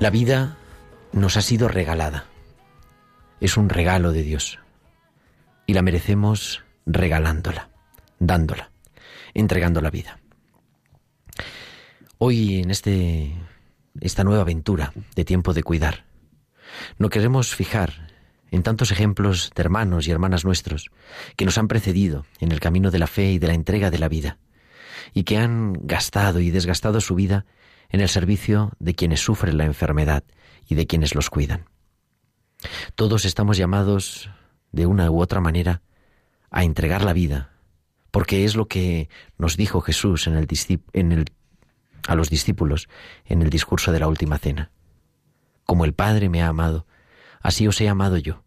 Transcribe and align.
La 0.00 0.08
vida 0.08 0.56
nos 1.12 1.36
ha 1.36 1.42
sido 1.42 1.68
regalada. 1.68 2.24
Es 3.38 3.58
un 3.58 3.68
regalo 3.68 4.12
de 4.12 4.22
Dios. 4.22 4.58
Y 5.66 5.74
la 5.74 5.82
merecemos 5.82 6.62
regalándola, 6.86 7.68
dándola, 8.18 8.70
entregando 9.34 9.82
la 9.82 9.90
vida. 9.90 10.18
Hoy 12.16 12.60
en 12.60 12.70
este 12.70 13.34
esta 14.00 14.24
nueva 14.24 14.40
aventura 14.40 14.94
de 15.16 15.26
tiempo 15.26 15.52
de 15.52 15.62
cuidar, 15.62 16.06
no 16.96 17.10
queremos 17.10 17.54
fijar 17.54 18.08
en 18.50 18.62
tantos 18.62 18.92
ejemplos 18.92 19.50
de 19.54 19.60
hermanos 19.60 20.08
y 20.08 20.12
hermanas 20.12 20.46
nuestros 20.46 20.90
que 21.36 21.44
nos 21.44 21.58
han 21.58 21.68
precedido 21.68 22.24
en 22.38 22.52
el 22.52 22.60
camino 22.60 22.90
de 22.90 23.00
la 23.00 23.06
fe 23.06 23.32
y 23.32 23.38
de 23.38 23.48
la 23.48 23.54
entrega 23.54 23.90
de 23.90 23.98
la 23.98 24.08
vida, 24.08 24.38
y 25.12 25.24
que 25.24 25.36
han 25.36 25.74
gastado 25.82 26.40
y 26.40 26.50
desgastado 26.50 27.02
su 27.02 27.14
vida 27.14 27.44
en 27.90 28.00
el 28.00 28.08
servicio 28.08 28.72
de 28.78 28.94
quienes 28.94 29.20
sufren 29.20 29.58
la 29.58 29.64
enfermedad 29.64 30.24
y 30.66 30.74
de 30.74 30.86
quienes 30.86 31.14
los 31.14 31.30
cuidan. 31.30 31.66
Todos 32.94 33.24
estamos 33.24 33.56
llamados, 33.56 34.30
de 34.72 34.86
una 34.86 35.10
u 35.10 35.20
otra 35.20 35.40
manera, 35.40 35.82
a 36.50 36.64
entregar 36.64 37.04
la 37.04 37.12
vida, 37.12 37.52
porque 38.10 38.44
es 38.44 38.56
lo 38.56 38.66
que 38.66 39.08
nos 39.38 39.56
dijo 39.56 39.80
Jesús 39.80 40.28
a 40.28 40.30
los 42.14 42.30
discípulos 42.30 42.88
en 43.24 43.42
el 43.42 43.50
discurso 43.50 43.92
de 43.92 44.00
la 44.00 44.08
última 44.08 44.38
cena. 44.38 44.70
Como 45.64 45.84
el 45.84 45.94
Padre 45.94 46.28
me 46.28 46.42
ha 46.42 46.48
amado, 46.48 46.86
así 47.40 47.66
os 47.68 47.80
he 47.80 47.88
amado 47.88 48.16
yo. 48.16 48.42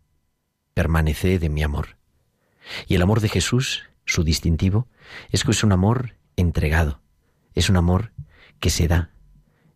Permaneced 0.74 1.44
en 1.44 1.54
mi 1.54 1.64
amor. 1.64 1.98
Y 2.88 2.96
el 2.96 3.02
amor 3.02 3.22
de 3.22 3.30
Jesús, 3.30 3.84
su 4.06 4.24
distintivo, 4.24 4.88
es 5.30 5.44
que 5.44 5.52
es 5.52 5.64
un 5.64 5.72
amor 5.72 6.16
entregado, 6.36 7.02
es 7.54 7.70
un 7.70 7.78
amor 7.78 8.12
que 8.60 8.70
se 8.70 8.88
da, 8.88 9.13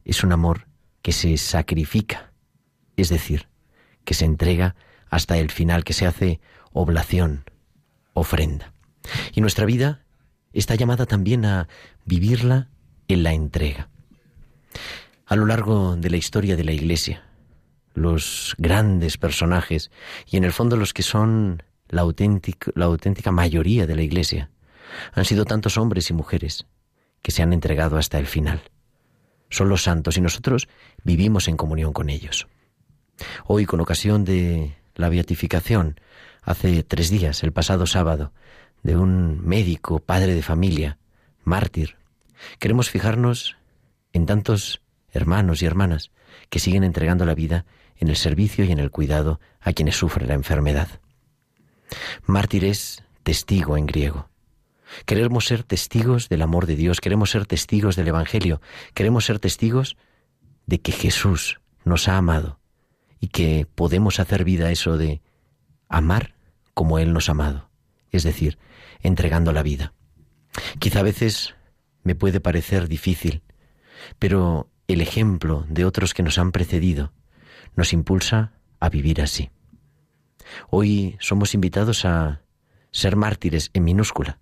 es 0.08 0.24
un 0.24 0.32
amor 0.32 0.68
que 1.02 1.12
se 1.12 1.38
sacrifica, 1.38 2.32
es 2.96 3.10
decir, 3.10 3.48
que 4.06 4.14
se 4.14 4.26
entrega 4.26 4.76
hasta 5.10 5.38
el 5.38 5.52
final, 5.52 5.84
que 5.84 5.94
se 5.94 6.08
hace 6.08 6.40
oblación, 6.72 7.44
ofrenda. 8.14 8.74
Y 9.34 9.42
nuestra 9.42 9.66
vida 9.66 10.06
está 10.54 10.76
llamada 10.76 11.06
también 11.06 11.46
a 11.46 11.68
vivirla 12.06 12.70
en 13.10 13.24
la 13.24 13.34
entrega. 13.34 13.90
A 15.26 15.36
lo 15.36 15.46
largo 15.46 15.98
de 15.98 16.10
la 16.10 16.18
historia 16.18 16.56
de 16.56 16.64
la 16.64 16.72
Iglesia, 16.72 17.24
los 17.94 18.56
grandes 18.58 19.18
personajes 19.18 19.92
y 20.26 20.38
en 20.38 20.46
el 20.46 20.54
fondo 20.54 20.78
los 20.78 20.94
que 20.94 21.04
son 21.04 21.64
la 21.90 22.02
auténtica, 22.02 22.72
la 22.76 22.86
auténtica 22.86 23.32
mayoría 23.32 23.86
de 23.86 23.96
la 23.96 24.04
Iglesia 24.04 24.52
han 25.14 25.26
sido 25.26 25.44
tantos 25.44 25.78
hombres 25.78 26.10
y 26.10 26.14
mujeres 26.14 26.66
que 27.22 27.32
se 27.32 27.44
han 27.44 27.52
entregado 27.52 27.98
hasta 27.98 28.20
el 28.20 28.26
final. 28.26 28.62
Son 29.50 29.70
los 29.70 29.84
santos 29.84 30.18
y 30.18 30.22
nosotros 30.22 30.68
vivimos 31.04 31.48
en 31.48 31.58
comunión 31.58 31.94
con 31.94 32.10
ellos. 32.10 32.48
Hoy, 33.46 33.66
con 33.66 33.80
ocasión 33.80 34.26
de 34.26 34.76
la 34.96 35.10
beatificación, 35.10 36.00
hace 36.42 36.84
tres 36.84 37.10
días, 37.10 37.44
el 37.44 37.52
pasado 37.52 37.86
sábado, 37.86 38.34
de 38.84 38.98
un 38.98 39.46
médico, 39.46 40.00
padre 40.00 40.36
de 40.36 40.44
familia, 40.44 40.98
mártir, 41.44 41.98
queremos 42.60 42.90
fijarnos 42.90 43.58
en 44.14 44.26
tantos 44.26 44.82
hermanos 45.12 45.62
y 45.62 45.66
hermanas 45.66 46.12
que 46.50 46.60
siguen 46.60 46.84
entregando 46.84 47.26
la 47.26 47.36
vida 47.36 47.66
en 47.98 48.10
el 48.10 48.16
servicio 48.16 48.66
y 48.66 48.72
en 48.72 48.80
el 48.80 48.92
cuidado 48.92 49.40
a 49.60 49.74
quienes 49.74 49.96
sufren 49.96 50.28
la 50.28 50.36
enfermedad. 50.36 50.88
Mártir 52.26 52.66
es 52.66 53.04
testigo 53.24 53.78
en 53.78 53.86
griego. 53.86 54.30
Queremos 55.06 55.46
ser 55.46 55.64
testigos 55.64 56.30
del 56.30 56.42
amor 56.42 56.66
de 56.66 56.76
Dios, 56.76 57.02
queremos 57.02 57.32
ser 57.32 57.46
testigos 57.46 57.96
del 57.96 58.08
Evangelio, 58.08 58.62
queremos 58.94 59.26
ser 59.26 59.40
testigos 59.40 59.98
de 60.66 60.80
que 60.80 60.92
Jesús 60.92 61.60
nos 61.84 62.08
ha 62.08 62.18
amado 62.18 62.60
y 63.20 63.28
que 63.28 63.68
podemos 63.74 64.20
hacer 64.20 64.44
vida 64.44 64.72
eso 64.72 64.98
de 64.98 65.22
amar 65.90 66.36
como 66.74 67.00
Él 67.00 67.14
nos 67.14 67.30
ha 67.30 67.32
amado, 67.32 67.70
es 68.12 68.24
decir, 68.24 68.58
entregando 69.02 69.52
la 69.54 69.64
vida. 69.64 69.94
Quizá 70.80 71.00
a 71.00 71.04
veces 71.04 71.56
me 72.04 72.16
puede 72.16 72.40
parecer 72.40 72.88
difícil, 72.88 73.42
pero 74.20 74.70
el 74.88 75.02
ejemplo 75.02 75.66
de 75.70 75.86
otros 75.86 76.14
que 76.14 76.24
nos 76.24 76.38
han 76.38 76.52
precedido 76.52 77.12
nos 77.76 77.94
impulsa 77.94 78.54
a 78.80 78.90
vivir 78.90 79.22
así. 79.22 79.50
Hoy 80.70 81.18
somos 81.20 81.54
invitados 81.54 82.06
a 82.06 82.42
ser 82.92 83.16
mártires 83.16 83.70
en 83.74 83.84
minúscula, 83.84 84.40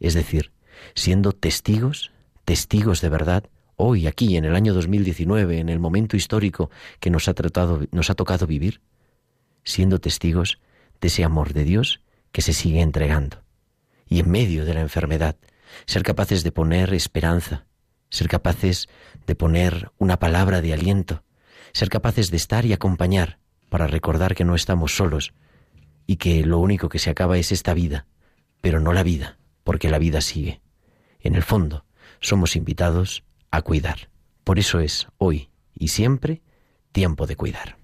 es 0.00 0.14
decir, 0.14 0.52
siendo 0.94 1.32
testigos, 1.32 2.10
testigos 2.44 3.00
de 3.00 3.08
verdad, 3.08 3.44
hoy 3.76 4.06
aquí 4.06 4.36
en 4.36 4.44
el 4.44 4.54
año 4.54 4.74
2019, 4.74 5.58
en 5.58 5.68
el 5.68 5.78
momento 5.78 6.16
histórico 6.16 6.70
que 7.00 7.10
nos 7.10 7.28
ha 7.28 7.34
tratado 7.34 7.80
nos 7.92 8.10
ha 8.10 8.14
tocado 8.14 8.46
vivir, 8.46 8.80
siendo 9.64 10.00
testigos 10.00 10.58
de 11.00 11.08
ese 11.08 11.24
amor 11.24 11.52
de 11.52 11.64
Dios 11.64 12.00
que 12.32 12.42
se 12.42 12.52
sigue 12.52 12.80
entregando. 12.80 13.42
Y 14.06 14.20
en 14.20 14.30
medio 14.30 14.64
de 14.64 14.74
la 14.74 14.80
enfermedad, 14.80 15.36
ser 15.86 16.02
capaces 16.02 16.42
de 16.42 16.52
poner 16.52 16.92
esperanza, 16.94 17.66
ser 18.10 18.28
capaces 18.28 18.88
de 19.26 19.34
poner 19.34 19.90
una 19.98 20.18
palabra 20.18 20.60
de 20.60 20.72
aliento, 20.72 21.22
ser 21.72 21.88
capaces 21.88 22.30
de 22.30 22.36
estar 22.36 22.66
y 22.66 22.72
acompañar 22.72 23.38
para 23.68 23.86
recordar 23.86 24.34
que 24.34 24.44
no 24.44 24.54
estamos 24.54 24.96
solos 24.96 25.32
y 26.06 26.16
que 26.16 26.44
lo 26.44 26.58
único 26.58 26.88
que 26.88 26.98
se 26.98 27.10
acaba 27.10 27.38
es 27.38 27.52
esta 27.52 27.72
vida, 27.72 28.06
pero 28.60 28.80
no 28.80 28.92
la 28.92 29.04
vida, 29.04 29.38
porque 29.70 29.88
la 29.88 30.00
vida 30.00 30.20
sigue. 30.20 30.60
En 31.20 31.36
el 31.36 31.44
fondo, 31.44 31.84
somos 32.18 32.56
invitados 32.56 33.22
a 33.52 33.62
cuidar. 33.62 34.10
Por 34.42 34.58
eso 34.58 34.80
es 34.80 35.06
hoy 35.16 35.48
y 35.78 35.86
siempre 35.86 36.42
tiempo 36.90 37.28
de 37.28 37.36
cuidar. 37.36 37.76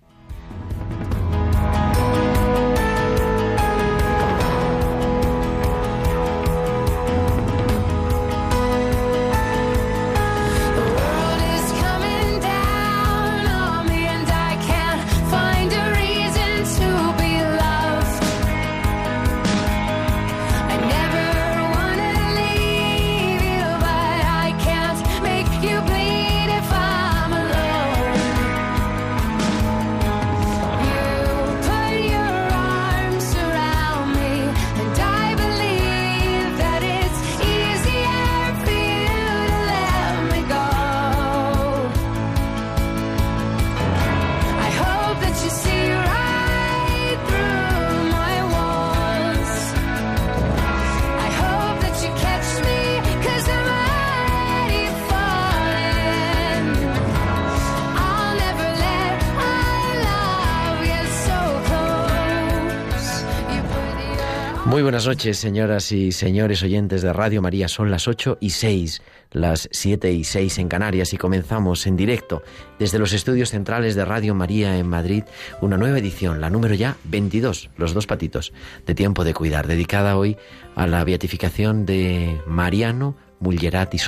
Muy 64.76 64.82
buenas 64.82 65.06
noches, 65.06 65.38
señoras 65.38 65.90
y 65.90 66.12
señores 66.12 66.62
oyentes 66.62 67.00
de 67.00 67.10
Radio 67.10 67.40
María. 67.40 67.66
Son 67.66 67.90
las 67.90 68.06
8 68.08 68.36
y 68.42 68.50
6, 68.50 69.00
las 69.32 69.70
7 69.72 70.12
y 70.12 70.22
6 70.22 70.58
en 70.58 70.68
Canarias 70.68 71.14
y 71.14 71.16
comenzamos 71.16 71.86
en 71.86 71.96
directo 71.96 72.42
desde 72.78 72.98
los 72.98 73.14
estudios 73.14 73.48
centrales 73.48 73.94
de 73.94 74.04
Radio 74.04 74.34
María 74.34 74.76
en 74.76 74.86
Madrid 74.86 75.24
una 75.62 75.78
nueva 75.78 75.98
edición, 75.98 76.42
la 76.42 76.50
número 76.50 76.74
ya 76.74 76.98
22, 77.04 77.70
los 77.78 77.94
dos 77.94 78.06
patitos, 78.06 78.52
de 78.84 78.94
Tiempo 78.94 79.24
de 79.24 79.32
Cuidar, 79.32 79.66
dedicada 79.66 80.18
hoy 80.18 80.36
a 80.74 80.86
la 80.86 81.02
beatificación 81.04 81.86
de 81.86 82.38
Mariano 82.46 83.16
Mullerat 83.40 83.94
y 83.94 83.98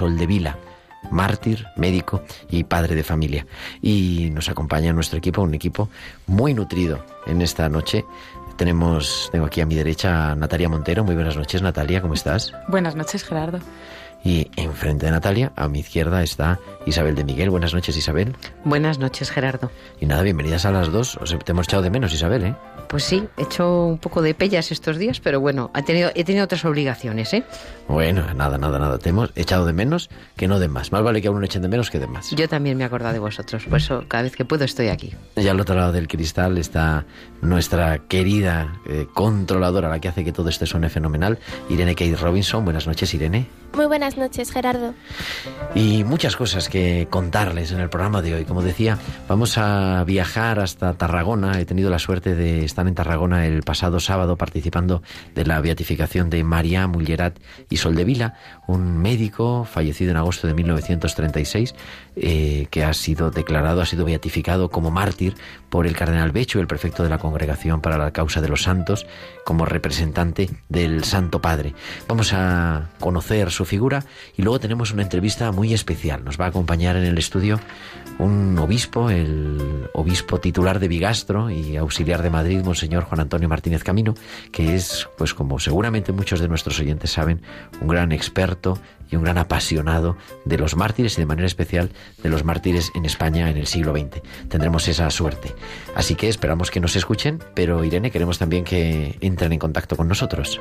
mártir, 1.10 1.64
médico 1.76 2.22
y 2.50 2.64
padre 2.64 2.94
de 2.94 3.04
familia. 3.04 3.46
Y 3.80 4.28
nos 4.34 4.50
acompaña 4.50 4.92
nuestro 4.92 5.16
equipo, 5.16 5.40
un 5.40 5.54
equipo 5.54 5.88
muy 6.26 6.52
nutrido 6.52 7.06
en 7.26 7.40
esta 7.40 7.70
noche 7.70 8.04
tenemos, 8.58 9.30
tengo 9.32 9.46
aquí 9.46 9.62
a 9.62 9.66
mi 9.66 9.74
derecha 9.74 10.32
a 10.32 10.34
Natalia 10.34 10.68
Montero. 10.68 11.04
Muy 11.04 11.14
buenas 11.14 11.36
noches, 11.36 11.62
Natalia, 11.62 12.02
¿cómo 12.02 12.12
estás? 12.12 12.52
Buenas 12.66 12.94
noches, 12.94 13.24
Gerardo. 13.24 13.60
Y 14.24 14.50
enfrente 14.56 15.06
de 15.06 15.12
Natalia, 15.12 15.52
a 15.56 15.68
mi 15.68 15.80
izquierda, 15.80 16.22
está 16.22 16.58
Isabel 16.86 17.14
de 17.14 17.24
Miguel. 17.24 17.50
Buenas 17.50 17.72
noches, 17.72 17.96
Isabel. 17.96 18.36
Buenas 18.64 18.98
noches, 18.98 19.30
Gerardo. 19.30 19.70
Y 20.00 20.06
nada, 20.06 20.22
bienvenidas 20.22 20.64
a 20.66 20.72
las 20.72 20.90
dos. 20.90 21.16
Os 21.16 21.36
te 21.38 21.52
hemos 21.52 21.68
echado 21.68 21.82
de 21.82 21.90
menos, 21.90 22.12
Isabel, 22.12 22.44
¿eh? 22.44 22.54
Pues 22.88 23.04
sí, 23.04 23.28
he 23.36 23.42
hecho 23.42 23.84
un 23.84 23.98
poco 23.98 24.22
de 24.22 24.34
pellas 24.34 24.72
estos 24.72 24.96
días, 24.96 25.20
pero 25.20 25.40
bueno, 25.40 25.70
he 25.74 25.82
tenido, 25.82 26.10
he 26.14 26.24
tenido 26.24 26.44
otras 26.44 26.64
obligaciones, 26.64 27.34
¿eh? 27.34 27.44
Bueno, 27.86 28.32
nada, 28.34 28.56
nada, 28.56 28.78
nada. 28.78 28.98
Te 28.98 29.10
hemos 29.10 29.30
echado 29.36 29.66
de 29.66 29.74
menos 29.74 30.08
que 30.36 30.48
no 30.48 30.58
de 30.58 30.68
más. 30.68 30.90
Más 30.90 31.02
vale 31.02 31.20
que 31.20 31.28
a 31.28 31.30
uno 31.30 31.44
echen 31.44 31.60
de 31.62 31.68
menos 31.68 31.90
que 31.90 31.98
de 31.98 32.06
más. 32.06 32.30
Yo 32.30 32.48
también 32.48 32.78
me 32.78 32.84
he 32.84 32.86
acordado 32.86 33.12
de 33.12 33.18
vosotros, 33.18 33.64
por 33.66 33.76
eso 33.76 34.04
cada 34.08 34.22
vez 34.22 34.34
que 34.34 34.46
puedo 34.46 34.64
estoy 34.64 34.88
aquí. 34.88 35.14
Y 35.36 35.46
al 35.48 35.60
otro 35.60 35.74
lado 35.74 35.92
del 35.92 36.08
cristal 36.08 36.56
está 36.56 37.04
nuestra 37.42 37.98
querida 37.98 38.80
eh, 38.86 39.06
controladora, 39.12 39.90
la 39.90 40.00
que 40.00 40.08
hace 40.08 40.24
que 40.24 40.32
todo 40.32 40.48
esto 40.48 40.64
suene 40.64 40.88
fenomenal, 40.88 41.38
Irene 41.68 41.94
Kate 41.94 42.16
Robinson. 42.16 42.64
Buenas 42.64 42.86
noches, 42.86 43.12
Irene. 43.12 43.46
Muy 43.74 43.86
buenas 43.86 44.16
noches, 44.16 44.50
Gerardo. 44.50 44.94
Y 45.74 46.02
muchas 46.02 46.36
cosas 46.36 46.68
que 46.68 47.06
contarles 47.10 47.70
en 47.70 47.80
el 47.80 47.88
programa 47.88 48.22
de 48.22 48.34
hoy. 48.34 48.44
Como 48.44 48.62
decía, 48.62 48.98
vamos 49.28 49.58
a 49.58 50.02
viajar 50.04 50.58
hasta 50.58 50.94
Tarragona. 50.94 51.60
He 51.60 51.64
tenido 51.64 51.90
la 51.90 51.98
suerte 51.98 52.34
de 52.34 52.64
estar 52.64 52.88
en 52.88 52.94
Tarragona 52.94 53.46
el 53.46 53.62
pasado 53.62 54.00
sábado 54.00 54.36
participando 54.36 55.02
de 55.34 55.44
la 55.44 55.60
beatificación 55.60 56.30
de 56.30 56.42
María 56.42 56.86
Mullerat 56.86 57.38
y 57.68 57.76
Soldevila, 57.76 58.34
un 58.66 58.98
médico 58.98 59.64
fallecido 59.64 60.10
en 60.10 60.16
agosto 60.16 60.46
de 60.46 60.54
1936, 60.54 61.74
eh, 62.16 62.66
que 62.70 62.84
ha 62.84 62.94
sido 62.94 63.30
declarado, 63.30 63.80
ha 63.80 63.86
sido 63.86 64.04
beatificado 64.04 64.70
como 64.70 64.90
mártir 64.90 65.34
por 65.68 65.86
el 65.86 65.94
cardenal 65.94 66.32
Becho, 66.32 66.60
el 66.60 66.66
prefecto 66.66 67.02
de 67.02 67.10
la 67.10 67.18
Congregación 67.18 67.80
para 67.80 67.98
la 67.98 68.10
Causa 68.10 68.40
de 68.40 68.48
los 68.48 68.62
Santos, 68.62 69.06
como 69.44 69.66
representante 69.66 70.50
del 70.68 71.04
Santo 71.04 71.40
Padre. 71.40 71.74
Vamos 72.08 72.32
a 72.32 72.88
conocer 72.98 73.50
su 73.50 73.57
figura 73.64 74.04
y 74.36 74.42
luego 74.42 74.60
tenemos 74.60 74.92
una 74.92 75.02
entrevista 75.02 75.52
muy 75.52 75.74
especial. 75.74 76.24
Nos 76.24 76.40
va 76.40 76.46
a 76.46 76.48
acompañar 76.48 76.96
en 76.96 77.04
el 77.04 77.18
estudio 77.18 77.60
un 78.18 78.58
obispo, 78.58 79.10
el 79.10 79.88
obispo 79.92 80.40
titular 80.40 80.80
de 80.80 80.88
Bigastro 80.88 81.50
y 81.50 81.76
auxiliar 81.76 82.22
de 82.22 82.30
Madrid, 82.30 82.62
Monseñor 82.64 83.04
Juan 83.04 83.20
Antonio 83.20 83.48
Martínez 83.48 83.84
Camino, 83.84 84.14
que 84.50 84.74
es, 84.74 85.08
pues 85.16 85.34
como 85.34 85.58
seguramente 85.58 86.12
muchos 86.12 86.40
de 86.40 86.48
nuestros 86.48 86.80
oyentes 86.80 87.12
saben, 87.12 87.42
un 87.80 87.88
gran 87.88 88.12
experto 88.12 88.78
y 89.10 89.16
un 89.16 89.22
gran 89.22 89.38
apasionado 89.38 90.16
de 90.44 90.58
los 90.58 90.76
mártires 90.76 91.16
y 91.16 91.22
de 91.22 91.26
manera 91.26 91.46
especial 91.46 91.90
de 92.22 92.28
los 92.28 92.44
mártires 92.44 92.90
en 92.94 93.04
España 93.04 93.50
en 93.50 93.56
el 93.56 93.66
siglo 93.66 93.92
XX. 93.92 94.20
Tendremos 94.48 94.88
esa 94.88 95.10
suerte. 95.10 95.54
Así 95.94 96.14
que 96.14 96.28
esperamos 96.28 96.70
que 96.70 96.80
nos 96.80 96.96
escuchen, 96.96 97.38
pero 97.54 97.84
Irene, 97.84 98.10
queremos 98.10 98.38
también 98.38 98.64
que 98.64 99.16
entren 99.20 99.52
en 99.52 99.58
contacto 99.58 99.96
con 99.96 100.08
nosotros 100.08 100.60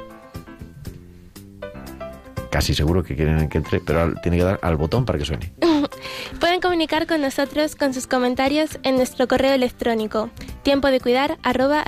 casi 2.50 2.74
seguro 2.74 3.04
que 3.04 3.16
quieren 3.16 3.50
que 3.50 3.58
entre, 3.58 3.80
pero 3.80 4.14
tiene 4.22 4.38
que 4.38 4.44
dar 4.44 4.60
al 4.62 4.78
botón 4.78 5.06
para 5.06 5.20
que 5.20 5.26
suene. 5.26 5.54
Pueden 6.40 6.62
comunicar 6.62 7.08
con 7.08 7.22
nosotros 7.22 7.76
con 7.76 7.94
sus 7.94 8.08
comentarios 8.08 8.80
en 8.84 8.96
nuestro 8.96 9.28
correo 9.28 9.54
electrónico 9.54 10.30
tiempo 10.68 10.90
de 10.90 11.00
cuidar 11.00 11.38
arroba 11.44 11.86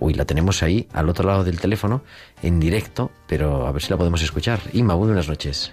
Uy, 0.00 0.14
la 0.14 0.24
tenemos 0.24 0.62
ahí, 0.62 0.88
al 0.92 1.08
otro 1.08 1.26
lado 1.26 1.44
del 1.44 1.60
teléfono, 1.60 2.02
en 2.42 2.60
directo, 2.60 3.10
pero 3.26 3.66
a 3.66 3.72
ver 3.72 3.82
si 3.82 3.90
la 3.90 3.96
podemos 3.96 4.22
escuchar. 4.22 4.60
Inma, 4.72 4.96
muy 4.96 5.06
buenas 5.06 5.28
noches. 5.28 5.72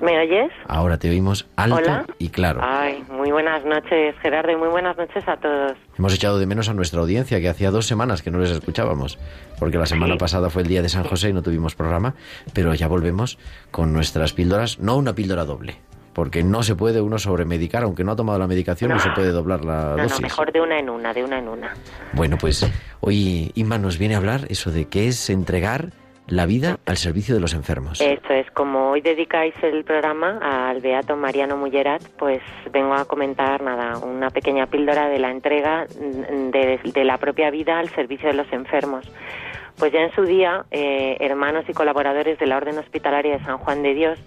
¿Me 0.00 0.18
oyes? 0.18 0.50
Ahora 0.66 0.98
te 0.98 1.10
oímos 1.10 1.46
alto 1.56 2.06
y 2.18 2.28
claro. 2.28 2.60
Ay, 2.62 3.04
muy 3.10 3.30
buenas 3.30 3.64
noches, 3.64 4.14
Gerardo, 4.20 4.52
y 4.52 4.56
muy 4.56 4.68
buenas 4.68 4.96
noches 4.96 5.26
a 5.26 5.36
todos. 5.36 5.72
Hemos 5.98 6.14
echado 6.14 6.38
de 6.38 6.46
menos 6.46 6.68
a 6.68 6.74
nuestra 6.74 7.00
audiencia, 7.00 7.40
que 7.40 7.48
hacía 7.48 7.70
dos 7.70 7.86
semanas 7.86 8.22
que 8.22 8.30
no 8.30 8.38
les 8.38 8.50
escuchábamos, 8.50 9.18
porque 9.58 9.78
la 9.78 9.86
semana 9.86 10.16
pasada 10.16 10.50
fue 10.50 10.62
el 10.62 10.68
día 10.68 10.82
de 10.82 10.88
San 10.88 11.04
José 11.04 11.30
y 11.30 11.32
no 11.32 11.42
tuvimos 11.42 11.74
programa, 11.74 12.14
pero 12.54 12.74
ya 12.74 12.88
volvemos 12.88 13.38
con 13.70 13.92
nuestras 13.92 14.32
píldoras, 14.32 14.78
no 14.78 14.96
una 14.96 15.14
píldora 15.14 15.44
doble, 15.44 15.76
porque 16.14 16.42
no 16.42 16.62
se 16.62 16.74
puede 16.74 17.00
uno 17.00 17.18
sobremedicar, 17.18 17.82
aunque 17.82 18.04
no 18.04 18.12
ha 18.12 18.16
tomado 18.16 18.38
la 18.38 18.46
medicación, 18.46 18.90
no, 18.90 19.00
se 19.00 19.10
puede 19.10 19.30
doblar 19.30 19.64
la 19.64 19.96
no, 19.96 20.02
dosis. 20.02 20.20
No, 20.20 20.22
mejor 20.22 20.52
de 20.52 20.60
una 20.60 20.78
en 20.78 20.90
una, 20.90 21.12
de 21.12 21.24
una 21.24 21.38
en 21.38 21.48
una. 21.48 21.74
Bueno, 22.12 22.36
pues 22.38 22.70
hoy 23.00 23.52
Inma 23.54 23.78
nos 23.78 23.98
viene 23.98 24.14
a 24.14 24.18
hablar 24.18 24.46
eso 24.48 24.70
de 24.70 24.86
qué 24.86 25.08
es 25.08 25.30
entregar 25.30 25.90
la 26.30 26.46
vida 26.46 26.78
al 26.86 26.96
servicio 26.96 27.34
de 27.34 27.40
los 27.40 27.54
enfermos. 27.54 28.00
Esto 28.00 28.32
es, 28.32 28.48
como 28.52 28.90
hoy 28.90 29.00
dedicáis 29.00 29.52
el 29.62 29.84
programa 29.84 30.38
al 30.40 30.80
Beato 30.80 31.16
Mariano 31.16 31.56
Mullerat, 31.56 32.02
pues 32.18 32.40
vengo 32.72 32.94
a 32.94 33.04
comentar 33.04 33.62
nada, 33.62 33.98
una 33.98 34.30
pequeña 34.30 34.66
píldora 34.66 35.08
de 35.08 35.18
la 35.18 35.30
entrega 35.30 35.86
de, 35.86 37.04
la 37.04 37.18
propia 37.18 37.50
vida 37.50 37.80
al 37.80 37.88
servicio 37.90 38.28
de 38.28 38.34
los 38.34 38.50
enfermos. 38.52 39.10
Pues 39.76 39.92
ya 39.92 40.00
en 40.00 40.14
su 40.14 40.22
día, 40.22 40.66
eh, 40.70 41.16
hermanos 41.18 41.64
y 41.68 41.72
colaboradores 41.72 42.38
de 42.38 42.46
la 42.46 42.58
Orden 42.58 42.78
Hospitalaria 42.78 43.38
de 43.38 43.44
San 43.44 43.58
Juan 43.58 43.82
de 43.82 43.94
Dios 43.94 44.18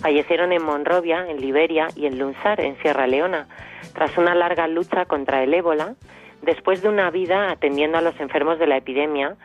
fallecieron 0.00 0.52
en 0.52 0.62
Monrovia, 0.62 1.26
en 1.28 1.40
Liberia 1.40 1.88
y 1.96 2.06
en 2.06 2.18
Lunsar, 2.18 2.60
en 2.60 2.76
Sierra 2.78 3.08
Leona, 3.08 3.48
tras 3.94 4.16
una 4.16 4.34
larga 4.36 4.68
lucha 4.68 5.06
contra 5.06 5.42
el 5.42 5.52
ébola, 5.54 5.94
después 6.42 6.82
de 6.82 6.88
una 6.88 7.10
vida 7.10 7.50
atendiendo 7.50 7.98
a 7.98 8.02
los 8.02 8.18
enfermos 8.20 8.60
de 8.60 8.68
la 8.68 8.76
epidemia 8.76 9.36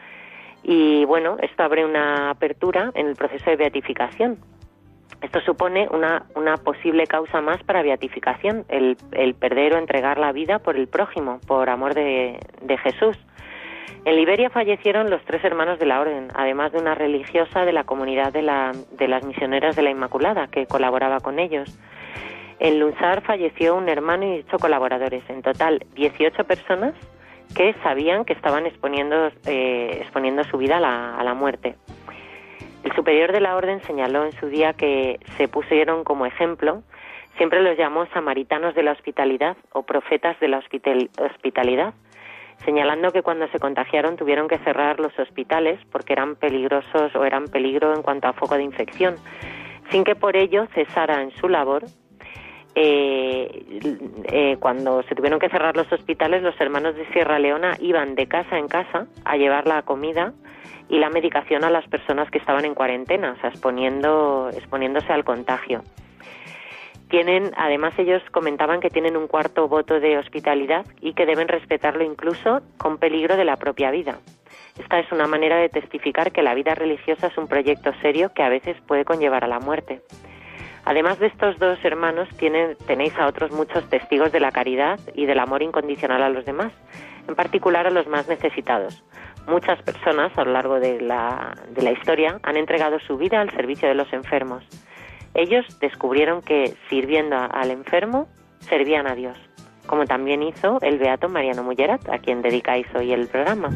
y 0.63 1.03
bueno, 1.05 1.38
esto 1.41 1.63
abre 1.63 1.86
una 1.86 2.29
apertura 2.29 2.91
en 2.96 3.08
el 3.08 3.15
proceso 3.15 3.50
de 3.50 3.58
beatificación. 3.58 4.38
Esto 5.22 5.39
supone 5.41 5.88
una, 5.91 6.25
una 6.36 6.58
posible 6.58 7.05
causa 7.08 7.41
más 7.41 7.62
para 7.63 7.82
beatificación, 7.82 8.65
el, 8.70 8.98
el, 9.12 9.36
perder 9.36 9.74
o 9.74 9.77
entregar 9.77 10.17
la 10.17 10.32
vida 10.32 10.60
por 10.60 10.75
el 10.75 10.88
prójimo, 10.88 11.39
por 11.48 11.70
amor 11.70 11.93
de, 11.93 12.39
de 12.62 12.77
Jesús. 12.77 13.17
En 14.05 14.17
Liberia 14.17 14.50
fallecieron 14.50 15.10
los 15.10 15.24
tres 15.24 15.43
hermanos 15.46 15.79
de 15.79 15.86
la 15.86 16.01
orden, 16.01 16.27
además 16.36 16.74
de 16.74 16.79
una 16.79 16.93
religiosa 16.93 17.63
de 17.63 17.72
la 17.72 17.86
comunidad 17.86 18.34
de, 18.34 18.41
la, 18.41 18.74
de 18.98 19.08
las 19.08 19.25
misioneras 19.25 19.77
de 19.77 19.82
la 19.82 19.91
Inmaculada 19.91 20.48
que 20.48 20.65
colaboraba 20.65 21.22
con 21.22 21.39
ellos. 21.39 21.77
En 22.60 22.79
Lunsar 22.79 23.22
falleció 23.22 23.75
un 23.75 23.88
hermano 23.88 24.25
y 24.25 24.39
ocho 24.39 24.58
colaboradores. 24.58 25.24
En 25.29 25.41
total, 25.41 25.86
18 25.96 26.43
personas 26.43 26.93
que 27.56 27.74
sabían 27.84 28.26
que 28.26 28.34
estaban 28.34 28.66
exponiendo, 28.66 29.32
eh, 29.46 30.00
exponiendo 30.02 30.44
su 30.46 30.58
vida 30.58 30.78
a 30.78 30.80
la, 30.80 31.16
a 31.18 31.24
la 31.24 31.34
muerte. 31.34 31.76
El 32.84 32.94
superior 32.94 33.32
de 33.32 33.40
la 33.42 33.56
orden 33.56 33.82
señaló 33.84 34.26
en 34.26 34.34
su 34.34 34.48
día 34.48 34.74
que 34.74 35.20
se 35.38 35.48
pusieron 35.48 36.04
como 36.04 36.26
ejemplo 36.26 36.84
Siempre 37.38 37.64
los 37.64 37.78
llamó 37.78 38.06
samaritanos 38.08 38.76
de 38.76 38.84
la 38.84 38.92
hospitalidad 38.92 39.58
o 39.72 39.84
profetas 39.84 40.40
de 40.40 40.48
la 40.48 40.60
hospital- 40.60 41.10
hospitalidad, 41.20 41.94
señalando 42.64 43.12
que 43.12 43.24
cuando 43.24 43.48
se 43.48 43.60
contagiaron 43.60 44.18
tuvieron 44.18 44.48
que 44.48 44.60
cerrar 44.60 45.00
los 45.00 45.18
hospitales 45.18 45.80
porque 45.92 46.14
eran 46.14 46.36
peligrosos 46.36 47.16
o 47.16 47.26
eran 47.26 47.46
peligro 47.48 47.96
en 47.96 48.04
cuanto 48.04 48.28
a 48.28 48.34
foco 48.34 48.56
de 48.56 48.64
infección, 48.64 49.16
sin 49.90 50.04
que 50.04 50.16
por 50.16 50.36
ello 50.38 50.68
cesara 50.76 51.24
en 51.24 51.32
su 51.32 51.50
labor 51.50 51.86
eh, 52.75 53.82
eh, 54.32 54.58
cuando 54.60 55.03
se 55.03 55.15
tuvieron 55.15 55.39
que 55.39 55.50
cerrar 55.50 55.75
los 55.75 55.92
hospitales, 55.92 56.42
los 56.42 56.60
hermanos 56.60 56.96
de 56.96 57.06
Sierra 57.12 57.38
Leona 57.38 57.77
iban 57.80 58.15
de 58.15 58.27
casa 58.27 58.58
en 58.58 58.68
casa 58.68 59.08
a 59.25 59.38
llevar 59.38 59.68
la 59.68 59.84
comida 59.84 60.34
y 60.89 60.98
la 61.00 61.10
medicación 61.10 61.63
a 61.63 61.70
las 61.70 61.88
personas 61.88 62.30
que 62.32 62.39
estaban 62.39 62.65
en 62.65 62.74
cuarentena, 62.74 63.34
o 63.38 63.42
sea, 63.42 63.50
exponiendo, 63.50 64.50
exponiéndose 64.53 65.13
al 65.13 65.24
contagio. 65.24 65.84
Tienen, 67.10 67.51
además 67.58 67.94
ellos 68.00 68.24
comentaban 68.32 68.80
que 68.80 68.89
tienen 68.89 69.15
un 69.15 69.27
cuarto 69.27 69.68
voto 69.68 70.00
de 70.00 70.18
hospitalidad 70.18 70.86
y 71.00 71.13
que 71.13 71.27
deben 71.27 71.48
respetarlo 71.48 72.03
incluso 72.03 72.62
con 72.77 72.98
peligro 72.98 73.38
de 73.38 73.46
la 73.46 73.58
propia 73.58 73.92
vida. 73.92 74.18
Esta 74.80 75.00
es 75.00 75.12
una 75.12 75.27
manera 75.27 75.58
de 75.58 75.70
testificar 75.70 76.32
que 76.32 76.42
la 76.42 76.56
vida 76.56 76.74
religiosa 76.74 77.27
es 77.27 77.38
un 77.38 77.48
proyecto 77.48 77.92
serio 78.01 78.34
que 78.34 78.42
a 78.42 78.50
veces 78.50 78.75
puede 78.88 79.06
conllevar 79.06 79.44
a 79.44 79.48
la 79.48 79.60
muerte. 79.60 80.01
Además 80.86 81.20
de 81.20 81.28
estos 81.28 81.58
dos 81.60 81.78
hermanos, 81.84 82.28
tienen, 82.38 82.75
tenéis 82.86 83.18
a 83.18 83.28
otros 83.28 83.52
muchos 83.52 83.90
testigos 83.90 84.32
de 84.32 84.40
la 84.40 84.52
caridad 84.52 85.00
y 85.16 85.25
del 85.25 85.40
amor 85.40 85.63
incondicional 85.63 86.22
a 86.22 86.30
los 86.30 86.46
demás, 86.46 86.74
en 87.28 87.36
particular 87.36 87.88
a 87.88 87.90
los 87.90 88.08
más 88.08 88.28
necesitados. 88.28 89.04
Muchas 89.48 89.82
personas 89.82 90.38
a 90.38 90.44
lo 90.44 90.52
largo 90.52 90.80
de 90.80 91.02
la, 91.02 91.54
de 91.70 91.82
la 91.82 91.92
historia 91.92 92.40
han 92.44 92.58
entregado 92.58 93.00
su 93.00 93.18
vida 93.18 93.42
al 93.42 93.50
servicio 93.52 93.88
de 93.88 93.96
los 93.96 94.12
enfermos. 94.12 94.63
Ellos 95.34 95.66
descubrieron 95.80 96.42
que 96.42 96.75
sirviendo 96.90 97.36
al 97.36 97.72
enfermo, 97.72 98.28
servían 98.60 99.08
a 99.08 99.16
Dios, 99.16 99.38
como 99.88 100.06
también 100.06 100.44
hizo 100.44 100.80
el 100.82 101.00
beato 101.00 101.28
Mariano 101.28 101.63
Mullerat, 101.63 102.08
a 102.10 102.20
quien 102.20 102.42
dedicáis 102.42 102.86
hoy 102.96 103.13
el 103.13 103.28
programa. 103.28 103.70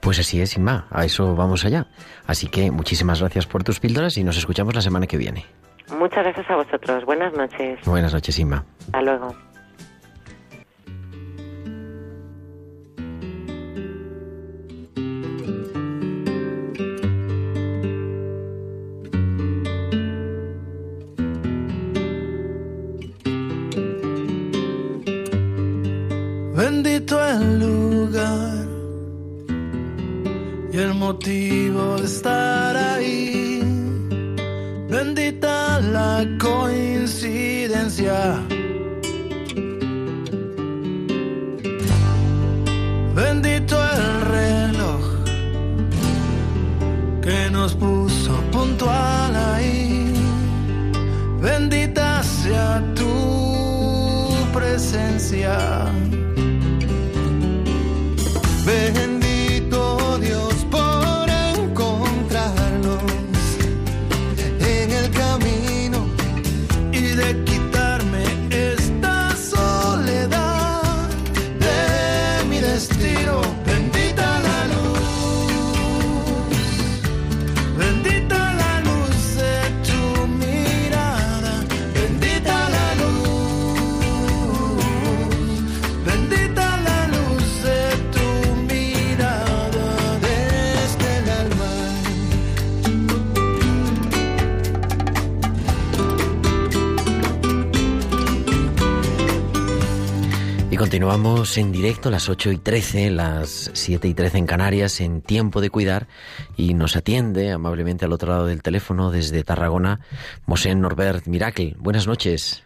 Pues 0.00 0.18
así 0.18 0.40
es, 0.40 0.56
Inma, 0.56 0.86
a 0.90 1.04
eso 1.04 1.34
vamos 1.34 1.64
allá. 1.64 1.86
Así 2.26 2.48
que 2.48 2.70
muchísimas 2.70 3.20
gracias 3.20 3.46
por 3.46 3.64
tus 3.64 3.80
píldoras 3.80 4.18
y 4.18 4.24
nos 4.24 4.36
escuchamos 4.36 4.74
la 4.74 4.82
semana 4.82 5.06
que 5.06 5.16
viene. 5.16 5.46
Muchas 5.98 6.24
gracias 6.24 6.50
a 6.50 6.56
vosotros. 6.56 7.04
Buenas 7.04 7.32
noches. 7.34 7.78
Buenas 7.84 8.12
noches, 8.12 8.38
Inma. 8.38 8.64
Hasta 8.86 9.02
luego. 9.02 9.34
Bendito 26.54 27.18
el 27.28 27.58
lugar 27.60 28.66
y 30.72 30.78
el 30.78 30.94
motivo 30.94 31.96
de 31.96 32.04
estar 32.04 32.76
ahí. 32.76 33.60
Bendita 34.88 35.71
la 35.90 36.24
coincidencia. 36.38 38.40
Bendito 43.14 43.76
el 43.82 44.20
reloj 44.36 45.02
que 47.20 47.50
nos 47.50 47.74
puso 47.74 48.32
puntual 48.52 49.34
ahí. 49.34 50.14
Bendita 51.40 52.22
sea 52.22 52.80
tu 52.94 54.36
presencia. 54.52 55.58
Continuamos 100.92 101.56
en 101.56 101.72
directo 101.72 102.10
las 102.10 102.28
8 102.28 102.52
y 102.52 102.58
13, 102.58 103.10
las 103.12 103.70
7 103.72 104.08
y 104.08 104.12
13 104.12 104.36
en 104.36 104.46
Canarias, 104.46 105.00
en 105.00 105.22
Tiempo 105.22 105.62
de 105.62 105.70
Cuidar. 105.70 106.06
Y 106.54 106.74
nos 106.74 106.96
atiende 106.96 107.50
amablemente 107.50 108.04
al 108.04 108.12
otro 108.12 108.28
lado 108.28 108.44
del 108.44 108.62
teléfono 108.62 109.10
desde 109.10 109.42
Tarragona, 109.42 110.00
Mosén 110.44 110.82
Norbert 110.82 111.26
Miracle. 111.28 111.76
Buenas 111.78 112.06
noches. 112.06 112.62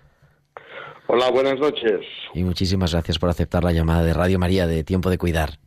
Hola, 1.06 1.30
buenas 1.30 1.61
noches. 1.61 2.00
Y 2.35 2.42
muchísimas 2.42 2.90
gracias 2.95 3.21
por 3.21 3.30
aceptar 3.30 3.62
la 3.62 3.71
llamada 3.71 4.02
de 4.02 4.12
Radio 4.12 4.40
María 4.40 4.66
de 4.66 4.83
Tiempo 4.83 5.09
de 5.09 5.18
Cuidar. 5.18 5.61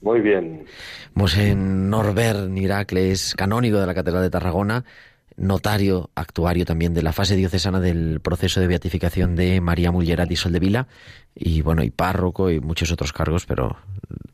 Muy 0.00 0.22
bien. 0.22 0.66
Mosén 1.14 1.88
Norbert 1.88 2.48
Miracle 2.48 3.12
es 3.12 3.36
canónigo 3.36 3.78
de 3.78 3.86
la 3.86 3.94
Catedral 3.94 4.24
de 4.24 4.30
Tarragona, 4.30 4.84
notario, 5.36 6.10
actuario 6.14 6.64
también 6.64 6.94
de 6.94 7.02
la 7.02 7.12
fase 7.12 7.36
diocesana 7.36 7.80
del 7.80 8.20
proceso 8.20 8.60
de 8.60 8.66
beatificación 8.66 9.36
de 9.36 9.60
María 9.60 9.92
Mullerat 9.92 10.30
y 10.30 10.36
Soldevila, 10.36 10.86
y 11.34 11.62
bueno, 11.62 11.82
y 11.82 11.90
párroco 11.90 12.50
y 12.50 12.60
muchos 12.60 12.90
otros 12.92 13.12
cargos, 13.12 13.46
pero 13.46 13.76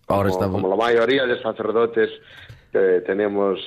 ahora 0.07 0.29
como, 0.31 0.41
estamos... 0.41 0.63
como 0.63 0.77
la 0.77 0.77
mayoría 0.77 1.27
de 1.27 1.41
sacerdotes 1.43 2.11
eh, 2.73 3.03
tenemos 3.05 3.59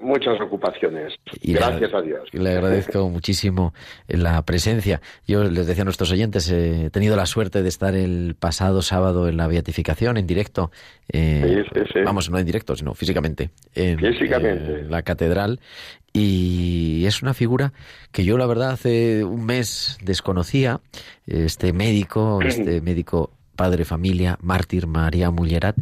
muchas 0.00 0.40
ocupaciones. 0.40 1.14
Y 1.40 1.52
le- 1.54 1.58
Gracias 1.58 1.92
a 1.94 2.00
Dios. 2.02 2.28
Le 2.32 2.50
agradezco 2.50 3.08
muchísimo 3.10 3.74
la 4.08 4.42
presencia. 4.42 5.00
Yo 5.26 5.44
les 5.44 5.66
decía 5.66 5.82
a 5.82 5.84
nuestros 5.84 6.10
oyentes, 6.12 6.50
eh, 6.50 6.86
he 6.86 6.90
tenido 6.90 7.16
la 7.16 7.26
suerte 7.26 7.62
de 7.62 7.68
estar 7.68 7.94
el 7.94 8.36
pasado 8.38 8.82
sábado 8.82 9.28
en 9.28 9.36
la 9.36 9.46
beatificación, 9.46 10.16
en 10.16 10.26
directo. 10.26 10.70
eh, 11.12 11.64
Sí, 11.72 11.80
sí, 11.80 11.86
sí. 11.92 12.00
Vamos, 12.04 12.30
no 12.30 12.38
en 12.38 12.46
directo, 12.46 12.76
sino 12.76 12.94
físicamente. 12.94 13.50
En, 13.74 13.98
Físicamente. 13.98 14.80
en 14.80 14.90
la 14.90 15.02
catedral. 15.02 15.60
Y 16.12 17.04
es 17.06 17.22
una 17.22 17.34
figura 17.34 17.72
que 18.12 18.24
yo, 18.24 18.38
la 18.38 18.46
verdad, 18.46 18.70
hace 18.70 19.24
un 19.24 19.44
mes 19.44 19.98
desconocía. 20.02 20.80
Este 21.26 21.72
médico, 21.72 22.40
este 22.42 22.80
médico 22.82 23.32
padre 23.54 23.84
familia, 23.84 24.38
mártir 24.42 24.86
María 24.86 25.30
Mullerat, 25.30 25.76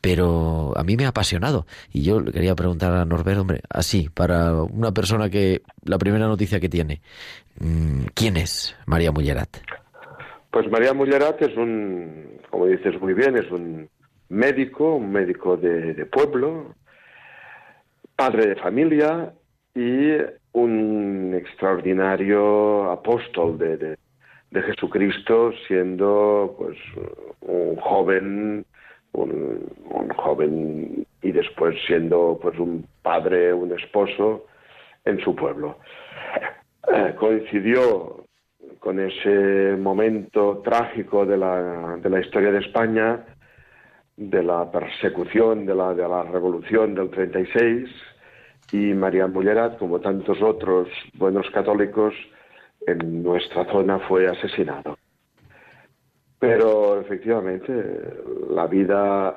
pero 0.00 0.72
a 0.76 0.84
mí 0.84 0.96
me 0.96 1.04
ha 1.06 1.08
apasionado. 1.08 1.66
Y 1.92 2.02
yo 2.02 2.20
le 2.20 2.32
quería 2.32 2.54
preguntar 2.54 2.92
a 2.92 3.04
Norbert, 3.04 3.38
hombre, 3.40 3.60
así, 3.70 4.08
para 4.12 4.54
una 4.62 4.92
persona 4.92 5.30
que 5.30 5.62
la 5.84 5.98
primera 5.98 6.26
noticia 6.26 6.60
que 6.60 6.68
tiene, 6.68 7.00
mm, 7.60 8.06
¿quién 8.14 8.36
es 8.36 8.76
María 8.86 9.12
Mullerat? 9.12 9.48
Pues 10.50 10.70
María 10.70 10.92
Mullerat 10.94 11.42
es 11.42 11.56
un, 11.56 12.38
como 12.50 12.66
dices 12.66 13.00
muy 13.00 13.14
bien, 13.14 13.36
es 13.36 13.50
un 13.50 13.88
médico, 14.28 14.94
un 14.96 15.10
médico 15.10 15.56
de, 15.56 16.06
pueblo, 16.06 16.74
padre 18.16 18.48
de 18.48 18.56
familia 18.56 19.32
y 19.74 20.12
un 20.52 21.34
extraordinario 21.34 22.90
apóstol 22.90 23.58
de- 23.58 23.96
de 24.50 24.62
Jesucristo, 24.62 25.52
siendo 25.66 26.54
pues 26.58 26.78
un 27.40 27.76
joven, 27.76 28.64
un, 29.12 29.68
joven 30.16 31.06
y 31.22 31.32
después 31.32 31.76
siendo 31.86 32.38
pues 32.40 32.58
un 32.58 32.86
padre, 33.02 33.52
un 33.52 33.72
esposo 33.72 34.46
en 35.04 35.20
su 35.20 35.34
pueblo. 35.34 35.78
Eh, 36.92 37.14
coincidió 37.18 38.24
con 38.78 39.00
ese 39.00 39.76
momento 39.78 40.60
trágico 40.64 41.24
de 41.24 41.38
la, 41.38 41.96
de 41.96 42.10
la 42.10 42.20
historia 42.20 42.52
de 42.52 42.58
España, 42.58 43.24
de 44.16 44.42
la 44.42 44.70
persecución 44.70 45.66
de 45.66 45.74
la, 45.74 45.94
de 45.94 46.06
la 46.06 46.22
revolución 46.22 46.94
del 46.94 47.10
36, 47.10 47.88
y 48.72 48.92
María 48.94 49.26
Mullerat, 49.26 49.78
como 49.78 50.00
tantos 50.00 50.40
otros 50.42 50.88
buenos 51.14 51.48
católicos, 51.50 52.14
en 52.86 53.22
nuestra 53.22 53.64
zona 53.66 53.98
fue 54.00 54.26
asesinado. 54.28 54.98
Pero 56.38 57.00
efectivamente, 57.00 57.72
la 58.50 58.66
vida, 58.66 59.36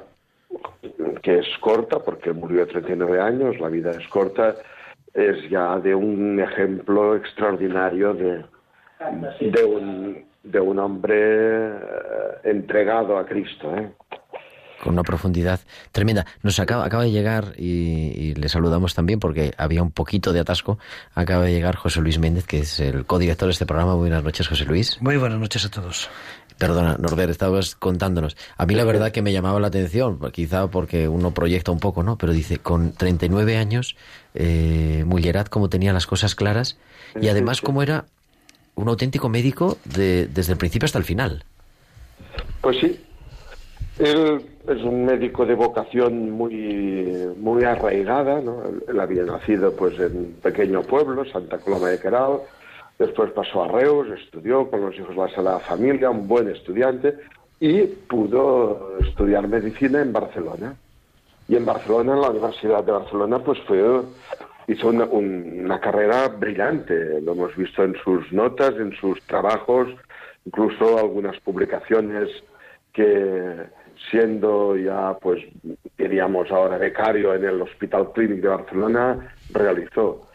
que 1.22 1.40
es 1.40 1.48
corta, 1.62 2.00
porque 2.00 2.34
murió 2.34 2.64
a 2.64 2.68
39 2.68 3.22
años, 3.22 3.60
la 3.60 3.70
vida 3.70 3.92
es 3.92 4.08
corta, 4.10 4.56
es 5.14 5.50
ya 5.50 5.80
de 5.80 5.96
un 5.96 6.40
ejemplo 6.40 7.16
extraordinario 7.16 8.14
de, 8.14 8.46
de 9.40 9.64
un, 9.64 10.26
de 10.44 10.60
un 10.60 10.80
hombre 10.80 11.16
eh, 11.18 11.80
entregado 12.44 13.18
a 13.18 13.26
Cristo. 13.26 13.74
¿eh? 13.76 13.90
Con 14.84 14.94
una 14.94 15.04
profundidad 15.04 15.60
tremenda. 15.92 16.26
Nos 16.44 16.60
acaba, 16.60 16.86
acaba 16.86 17.04
de 17.04 17.12
llegar, 17.12 17.54
y, 17.58 18.12
y, 18.16 18.36
le 18.36 18.50
saludamos 18.50 18.94
también 18.94 19.20
porque 19.20 19.54
había 19.58 19.82
un 19.82 19.92
poquito 19.92 20.34
de 20.34 20.40
atasco, 20.40 20.80
acaba 21.16 21.44
de 21.46 21.54
llegar 21.54 21.76
José 21.76 22.02
Luis 22.02 22.20
Méndez, 22.20 22.46
que 22.46 22.60
es 22.60 22.80
el 22.80 23.06
codirector 23.06 23.48
de 23.48 23.54
este 23.54 23.66
programa. 23.66 23.96
Buenas 23.96 24.24
noches, 24.24 24.48
José 24.48 24.66
Luis. 24.66 25.02
Muy 25.02 25.18
buenas 25.18 25.40
noches 25.40 25.66
a 25.66 25.70
todos. 25.70 26.10
Perdona, 26.58 26.98
Norbert, 26.98 27.30
estabas 27.30 27.76
contándonos. 27.76 28.36
A 28.58 28.66
mí 28.66 28.74
la 28.74 28.84
verdad 28.84 29.12
que 29.12 29.22
me 29.22 29.32
llamaba 29.32 29.60
la 29.60 29.68
atención, 29.68 30.20
quizá 30.32 30.68
porque 30.68 31.08
uno 31.08 31.32
proyecta 31.32 31.72
un 31.72 31.80
poco, 31.80 32.02
¿no? 32.02 32.18
Pero 32.18 32.34
dice, 32.34 32.58
con 32.58 32.94
39 32.94 33.58
años, 33.58 33.96
eh, 34.34 35.04
Mullerat 35.06 35.50
como 35.50 35.70
tenía 35.70 35.94
las 35.94 36.08
cosas 36.08 36.34
claras 36.34 36.78
y 37.22 37.28
además 37.28 37.62
como 37.62 37.84
era 37.84 38.06
un 38.74 38.90
auténtico 38.90 39.30
médico 39.30 39.78
de, 39.86 40.28
desde 40.28 40.54
el 40.54 40.58
principio 40.58 40.86
hasta 40.86 40.98
el 40.98 41.06
final. 41.06 41.44
Pues 42.62 42.78
sí, 42.80 43.00
él 44.00 44.42
es 44.68 44.84
un 44.84 45.06
médico 45.06 45.46
de 45.46 45.56
vocación 45.56 46.32
muy, 46.32 47.34
muy 47.38 47.64
arraigada, 47.64 48.42
¿no? 48.42 48.64
Él 48.88 49.00
había 49.00 49.24
nacido 49.24 49.74
pues 49.76 50.00
en 50.00 50.18
un 50.18 50.36
pequeño 50.42 50.82
pueblo, 50.84 51.26
Santa 51.26 51.58
Coloma 51.58 51.90
de 51.90 52.00
Queral, 52.00 52.40
después 53.00 53.32
pasó 53.32 53.64
a 53.64 53.68
Reus, 53.68 54.08
estudió 54.20 54.70
con 54.70 54.82
los 54.82 54.96
hijos 54.96 55.10
de 55.10 55.22
la 55.22 55.30
Sagrada 55.30 55.60
Familia, 55.60 56.10
un 56.10 56.28
buen 56.28 56.50
estudiante, 56.50 57.16
y 57.60 57.84
pudo 57.84 58.98
estudiar 59.00 59.48
medicina 59.48 60.02
en 60.02 60.14
Barcelona. 60.14 60.76
Y 61.48 61.56
en 61.56 61.66
Barcelona, 61.66 62.14
en 62.14 62.22
la 62.22 62.30
Universidad 62.30 62.84
de 62.84 62.92
Barcelona, 62.92 63.40
pues 63.40 63.58
fue, 63.62 64.02
hizo 64.68 64.90
una, 64.90 65.06
un, 65.06 65.62
una 65.64 65.80
carrera 65.80 66.28
brillante, 66.28 67.22
lo 67.22 67.32
hemos 67.32 67.56
visto 67.56 67.84
en 67.84 67.96
sus 68.04 68.32
notas, 68.34 68.76
en 68.76 68.94
sus 68.96 69.22
trabajos, 69.24 69.88
incluso 70.46 71.00
algunas 71.00 71.40
publicaciones 71.40 72.30
que 72.94 73.66
siendo 74.10 74.76
ya, 74.76 75.18
pues, 75.22 75.44
diríamos 75.98 76.52
ahora 76.52 76.78
becario 76.78 77.34
en 77.34 77.46
el 77.46 77.62
Hospital 77.62 78.12
Clínic 78.14 78.42
de 78.42 78.48
Barcelona, 78.48 79.36
realizó. 79.52 80.28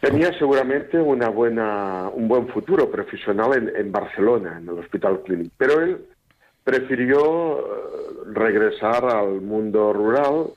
Tenía 0.00 0.36
seguramente 0.38 0.98
una 0.98 1.28
buena, 1.28 2.10
un 2.12 2.28
buen 2.28 2.48
futuro 2.48 2.90
profesional 2.90 3.72
en, 3.74 3.90
Barcelona, 3.90 4.58
en 4.58 4.68
el 4.68 4.78
Hospital 4.80 5.22
Clínic, 5.22 5.52
pero 5.56 5.80
él 5.80 6.04
prefirió 6.62 7.58
eh, 7.58 7.62
regresar 8.32 9.04
al 9.04 9.40
mundo 9.40 9.92
rural, 9.92 10.48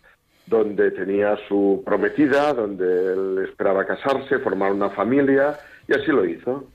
donde 0.45 0.91
tenía 0.91 1.37
su 1.47 1.81
prometida, 1.85 2.53
donde 2.53 3.13
él 3.13 3.45
esperaba 3.49 3.85
casarse, 3.85 4.39
formar 4.39 4.71
una 4.71 4.89
familia, 4.89 5.57
y 5.87 5.93
así 5.93 6.07
lo 6.07 6.25
hizo. 6.25 6.65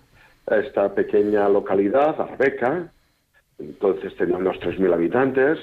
Esta 0.47 0.95
pequeña 0.95 1.49
localidad, 1.49 2.21
Arbeca, 2.21 2.91
entonces 3.69 4.15
tenía 4.17 4.37
unos 4.37 4.57
3.000 4.61 4.93
habitantes, 4.93 5.59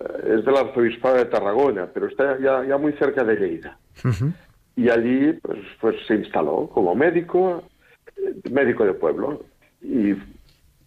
eh, 0.00 0.34
es 0.36 0.44
del 0.44 0.56
arzobispado 0.56 1.16
de 1.16 1.24
Tarragona, 1.26 1.88
pero 1.92 2.06
está 2.06 2.38
ya, 2.38 2.64
ya 2.64 2.78
muy 2.78 2.92
cerca 2.94 3.24
de 3.24 3.36
Lleida. 3.36 3.78
Uh 4.04 4.08
-huh. 4.08 4.32
Y 4.76 4.88
allí 4.88 5.32
pues, 5.42 5.58
pues 5.80 5.96
se 6.06 6.14
instaló 6.14 6.68
como 6.72 6.94
médico, 6.94 7.62
médico 8.50 8.84
de 8.84 8.94
pueblo. 8.94 9.44
Y 9.82 10.14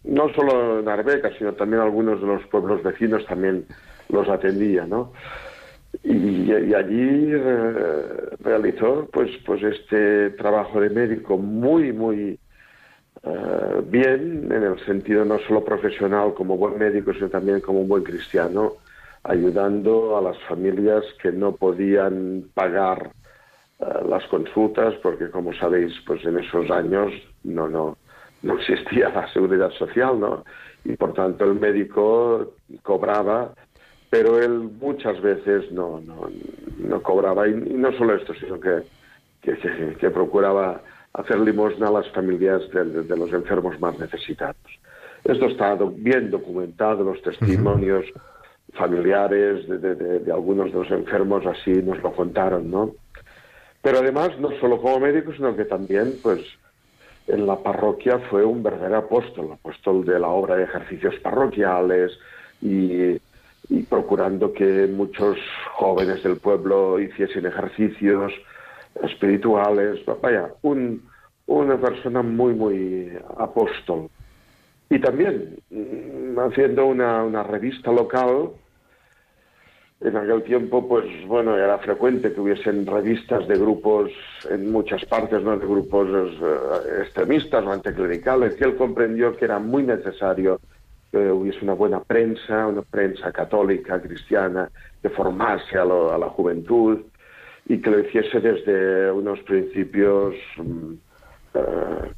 no 0.04 0.32
solo 0.34 0.80
en 0.80 0.88
Arbeca, 0.88 1.30
sino 1.38 1.52
también 1.52 1.82
algunos 1.82 2.20
de 2.20 2.26
los 2.26 2.46
pueblos 2.46 2.82
vecinos 2.82 3.26
también 3.26 3.66
los 4.08 4.28
atendía, 4.28 4.86
¿no? 4.86 5.12
Y, 6.02 6.52
y 6.52 6.74
allí 6.74 7.30
eh, 7.32 8.02
realizó 8.40 9.08
pues, 9.12 9.30
pues 9.44 9.62
este 9.62 10.30
trabajo 10.30 10.80
de 10.80 10.90
médico 10.90 11.38
muy, 11.38 11.92
muy 11.92 12.38
Uh, 13.26 13.82
bien 13.82 14.46
en 14.52 14.62
el 14.62 14.78
sentido 14.86 15.24
no 15.24 15.40
solo 15.40 15.64
profesional 15.64 16.32
como 16.32 16.56
buen 16.56 16.78
médico, 16.78 17.12
sino 17.12 17.28
también 17.28 17.60
como 17.60 17.80
un 17.80 17.88
buen 17.88 18.04
cristiano, 18.04 18.74
ayudando 19.24 20.16
a 20.16 20.22
las 20.22 20.38
familias 20.42 21.02
que 21.20 21.32
no 21.32 21.56
podían 21.56 22.44
pagar 22.54 23.10
uh, 23.80 24.08
las 24.08 24.24
consultas, 24.26 24.94
porque 25.02 25.28
como 25.28 25.52
sabéis, 25.54 25.92
pues 26.06 26.24
en 26.24 26.38
esos 26.38 26.70
años 26.70 27.12
no, 27.42 27.66
no, 27.66 27.98
no 28.42 28.58
existía 28.58 29.08
la 29.08 29.26
seguridad 29.32 29.72
social, 29.72 30.20
¿no? 30.20 30.44
Y 30.84 30.94
por 30.94 31.12
tanto 31.12 31.46
el 31.46 31.58
médico 31.58 32.52
cobraba, 32.84 33.54
pero 34.08 34.40
él 34.40 34.70
muchas 34.80 35.20
veces 35.20 35.72
no, 35.72 36.00
no, 36.00 36.30
no 36.78 37.02
cobraba, 37.02 37.48
y, 37.48 37.54
no 37.54 37.90
solo 37.98 38.14
esto, 38.14 38.34
sino 38.34 38.60
que, 38.60 38.84
que 39.98 40.10
procuraba 40.10 40.80
hacer 41.16 41.38
limosna 41.40 41.88
a 41.88 41.92
las 41.92 42.08
familias 42.10 42.62
de, 42.72 42.84
de, 42.84 43.02
de, 43.02 43.16
los 43.16 43.32
enfermos 43.32 43.80
más 43.80 43.98
necesitados. 43.98 44.56
Esto 45.24 45.46
está 45.46 45.74
bien 45.74 46.30
documentado, 46.30 47.04
los 47.04 47.22
testimonios 47.22 48.04
uh 48.04 48.18
-huh. 48.18 48.78
familiares 48.78 49.66
de, 49.68 49.94
de, 49.94 50.32
algunos 50.32 50.66
de 50.72 50.78
los 50.78 50.90
enfermos 50.90 51.44
así 51.46 51.72
nos 51.82 52.02
lo 52.02 52.12
contaron, 52.12 52.70
¿no? 52.70 52.92
Pero 53.82 53.98
además, 53.98 54.38
no 54.38 54.50
solo 54.60 54.80
como 54.80 55.00
médico, 55.00 55.32
sino 55.32 55.56
que 55.56 55.64
también, 55.64 56.14
pues, 56.22 56.40
en 57.28 57.46
la 57.46 57.56
parroquia 57.56 58.18
fue 58.30 58.44
un 58.44 58.62
verdadero 58.62 58.98
apóstol, 58.98 59.52
apóstol 59.52 60.04
de 60.04 60.18
la 60.18 60.28
obra 60.28 60.56
de 60.56 60.64
ejercicios 60.64 61.14
parroquiales 61.20 62.12
y, 62.60 63.16
y 63.68 63.82
procurando 63.88 64.52
que 64.52 64.86
muchos 64.86 65.36
jóvenes 65.72 66.22
del 66.22 66.36
pueblo 66.36 67.00
hiciesen 67.00 67.46
ejercicios, 67.46 68.32
espirituales, 69.02 70.00
vaya, 70.22 70.50
un, 70.62 71.02
una 71.46 71.80
persona 71.80 72.22
muy, 72.22 72.54
muy 72.54 73.12
apóstol. 73.38 74.08
Y 74.88 75.00
también 75.00 75.58
mm, 75.70 76.38
haciendo 76.38 76.86
una, 76.86 77.24
una, 77.24 77.42
revista 77.42 77.90
local, 77.92 78.50
en 80.00 80.16
aquel 80.16 80.42
tiempo, 80.42 80.86
pues 80.86 81.06
bueno, 81.26 81.56
era 81.56 81.78
frecuente 81.78 82.32
que 82.32 82.40
hubiesen 82.40 82.86
revistas 82.86 83.48
de 83.48 83.58
grupos 83.58 84.10
en 84.50 84.70
muchas 84.70 85.04
partes, 85.06 85.42
¿no? 85.42 85.56
de 85.56 85.66
grupos 85.66 86.06
uh, 86.08 87.00
extremistas 87.00 87.64
o 87.64 87.72
anticlericales, 87.72 88.60
y 88.60 88.64
él 88.64 88.76
comprendió 88.76 89.34
que 89.36 89.46
era 89.46 89.58
muy 89.58 89.84
necesario 89.84 90.60
que 91.10 91.30
hubiese 91.30 91.60
una 91.62 91.72
buena 91.72 92.00
prensa, 92.00 92.66
una 92.66 92.82
prensa 92.82 93.32
católica, 93.32 94.00
cristiana, 94.00 94.70
que 95.00 95.08
formase 95.08 95.78
a, 95.78 95.84
lo, 95.84 96.12
a 96.12 96.18
la 96.18 96.28
juventud, 96.28 97.00
y 97.68 97.78
que 97.80 97.90
lo 97.90 98.00
hiciese 98.00 98.40
desde 98.40 99.10
unos 99.10 99.40
principios 99.40 100.34
um, 100.58 100.96
uh, 101.54 101.58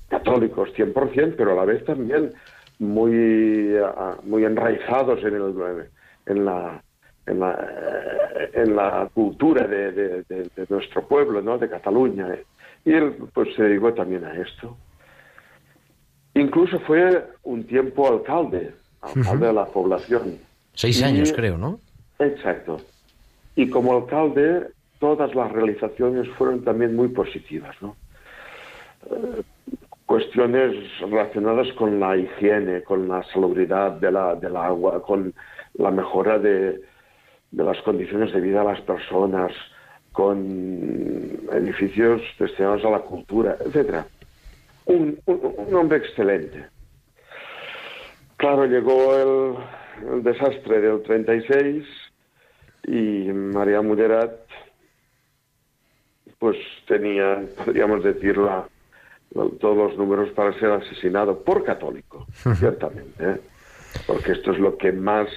católicos 0.09 0.69
100%, 0.77 1.35
pero 1.37 1.53
a 1.53 1.55
la 1.55 1.65
vez 1.65 1.85
también 1.85 2.33
muy, 2.79 3.75
uh, 3.79 4.23
muy 4.25 4.45
enraizados 4.45 5.21
en, 5.25 5.35
el, 5.35 5.89
en, 6.27 6.45
la, 6.45 6.83
en, 7.27 7.41
la, 7.41 8.51
en 8.53 8.77
la 8.77 9.09
cultura 9.15 9.67
de, 9.67 9.93
de, 9.93 10.09
de, 10.25 10.43
de, 10.55 10.67
nuestro 10.69 11.07
pueblo, 11.09 11.41
¿no? 11.41 11.57
de 11.57 11.69
Cataluña. 11.69 12.29
Y 12.85 12.93
él 12.93 13.17
pues, 13.33 13.55
se 13.57 13.63
dedicó 13.63 13.95
también 13.95 14.25
a 14.25 14.35
esto. 14.35 14.77
Incluso 16.35 16.79
fue 16.81 17.27
un 17.43 17.65
tiempo 17.65 18.07
alcalde, 18.07 18.75
alcalde 19.01 19.31
uh 19.31 19.35
-huh. 19.35 19.47
de 19.47 19.53
la 19.53 19.67
población. 19.67 20.39
Seis 20.75 21.03
años, 21.03 21.33
creo, 21.33 21.57
¿no? 21.57 21.81
Exacto. 22.19 22.77
Y 23.57 23.69
como 23.69 23.97
alcalde 23.97 24.69
todas 24.99 25.35
las 25.35 25.51
realizaciones 25.53 26.29
fueron 26.37 26.65
también 26.65 26.95
muy 26.97 27.09
positivas, 27.09 27.77
¿no? 27.81 27.97
Eh, 29.11 29.43
cuestiones 30.07 30.75
relacionadas 31.01 31.71
con 31.75 32.01
la 32.01 32.17
higiene, 32.17 32.83
con 32.83 33.09
la 33.09 33.23
salubridad 33.25 33.93
de 33.93 34.11
la, 34.11 34.35
del 34.35 34.57
agua, 34.57 35.03
con 35.03 35.35
la 35.75 35.91
mejora 35.91 36.39
de, 36.39 36.81
de, 37.51 37.65
las 37.65 37.77
condiciones 37.83 38.33
de 38.33 38.41
vida 38.41 38.61
de 38.61 38.67
las 38.73 38.81
personas, 38.81 39.53
con 40.13 41.39
edificios 41.53 42.23
destinados 42.39 42.85
a 42.85 42.91
la 42.91 43.01
cultura, 43.01 43.57
etc. 43.61 44.05
Un, 44.87 45.19
hombre 45.75 45.99
excelente. 45.99 46.65
Claro, 48.37 48.65
llegó 48.67 49.59
el, 50.03 50.23
desastre 50.23 50.81
del 50.81 51.03
36 51.03 51.85
y 52.87 53.31
María 53.33 53.83
Mullerat 53.83 54.48
pues 56.39 56.57
tenía, 56.87 57.43
podríamos 57.65 58.05
decir, 58.05 58.39
la, 58.39 58.69
la, 59.35 59.45
todos 59.61 59.77
los 59.77 59.99
números 59.99 60.31
para 60.31 60.53
ser 60.59 60.71
asesinado 60.71 61.43
por 61.43 61.65
católico, 61.65 62.27
ciertamente, 62.59 63.25
¿eh? 63.25 63.41
porque 64.07 64.33
esto 64.33 64.53
es 64.53 64.59
lo 64.59 64.77
que 64.77 64.93
más 64.93 65.29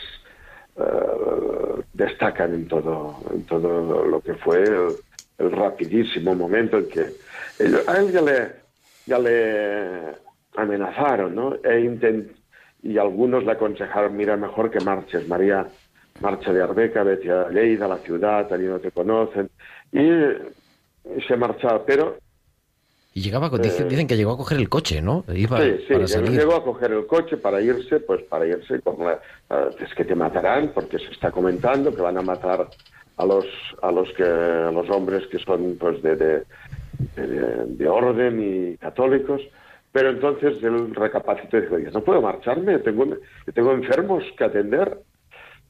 uh, 0.75 1.81
destacan 1.93 2.53
en 2.53 2.67
todo, 2.67 3.17
en 3.33 3.43
todo 3.45 4.05
lo 4.05 4.21
que 4.21 4.35
fue 4.35 4.63
el, 4.63 4.95
el 5.39 5.51
rapidísimo 5.51 6.35
momento 6.35 6.77
en 6.77 6.87
que 6.87 7.05
ellos, 7.59 7.87
a 7.87 7.97
él 7.97 8.11
ya 8.11 8.21
le, 8.21 8.51
ya 9.05 9.19
le 9.19 10.15
amenazaron, 10.55 11.33
¿no? 11.33 11.55
E 11.63 11.81
intent, 11.81 12.31
y 12.83 12.97
algunos 12.97 13.43
le 13.43 13.51
aconsejaron, 13.51 14.15
mira, 14.15 14.35
mejor 14.37 14.69
que 14.69 14.79
marches, 14.79 15.27
María, 15.27 15.67
marcha 16.19 16.51
de 16.51 16.61
Arbeca, 16.61 17.03
vete 17.03 17.31
a 17.31 17.49
Lleida, 17.49 17.85
a 17.85 17.89
la 17.89 17.97
ciudad, 17.97 18.51
allí 18.51 18.65
no 18.65 18.79
te 18.79 18.91
conocen. 18.91 19.49
Y 19.91 20.09
se 21.27 21.35
marchaba, 21.37 21.83
pero 21.85 22.17
Y 23.13 23.21
llegaba, 23.21 23.49
dicen, 23.49 23.87
Eh, 23.87 23.89
dicen 23.89 24.07
que 24.07 24.15
llegó 24.15 24.31
a 24.33 24.37
coger 24.37 24.57
el 24.57 24.69
coche, 24.69 25.01
¿no? 25.01 25.25
Iba 25.33 25.57
sí, 25.61 25.71
sí, 25.79 25.93
para 25.93 26.05
llegó- 26.05 26.07
salir. 26.07 26.31
llegó 26.31 26.55
a 26.55 26.63
coger 26.63 26.91
el 26.93 27.05
coche 27.07 27.35
para 27.37 27.61
irse, 27.61 27.99
pues 27.99 28.21
para 28.23 28.45
irse 28.45 28.79
con 28.81 29.03
la, 29.05 29.19
ah, 29.49 29.69
es 29.79 29.93
que 29.95 30.05
te 30.05 30.15
matarán 30.15 30.71
porque 30.73 30.97
se 30.97 31.11
está 31.11 31.29
comentando 31.29 31.93
que 31.93 32.01
van 32.01 32.17
a 32.17 32.21
matar 32.21 32.69
a 33.17 33.25
los 33.25 33.45
a 33.81 33.91
los 33.91 34.07
que 34.13 34.23
a 34.23 34.71
los 34.71 34.89
hombres 34.89 35.27
que 35.27 35.39
son 35.39 35.75
pues 35.77 36.01
de 36.01 36.15
de, 36.15 36.43
de- 37.17 37.65
de 37.65 37.87
orden 37.89 38.39
y 38.73 38.77
católicos, 38.77 39.41
pero 39.91 40.11
entonces 40.11 40.63
él 40.63 40.95
recapacitó 40.95 41.57
y 41.57 41.61
dijo, 41.63 41.75
"Oye, 41.75 41.91
no 41.91 42.01
puedo 42.01 42.21
marcharme, 42.21 42.79
tengo 42.79 43.05
tengo 43.53 43.73
enfermos 43.73 44.23
que 44.37 44.43
atender 44.45 44.97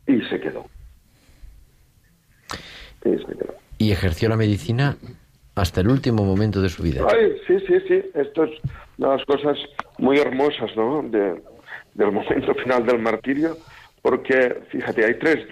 y 0.06 0.22
se 0.30 0.40
quedó. 0.40 0.68
Y 3.04 3.10
se 3.18 3.26
quedó. 3.38 3.56
Y 3.80 3.92
ejerció 3.92 4.30
la 4.30 4.38
medicina 4.38 4.98
hasta 5.62 5.82
el 5.82 5.90
último 5.90 6.26
momento 6.26 6.60
de 6.62 6.70
su 6.70 6.82
vida. 6.82 7.06
Sí, 7.48 7.60
sí, 7.68 7.76
sí. 7.88 8.02
Esto 8.16 8.46
es 8.46 8.52
una 8.98 9.12
de 9.12 9.18
las 9.18 9.26
cosas 9.26 9.58
muy 10.00 10.18
hermosas, 10.18 10.76
¿no? 10.76 11.04
De- 11.04 11.40
del 11.94 12.12
momento 12.12 12.56
final 12.56 12.86
del 12.86 13.00
martirio, 13.00 13.58
porque, 14.02 14.62
fíjate, 14.70 15.06
hay 15.06 15.20
tres, 15.20 15.46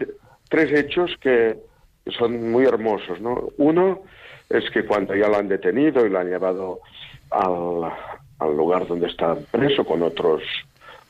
tres 0.49 0.71
hechos 0.73 1.11
que, 1.21 1.57
que 2.05 2.11
son 2.11 2.51
muy 2.51 2.65
hermosos, 2.65 3.19
¿no? 3.21 3.49
Uno 3.57 4.01
es 4.49 4.63
que 4.71 4.83
cuando 4.85 5.13
ya 5.15 5.27
lo 5.27 5.37
han 5.37 5.47
detenido 5.47 6.05
y 6.05 6.09
lo 6.09 6.17
han 6.19 6.29
llevado 6.29 6.79
al, 7.29 7.91
al 8.39 8.57
lugar 8.57 8.87
donde 8.87 9.07
está 9.07 9.35
preso 9.51 9.83
con 9.85 10.01
otros 10.01 10.41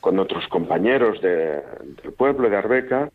con 0.00 0.18
otros 0.18 0.46
compañeros 0.48 1.20
de- 1.22 1.60
del 2.02 2.12
pueblo 2.16 2.48
de 2.50 2.56
Arbeca, 2.56 3.10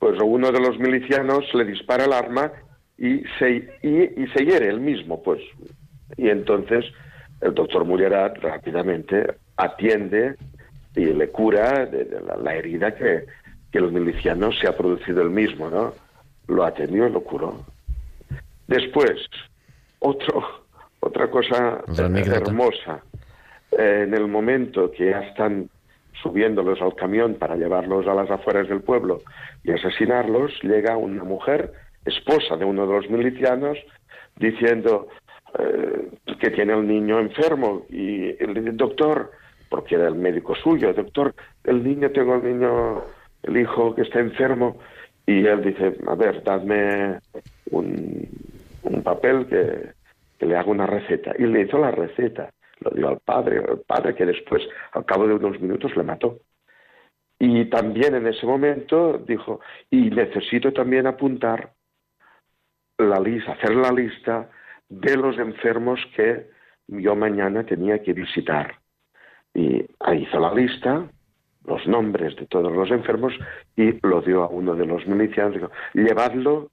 pues 0.00 0.18
uno 0.22 0.50
de 0.52 0.60
los 0.60 0.78
milicianos 0.78 1.44
le 1.54 1.64
dispara 1.64 2.04
el 2.04 2.12
arma 2.12 2.52
y 2.98 3.22
se, 3.38 3.68
y, 3.82 4.22
y 4.22 4.26
se 4.34 4.44
hiere 4.44 4.68
él 4.68 4.80
mismo, 4.80 5.22
pues. 5.22 5.40
Y 6.16 6.28
entonces 6.28 6.84
el 7.40 7.54
doctor 7.54 7.84
Mullerat 7.84 8.38
rápidamente 8.38 9.34
atiende 9.56 10.36
y 10.94 11.06
le 11.06 11.28
cura 11.30 11.86
de, 11.86 12.04
de 12.04 12.20
la, 12.20 12.36
la 12.36 12.54
herida 12.54 12.94
que, 12.94 13.24
que 13.72 13.78
el 13.78 13.90
miliciano 13.90 14.52
se 14.52 14.68
ha 14.68 14.76
producido 14.76 15.22
él 15.22 15.30
mismo, 15.30 15.68
¿no? 15.68 15.92
Lo 16.46 16.64
atendió 16.64 17.08
y 17.08 17.12
lo 17.12 17.22
curó. 17.22 17.64
Después, 18.66 19.26
otro, 19.98 20.64
otra 21.00 21.28
cosa 21.30 21.82
hermosa. 21.88 23.02
Eh, 23.72 24.04
en 24.06 24.14
el 24.14 24.28
momento 24.28 24.90
que 24.92 25.10
ya 25.10 25.20
están 25.20 25.68
subiéndolos 26.22 26.80
al 26.80 26.94
camión 26.94 27.34
para 27.34 27.56
llevarlos 27.56 28.06
a 28.06 28.14
las 28.14 28.30
afueras 28.30 28.68
del 28.68 28.80
pueblo 28.80 29.22
y 29.64 29.72
asesinarlos, 29.72 30.52
llega 30.62 30.96
una 30.96 31.24
mujer, 31.24 31.72
esposa 32.04 32.56
de 32.56 32.64
uno 32.64 32.86
de 32.86 32.92
los 32.94 33.10
milicianos, 33.10 33.78
diciendo 34.36 35.08
eh, 35.58 36.10
que 36.40 36.50
tiene 36.50 36.72
al 36.72 36.86
niño 36.86 37.20
enfermo 37.20 37.86
y 37.88 38.30
el 38.42 38.76
doctor, 38.76 39.30
porque 39.68 39.94
era 39.94 40.08
el 40.08 40.14
médico 40.14 40.54
suyo, 40.54 40.92
doctor, 40.92 41.34
el 41.64 41.82
niño, 41.82 42.10
tengo 42.10 42.34
al 42.34 42.44
niño, 42.44 43.02
el 43.42 43.56
hijo 43.56 43.94
que 43.94 44.02
está 44.02 44.20
enfermo, 44.20 44.78
y 45.26 45.46
él 45.46 45.62
dice, 45.62 45.96
a 46.06 46.14
ver, 46.14 46.42
dadme 46.42 47.18
un, 47.70 48.28
papel 49.02 49.46
que, 49.46 49.92
que 50.38 50.46
le 50.46 50.56
haga 50.56 50.70
una 50.70 50.86
receta. 50.86 51.32
Y 51.38 51.44
le 51.44 51.62
hizo 51.62 51.78
la 51.78 51.90
receta, 51.90 52.50
lo 52.80 52.90
dio 52.90 53.08
al 53.08 53.18
padre, 53.20 53.58
al 53.58 53.78
padre 53.80 54.14
que 54.14 54.26
después, 54.26 54.62
al 54.92 55.04
cabo 55.04 55.26
de 55.26 55.34
unos 55.34 55.60
minutos, 55.60 55.96
le 55.96 56.02
mató. 56.02 56.38
Y 57.38 57.66
también 57.66 58.14
en 58.14 58.26
ese 58.26 58.46
momento 58.46 59.18
dijo, 59.18 59.60
y 59.90 60.10
necesito 60.10 60.72
también 60.72 61.06
apuntar 61.06 61.73
la 62.98 63.20
lista, 63.20 63.52
hacer 63.52 63.74
la 63.74 63.90
lista 63.90 64.48
de 64.88 65.16
los 65.16 65.38
enfermos 65.38 66.00
que 66.16 66.48
yo 66.88 67.16
mañana 67.16 67.64
tenía 67.64 68.02
que 68.02 68.12
visitar. 68.12 68.74
Y 69.52 69.84
ahí 70.00 70.22
hizo 70.22 70.38
la 70.38 70.52
lista, 70.52 71.08
los 71.66 71.86
nombres 71.86 72.36
de 72.36 72.46
todos 72.46 72.72
los 72.72 72.90
enfermos 72.90 73.32
y 73.76 73.98
lo 74.06 74.20
dio 74.20 74.42
a 74.42 74.48
uno 74.48 74.74
de 74.74 74.86
los 74.86 75.06
milicianos. 75.06 75.54
Dijo, 75.54 75.70
llevadlo 75.94 76.70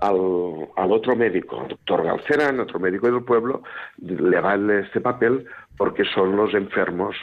al, 0.00 0.68
al 0.76 0.92
otro 0.92 1.16
médico, 1.16 1.64
doctor 1.68 2.04
Galcerán, 2.04 2.60
otro 2.60 2.80
médico 2.80 3.10
del 3.10 3.24
pueblo, 3.24 3.62
llevadle 3.98 4.80
este 4.80 5.00
papel 5.00 5.46
porque 5.76 6.04
son 6.04 6.36
los 6.36 6.54
enfermos 6.54 7.16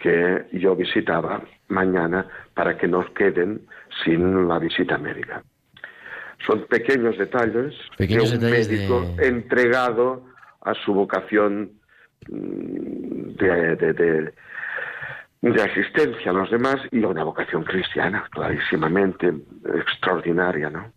que 0.00 0.46
yo 0.52 0.74
visitaba 0.74 1.42
mañana 1.68 2.26
para 2.54 2.76
que 2.76 2.88
no 2.88 3.04
queden 3.14 3.66
sin 4.04 4.48
la 4.48 4.58
visita 4.58 4.98
médica. 4.98 5.42
Son 6.46 6.66
pequeños 6.66 7.16
detalles 7.18 7.74
Pequeños 7.96 8.30
de 8.30 8.36
un 8.36 8.42
detalles 8.42 8.68
médico 8.68 9.00
de- 9.16 9.28
entregado 9.28 10.24
a 10.62 10.74
su 10.84 10.92
vocación 10.94 11.72
mm, 12.28 13.36
de, 13.38 13.76
de- 13.76 13.92
de- 13.92 14.32
asistencia 15.62 16.30
a 16.30 16.34
los 16.34 16.50
demás 16.50 16.76
y 16.90 17.02
a 17.04 17.08
una 17.08 17.22
vocación 17.24 17.64
cristiana, 17.64 18.24
clarísimamente 18.30 19.32
extraordinaria, 19.74 20.70
¿no? 20.70 20.90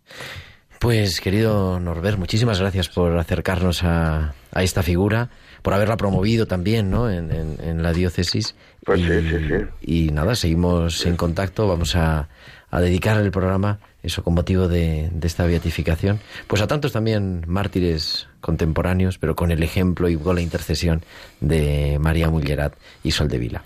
Pues, 0.80 1.20
querido 1.22 1.80
Norbert, 1.80 2.18
muchísimas 2.20 2.60
gracias 2.60 2.88
por 2.88 3.18
acercarnos 3.18 3.84
a, 3.84 4.34
a 4.54 4.64
esta 4.64 4.84
figura, 4.84 5.30
por 5.64 5.74
haberla 5.74 5.98
promovido 5.98 6.46
también, 6.46 6.92
¿no? 6.92 7.10
En, 7.10 7.32
en- 7.32 7.58
en 7.62 7.82
la 7.84 7.94
diócesis. 7.94 8.56
Pues 8.86 9.00
y, 9.02 9.04
sí, 9.08 9.22
sí, 9.30 9.48
sí. 9.50 9.66
y 9.82 10.12
nada, 10.12 10.36
seguimos 10.36 11.06
en 11.06 11.18
contacto. 11.18 11.68
Vamos 11.68 11.96
a, 11.96 12.30
a 12.70 12.80
dedicar 12.80 13.18
el 13.20 13.32
programa, 13.32 13.80
eso 14.08 14.24
con 14.24 14.34
motivo 14.34 14.67
de, 14.67 15.10
de 15.12 15.28
esta 15.28 15.46
beatificación, 15.46 16.20
pues 16.48 16.62
a 16.62 16.67
tantos 16.67 16.91
también 16.91 17.43
mártires 17.48 18.28
contemporáneos, 18.41 19.17
pero 19.17 19.36
con 19.36 19.52
el 19.52 19.63
ejemplo 19.63 20.10
y 20.10 20.17
con 20.17 20.36
la 20.36 20.41
intercesión 20.41 21.02
de 21.39 21.98
María 22.00 22.30
Mullerat 22.30 22.74
y 23.04 23.12
Soldevila. 23.12 23.63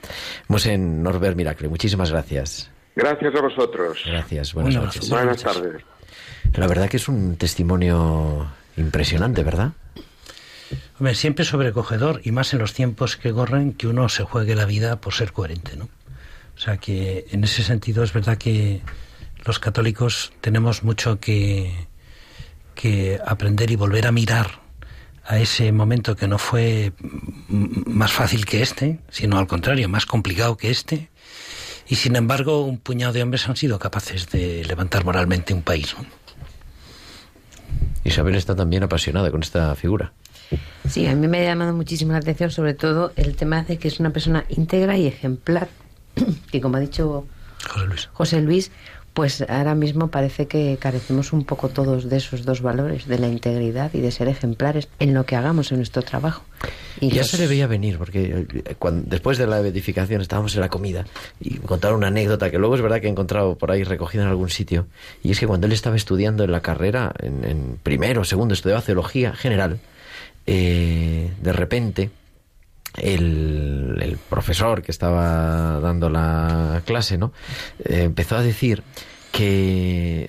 en 0.65 1.03
Norbert 1.03 1.35
Miracle, 1.35 1.67
muchísimas 1.69 2.11
gracias. 2.11 2.69
Gracias 2.95 3.33
a 3.35 3.41
vosotros. 3.41 3.99
Gracias, 4.05 4.53
buenas 4.53 4.73
Bueno, 4.75 4.85
noches. 4.87 5.09
Buenas 5.09 5.41
tardes. 5.41 5.83
La 6.53 6.67
verdad 6.67 6.89
que 6.89 6.97
es 6.97 7.07
un 7.07 7.37
testimonio 7.37 8.47
impresionante, 8.77 9.43
¿verdad? 9.43 9.71
Hombre, 10.99 11.15
siempre 11.15 11.45
sobrecogedor 11.45 12.21
y 12.23 12.31
más 12.31 12.53
en 12.53 12.59
los 12.59 12.73
tiempos 12.73 13.17
que 13.17 13.31
corren 13.31 13.73
que 13.73 13.87
uno 13.87 14.09
se 14.09 14.23
juegue 14.23 14.55
la 14.55 14.65
vida 14.65 14.99
por 14.99 15.13
ser 15.13 15.31
coherente, 15.31 15.75
¿no? 15.77 15.89
O 16.55 16.59
sea 16.59 16.77
que 16.77 17.25
en 17.31 17.43
ese 17.43 17.63
sentido 17.63 18.03
es 18.03 18.13
verdad 18.13 18.37
que 18.37 18.81
los 19.43 19.59
católicos 19.59 20.33
tenemos 20.41 20.83
mucho 20.83 21.19
que, 21.19 21.87
que 22.75 23.19
aprender 23.25 23.71
y 23.71 23.75
volver 23.75 24.07
a 24.07 24.11
mirar 24.11 24.61
a 25.25 25.39
ese 25.39 25.71
momento 25.71 26.15
que 26.15 26.27
no 26.27 26.37
fue 26.37 26.93
más 27.47 28.11
fácil 28.11 28.45
que 28.45 28.61
este, 28.61 28.99
sino 29.09 29.37
al 29.37 29.47
contrario, 29.47 29.87
más 29.87 30.05
complicado 30.05 30.57
que 30.57 30.71
este. 30.71 31.09
Y 31.87 31.95
sin 31.95 32.15
embargo, 32.15 32.63
un 32.63 32.77
puñado 32.77 33.13
de 33.13 33.23
hombres 33.23 33.47
han 33.47 33.55
sido 33.55 33.77
capaces 33.79 34.29
de 34.29 34.63
levantar 34.65 35.03
moralmente 35.05 35.53
un 35.53 35.61
país. 35.61 35.95
Isabel 38.03 38.35
está 38.35 38.55
también 38.55 38.83
apasionada 38.83 39.29
con 39.29 39.41
esta 39.43 39.75
figura. 39.75 40.13
Sí, 40.87 41.07
a 41.07 41.15
mí 41.15 41.27
me 41.27 41.39
ha 41.39 41.43
llamado 41.43 41.73
muchísimo 41.73 42.11
la 42.11 42.17
atención, 42.17 42.51
sobre 42.51 42.73
todo 42.73 43.13
el 43.15 43.35
tema 43.35 43.63
de 43.63 43.77
que 43.77 43.87
es 43.87 43.99
una 43.99 44.11
persona 44.11 44.45
íntegra 44.49 44.97
y 44.97 45.07
ejemplar, 45.07 45.69
que 46.51 46.61
como 46.61 46.77
ha 46.77 46.79
dicho 46.79 47.25
José 47.69 47.85
Luis. 47.85 48.09
José 48.13 48.41
Luis, 48.41 48.71
pues 49.13 49.41
ahora 49.49 49.75
mismo 49.75 50.07
parece 50.09 50.47
que 50.47 50.77
carecemos 50.79 51.33
un 51.33 51.43
poco 51.43 51.67
todos 51.69 52.09
de 52.09 52.17
esos 52.17 52.45
dos 52.45 52.61
valores, 52.61 53.07
de 53.07 53.19
la 53.19 53.27
integridad 53.27 53.93
y 53.93 53.99
de 53.99 54.09
ser 54.11 54.27
ejemplares 54.29 54.87
en 54.99 55.13
lo 55.13 55.25
que 55.25 55.35
hagamos 55.35 55.71
en 55.71 55.77
nuestro 55.79 56.01
trabajo. 56.01 56.43
Y 57.01 57.09
ya 57.09 57.17
los- 57.21 57.27
se 57.31 57.37
le 57.37 57.47
veía 57.47 57.67
venir, 57.67 57.97
porque 57.97 58.45
eh, 58.65 58.75
cuando, 58.79 59.09
después 59.09 59.37
de 59.37 59.47
la 59.47 59.59
edificación 59.59 60.21
estábamos 60.21 60.55
en 60.55 60.61
la 60.61 60.69
comida 60.69 61.05
y 61.41 61.55
me 61.55 61.65
contaron 61.65 61.97
una 61.97 62.07
anécdota 62.07 62.49
que 62.51 62.57
luego 62.57 62.75
es 62.75 62.81
verdad 62.81 63.01
que 63.01 63.07
he 63.07 63.09
encontrado 63.09 63.57
por 63.57 63.71
ahí 63.71 63.83
recogida 63.83 64.21
en 64.23 64.29
algún 64.29 64.49
sitio. 64.49 64.87
Y 65.23 65.31
es 65.31 65.39
que 65.39 65.47
cuando 65.47 65.67
él 65.67 65.73
estaba 65.73 65.95
estudiando 65.97 66.43
en 66.45 66.51
la 66.51 66.61
carrera, 66.61 67.11
en, 67.21 67.43
en 67.43 67.79
primero 67.83 68.21
o 68.21 68.23
segundo, 68.25 68.53
estudiaba 68.53 68.81
teología 68.81 69.33
general, 69.33 69.79
eh, 70.47 71.31
de 71.41 71.53
repente 71.53 72.09
el, 72.97 74.17
profesor 74.29 74.81
que 74.81 74.91
estaba 74.91 75.79
dando 75.79 76.09
la 76.09 76.81
clase, 76.85 77.17
¿no? 77.17 77.31
Eh, 77.83 78.03
empezó 78.03 78.35
a 78.35 78.41
decir 78.41 78.83
que 79.31 80.27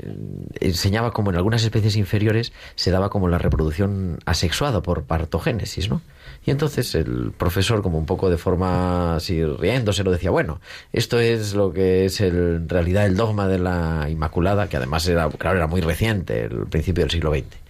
enseñaba 0.60 1.10
como 1.10 1.30
en 1.30 1.36
algunas 1.36 1.64
especies 1.64 1.96
inferiores 1.96 2.52
se 2.76 2.92
daba 2.92 3.10
como 3.10 3.26
la 3.28 3.38
reproducción 3.38 4.20
asexuada 4.26 4.80
por 4.80 5.04
partogénesis, 5.04 5.90
¿no? 5.90 6.02
Y 6.44 6.52
entonces 6.52 6.94
el 6.94 7.32
profesor, 7.36 7.82
como 7.82 7.98
un 7.98 8.06
poco 8.06 8.30
de 8.30 8.38
forma 8.38 9.16
así 9.16 9.44
riéndose, 9.44 10.04
lo 10.04 10.12
decía, 10.12 10.30
bueno, 10.30 10.60
esto 10.92 11.18
es 11.18 11.54
lo 11.54 11.72
que 11.72 12.04
es 12.04 12.20
el- 12.20 12.56
en 12.62 12.68
realidad 12.68 13.06
el 13.06 13.16
dogma 13.16 13.48
de 13.48 13.58
la 13.58 14.08
Inmaculada, 14.08 14.68
que 14.68 14.76
además 14.76 15.06
era, 15.08 15.28
claro, 15.30 15.56
era 15.56 15.66
muy 15.66 15.80
reciente, 15.80 16.44
el 16.44 16.66
principio 16.66 17.02
del 17.02 17.10
siglo 17.10 17.32
XX 17.32 17.61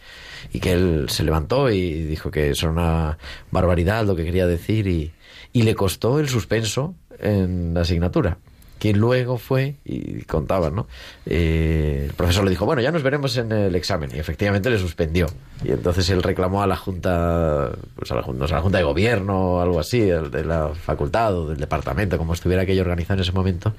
y 0.52 0.60
que 0.60 0.72
él 0.72 1.06
se 1.08 1.24
levantó 1.24 1.70
y 1.70 2.04
dijo 2.04 2.30
que 2.30 2.50
eso 2.50 2.66
era 2.66 2.72
una 2.72 3.18
barbaridad 3.50 4.04
lo 4.06 4.16
que 4.16 4.24
quería 4.24 4.46
decir 4.46 4.86
y, 4.86 5.12
y 5.52 5.62
le 5.62 5.74
costó 5.74 6.18
el 6.18 6.28
suspenso 6.28 6.94
en 7.18 7.74
la 7.74 7.82
asignatura. 7.82 8.38
que 8.82 8.92
luego 8.92 9.38
fue, 9.38 9.76
y 9.84 10.22
contaba, 10.24 10.68
¿no? 10.70 10.88
Eh, 11.24 12.06
el 12.06 12.14
profesor 12.14 12.42
le 12.42 12.50
dijo, 12.50 12.66
bueno, 12.66 12.82
ya 12.82 12.90
nos 12.90 13.04
veremos 13.04 13.36
en 13.36 13.52
el 13.52 13.76
examen, 13.76 14.10
y 14.12 14.18
efectivamente 14.18 14.70
le 14.70 14.78
suspendió. 14.78 15.28
Y 15.62 15.70
entonces 15.70 16.10
él 16.10 16.20
reclamó 16.20 16.64
a 16.64 16.66
la 16.66 16.74
Junta, 16.74 17.70
pues 17.94 18.10
a 18.10 18.16
la, 18.16 18.22
a 18.22 18.48
la 18.48 18.60
Junta 18.60 18.78
de 18.78 18.82
Gobierno 18.82 19.52
o 19.52 19.60
algo 19.60 19.78
así, 19.78 20.00
de 20.00 20.44
la 20.44 20.70
facultad 20.74 21.32
o 21.36 21.46
del 21.50 21.58
departamento, 21.58 22.18
como 22.18 22.34
estuviera 22.34 22.62
aquello 22.62 22.82
organizado 22.82 23.18
en 23.18 23.22
ese 23.22 23.30
momento, 23.30 23.72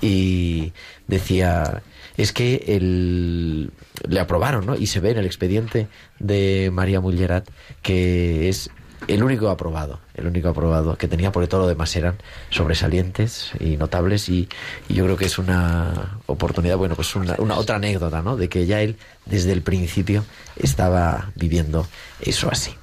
y 0.00 0.72
decía, 1.08 1.82
es 2.16 2.32
que 2.32 2.64
el, 2.68 3.70
le 4.08 4.20
aprobaron, 4.20 4.66
¿no? 4.66 4.76
Y 4.76 4.86
se 4.86 5.00
ve 5.00 5.10
en 5.10 5.18
el 5.18 5.26
expediente 5.26 5.88
de 6.18 6.70
María 6.72 7.00
Mullerat 7.00 7.48
que 7.82 8.48
es 8.48 8.70
el 9.08 9.22
único 9.22 9.50
aprobado, 9.50 10.00
el 10.14 10.26
único 10.26 10.48
aprobado 10.48 10.96
que 10.96 11.06
tenía, 11.06 11.30
porque 11.30 11.48
todo 11.48 11.62
lo 11.62 11.68
demás 11.68 11.94
eran 11.96 12.16
sobresalientes 12.50 13.52
y 13.60 13.76
notables 13.76 14.28
y, 14.28 14.48
yo 14.88 15.04
creo 15.04 15.16
que 15.16 15.26
es 15.26 15.38
una 15.38 16.18
oportunidad, 16.26 16.76
bueno, 16.76 16.96
pues 16.96 17.14
una, 17.14 17.36
una 17.38 17.56
otra 17.56 17.76
anécdota, 17.76 18.22
¿no? 18.22 18.36
De 18.36 18.48
que 18.48 18.66
ya 18.66 18.80
él 18.80 18.96
desde 19.24 19.52
el 19.52 19.62
principio 19.62 20.24
estaba 20.56 21.30
viviendo 21.34 21.86
eso 22.20 22.48
así. 22.50 22.74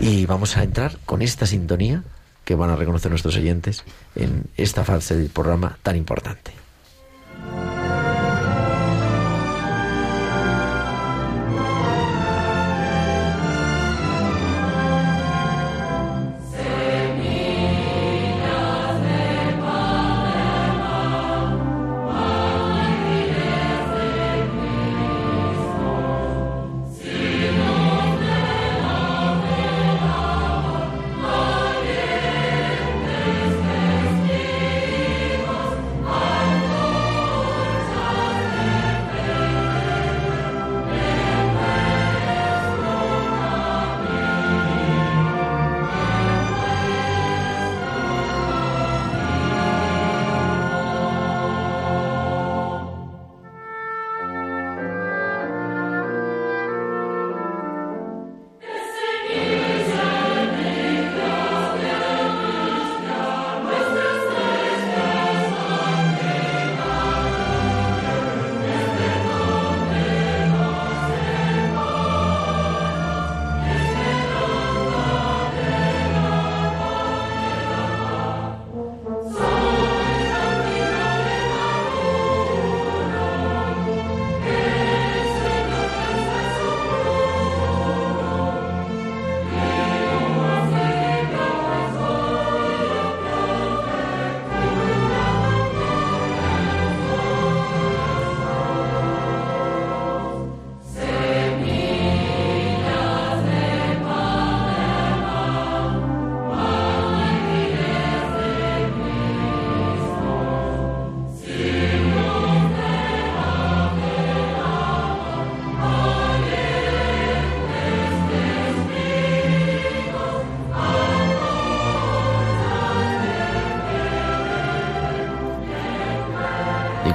Y 0.00 0.26
vamos 0.26 0.56
a 0.56 0.62
entrar 0.62 0.98
con 1.04 1.22
esta 1.22 1.46
sintonía 1.46 2.04
que 2.44 2.54
van 2.54 2.70
a 2.70 2.76
reconocer 2.76 3.10
nuestros 3.10 3.36
oyentes 3.36 3.84
en 4.14 4.44
esta 4.56 4.84
fase 4.84 5.16
del 5.16 5.28
programa 5.30 5.78
tan 5.82 5.96
importante. 5.96 6.52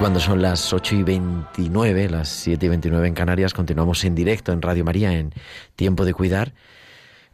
Cuando 0.04 0.20
son 0.20 0.42
las 0.42 0.74
8 0.74 0.96
y 0.96 1.04
29, 1.04 2.10
las 2.10 2.28
7 2.28 2.66
y 2.66 2.68
29 2.68 3.08
en 3.08 3.14
Canarias, 3.14 3.54
continuamos 3.54 4.04
en 4.04 4.16
directo 4.16 4.52
en 4.52 4.62
Radio 4.62 4.84
María 4.84 5.18
en 5.18 5.34
Tiempo 5.78 6.04
de 6.04 6.14
Cuidar. 6.14 6.52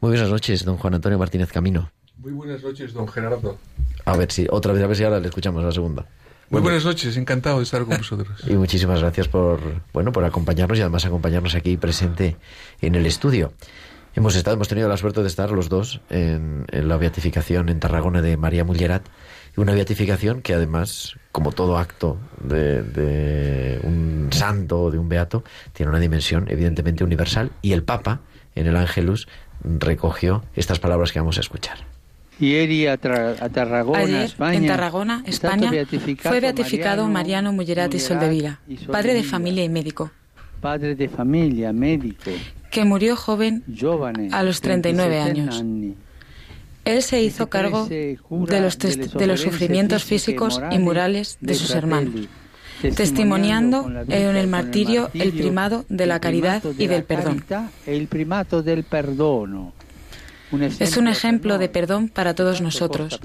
Muy 0.02 0.12
buenas 0.12 0.30
noches, 0.30 0.66
don 0.66 0.78
Juan 0.78 0.94
Antonio 0.94 1.18
Martínez 1.18 1.52
Camino. 1.52 1.90
Muy 2.20 2.32
buenas 2.32 2.62
noches, 2.62 2.94
don 2.94 3.08
Gerardo. 3.08 3.58
A 4.06 4.16
ver 4.16 4.32
si, 4.32 4.46
otra 4.52 4.72
vez, 4.72 4.84
a 4.84 4.86
ver 4.86 4.96
si 4.96 5.04
ahora 5.04 5.20
le 5.20 5.30
escuchamos 5.30 5.64
la 5.64 5.72
segunda. 5.72 6.06
Muy 6.52 6.62
buenas 6.62 6.86
noches, 6.86 7.18
encantado 7.18 7.58
de 7.58 7.64
estar 7.64 7.84
con 7.86 7.98
vosotros. 7.98 8.40
Y 8.48 8.54
muchísimas 8.54 9.00
gracias 9.00 9.28
por, 9.28 9.60
bueno, 9.92 10.12
por 10.12 10.24
acompañarnos 10.24 10.78
y 10.78 10.82
además 10.82 11.06
acompañarnos 11.06 11.56
aquí 11.56 11.76
presente 11.76 12.38
en 12.82 12.94
el 12.94 13.08
estudio. 13.08 13.52
Hemos 14.14 14.36
estado, 14.36 14.58
hemos 14.58 14.68
tenido 14.68 14.88
la 14.88 14.98
suerte 14.98 15.22
de 15.22 15.28
estar 15.28 15.50
los 15.50 15.70
dos 15.70 16.02
en, 16.12 16.68
en 16.72 16.88
la 16.88 16.98
beatificación 16.98 17.70
en 17.70 17.80
Tarragona 17.80 18.22
de 18.22 18.38
María 18.38 18.64
Mullerat, 18.64 19.08
una 19.62 19.74
beatificación 19.74 20.41
que 20.41 20.54
además, 20.54 21.15
como 21.32 21.52
todo 21.52 21.78
acto 21.78 22.17
de, 22.43 22.82
de 22.84 23.80
un 23.84 24.30
santo 24.32 24.82
o 24.84 24.91
de 24.91 24.98
un 24.98 25.10
beato, 25.10 25.43
tiene 25.74 25.89
una 25.89 26.00
dimensión 26.00 26.45
evidentemente 26.50 27.04
universal 27.04 27.52
y 27.62 27.74
el 27.74 27.84
Papa, 27.84 28.22
en 28.56 28.67
el 28.67 28.76
Ángelus, 28.76 29.28
recogió 29.63 30.43
estas 30.56 30.80
palabras 30.80 31.12
que 31.12 31.19
vamos 31.19 31.38
a 31.38 31.41
escuchar. 31.41 31.78
Ieri 32.39 32.88
a, 32.88 32.98
Tra- 33.00 33.36
a 33.41 33.50
Tarragona, 33.50 34.00
Ayer, 34.00 34.22
España, 34.22 34.58
en 34.58 34.67
Tarragona, 34.67 35.24
España, 35.26 35.69
beatificato 35.72 36.30
fue 36.30 36.39
beatificado 36.39 37.06
Mariano 37.08 37.52
Mullerati 37.52 37.98
Mullerati 37.98 38.00
Soldevila, 38.00 38.60
padre 38.89 39.13
de 39.13 39.24
familia 39.24 39.63
y 39.65 39.69
médico, 39.69 40.12
padre 40.62 40.95
de 40.95 41.10
familia, 41.10 41.74
médico, 41.74 42.32
que 42.72 42.86
murió 42.86 43.17
joven 43.17 43.63
a 44.32 44.43
los 44.43 44.62
39 44.62 45.10
27 45.10 45.41
años. 45.41 45.63
Él 46.89 47.04
se 47.04 47.21
hizo 47.21 47.49
cargo 47.49 47.88
de 47.88 48.17
los, 48.62 48.78
de 48.78 49.28
los 49.28 49.41
sufrimientos 49.41 50.04
físicos 50.04 50.62
y 50.71 50.80
morales 50.80 51.38
de 51.39 51.54
sus 51.54 51.71
hermanos, 51.71 52.28
testimoniando 52.95 53.89
en 54.08 54.36
el 54.36 54.47
martirio 54.47 55.10
el 55.13 55.32
primado 55.34 55.86
de 55.89 56.06
la 56.06 56.19
caridad 56.19 56.63
y 56.78 56.88
del 56.88 57.04
perdón. 57.04 57.43
Es 60.80 60.97
un 60.97 61.08
ejemplo 61.08 61.60
de 61.60 61.69
per 61.69 61.84
perdón 61.84 62.10
para 62.10 62.34
todos 62.34 62.60
nosotros, 62.62 63.19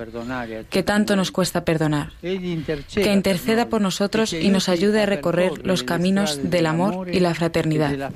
que 0.69 0.83
tanto 0.83 1.17
nos 1.17 1.31
cuesta 1.31 1.65
perdonar. 1.65 2.13
Que 2.21 3.13
interceda 3.13 3.69
por 3.69 3.81
nosotros 3.81 4.33
y 4.35 4.51
nos 4.51 4.69
ayude 4.69 5.03
a 5.03 5.07
recorrer 5.07 5.67
los 5.67 5.83
caminos 5.83 6.39
del 6.43 6.67
amor 6.67 7.09
y 7.09 7.21
la 7.21 7.35
fraternidad, 7.35 8.13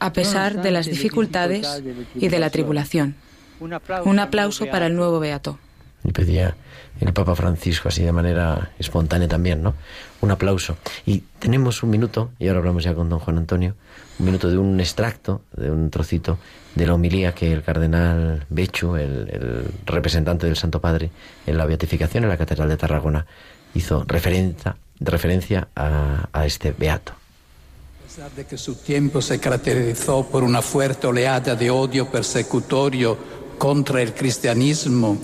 a 0.00 0.12
pesar 0.12 0.62
de 0.62 0.70
las 0.72 0.86
dificultades 0.86 1.82
y 2.16 2.28
de 2.28 2.38
la 2.40 2.50
tribulación. 2.50 3.14
Un 3.60 3.72
aplauso, 3.74 4.08
Un 4.08 4.18
aplauso 4.18 4.66
para 4.66 4.86
el 4.86 4.96
nuevo 4.96 5.20
beato. 5.20 5.58
Y 6.02 6.12
pedía 6.12 6.56
el 6.98 7.12
Papa 7.12 7.34
Francisco, 7.34 7.88
así 7.88 8.02
de 8.02 8.12
manera 8.12 8.70
espontánea 8.78 9.28
también, 9.28 9.62
¿no? 9.62 9.74
Un 10.22 10.30
aplauso. 10.30 10.76
Y 11.04 11.24
tenemos 11.38 11.82
un 11.82 11.90
minuto, 11.90 12.30
y 12.38 12.48
ahora 12.48 12.60
hablamos 12.60 12.84
ya 12.84 12.94
con 12.94 13.10
don 13.10 13.18
Juan 13.18 13.36
Antonio, 13.36 13.74
un 14.18 14.26
minuto 14.26 14.50
de 14.50 14.56
un 14.56 14.80
extracto, 14.80 15.42
de 15.56 15.70
un 15.70 15.90
trocito 15.90 16.38
de 16.74 16.86
la 16.86 16.94
homilía 16.94 17.34
que 17.34 17.52
el 17.52 17.62
cardenal 17.62 18.46
Bechu, 18.48 18.96
el, 18.96 19.28
el 19.30 19.64
representante 19.84 20.46
del 20.46 20.56
Santo 20.56 20.80
Padre 20.80 21.10
en 21.46 21.58
la 21.58 21.66
beatificación 21.66 22.24
en 22.24 22.30
la 22.30 22.38
Catedral 22.38 22.68
de 22.68 22.76
Tarragona, 22.76 23.26
hizo 23.74 24.04
referencia, 24.06 24.76
referencia 25.00 25.68
a, 25.76 26.28
a 26.32 26.46
este 26.46 26.72
beato. 26.72 27.12
A 27.12 28.12
pesar 28.12 28.30
de 28.32 28.44
que 28.44 28.58
su 28.58 28.74
tiempo 28.74 29.22
se 29.22 29.38
caracterizó 29.38 30.26
por 30.26 30.42
una 30.42 30.62
fuerte 30.62 31.06
oleada 31.06 31.54
de 31.54 31.70
odio 31.70 32.10
persecutorio 32.10 33.16
contra 33.60 34.00
el 34.00 34.14
cristianismo 34.14 35.18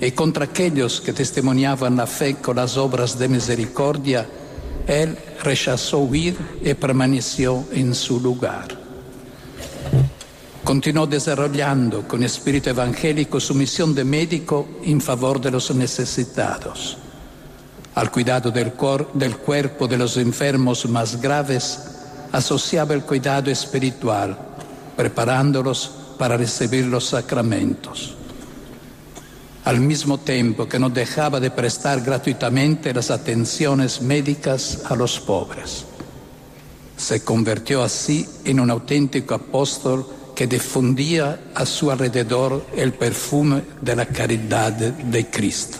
y 0.00 0.10
contra 0.10 0.46
aquellos 0.46 1.00
que 1.00 1.12
testimoniaban 1.12 1.94
la 1.94 2.08
fe 2.08 2.34
con 2.34 2.56
las 2.56 2.76
obras 2.76 3.16
de 3.16 3.28
misericordia, 3.28 4.26
él 4.88 5.16
rechazó 5.44 5.98
huir 5.98 6.36
y 6.64 6.74
permaneció 6.74 7.64
en 7.70 7.94
su 7.94 8.18
lugar. 8.18 8.76
Continuó 10.64 11.06
desarrollando 11.06 12.08
con 12.08 12.24
espíritu 12.24 12.70
evangélico 12.70 13.38
su 13.38 13.54
misión 13.54 13.94
de 13.94 14.02
médico 14.02 14.66
en 14.82 15.00
favor 15.00 15.40
de 15.40 15.52
los 15.52 15.72
necesitados. 15.72 16.98
al 17.94 18.10
cuidado 18.10 18.50
del, 18.50 18.72
del 19.14 19.36
cuerpo 19.36 19.86
de 19.86 19.96
los 19.96 20.16
enfermos 20.16 20.86
más 20.86 21.20
graves, 21.20 21.78
asociaba 22.32 22.94
el 22.94 23.02
cuidado 23.02 23.48
espiritual, 23.48 24.36
preparándolos 24.96 25.95
para 26.18 26.36
recibir 26.36 26.86
los 26.86 27.06
sacramentos. 27.06 28.14
Al 29.64 29.80
mismo 29.80 30.18
tiempo 30.18 30.68
que 30.68 30.78
no 30.78 30.90
dejaba 30.90 31.40
de 31.40 31.50
prestar 31.50 32.00
gratuitamente 32.00 32.94
las 32.94 33.10
atenciones 33.10 34.00
médicas 34.00 34.82
a 34.88 34.94
los 34.94 35.18
pobres. 35.18 35.84
Se 36.96 37.24
convirtió 37.24 37.82
así 37.82 38.28
en 38.44 38.60
un 38.60 38.70
auténtico 38.70 39.34
apóstol 39.34 40.06
que 40.36 40.46
difundía 40.46 41.40
a 41.54 41.66
su 41.66 41.90
alrededor 41.90 42.64
el 42.76 42.92
perfume 42.92 43.62
de 43.80 43.96
la 43.96 44.06
caridad 44.06 44.72
de 44.72 45.30
Cristo. 45.30 45.78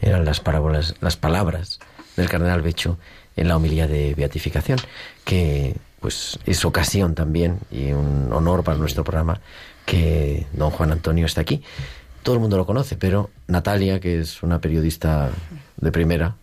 Eran 0.00 0.24
las 0.24 0.40
parábolas, 0.40 0.94
las 1.00 1.16
palabras 1.16 1.80
del 2.16 2.28
cardenal 2.28 2.62
Becho 2.62 2.98
en 3.36 3.48
la 3.48 3.56
homilía 3.56 3.86
de 3.86 4.14
beatificación, 4.14 4.78
que 5.24 5.76
pues 6.00 6.38
es 6.46 6.64
ocasión 6.64 7.14
también 7.14 7.58
y 7.70 7.92
un 7.92 8.32
honor 8.32 8.64
para 8.64 8.78
nuestro 8.78 9.04
programa 9.04 9.40
que 9.86 10.46
don 10.52 10.70
Juan 10.70 10.92
Antonio 10.92 11.26
está 11.26 11.40
aquí. 11.42 11.62
Todo 12.22 12.34
el 12.34 12.40
mundo 12.40 12.56
lo 12.56 12.66
conoce, 12.66 12.96
pero 12.96 13.30
Natalia, 13.46 13.98
que 14.00 14.20
es 14.20 14.42
una 14.42 14.60
periodista 14.60 15.30
de 15.76 15.92
primera, 15.92 16.34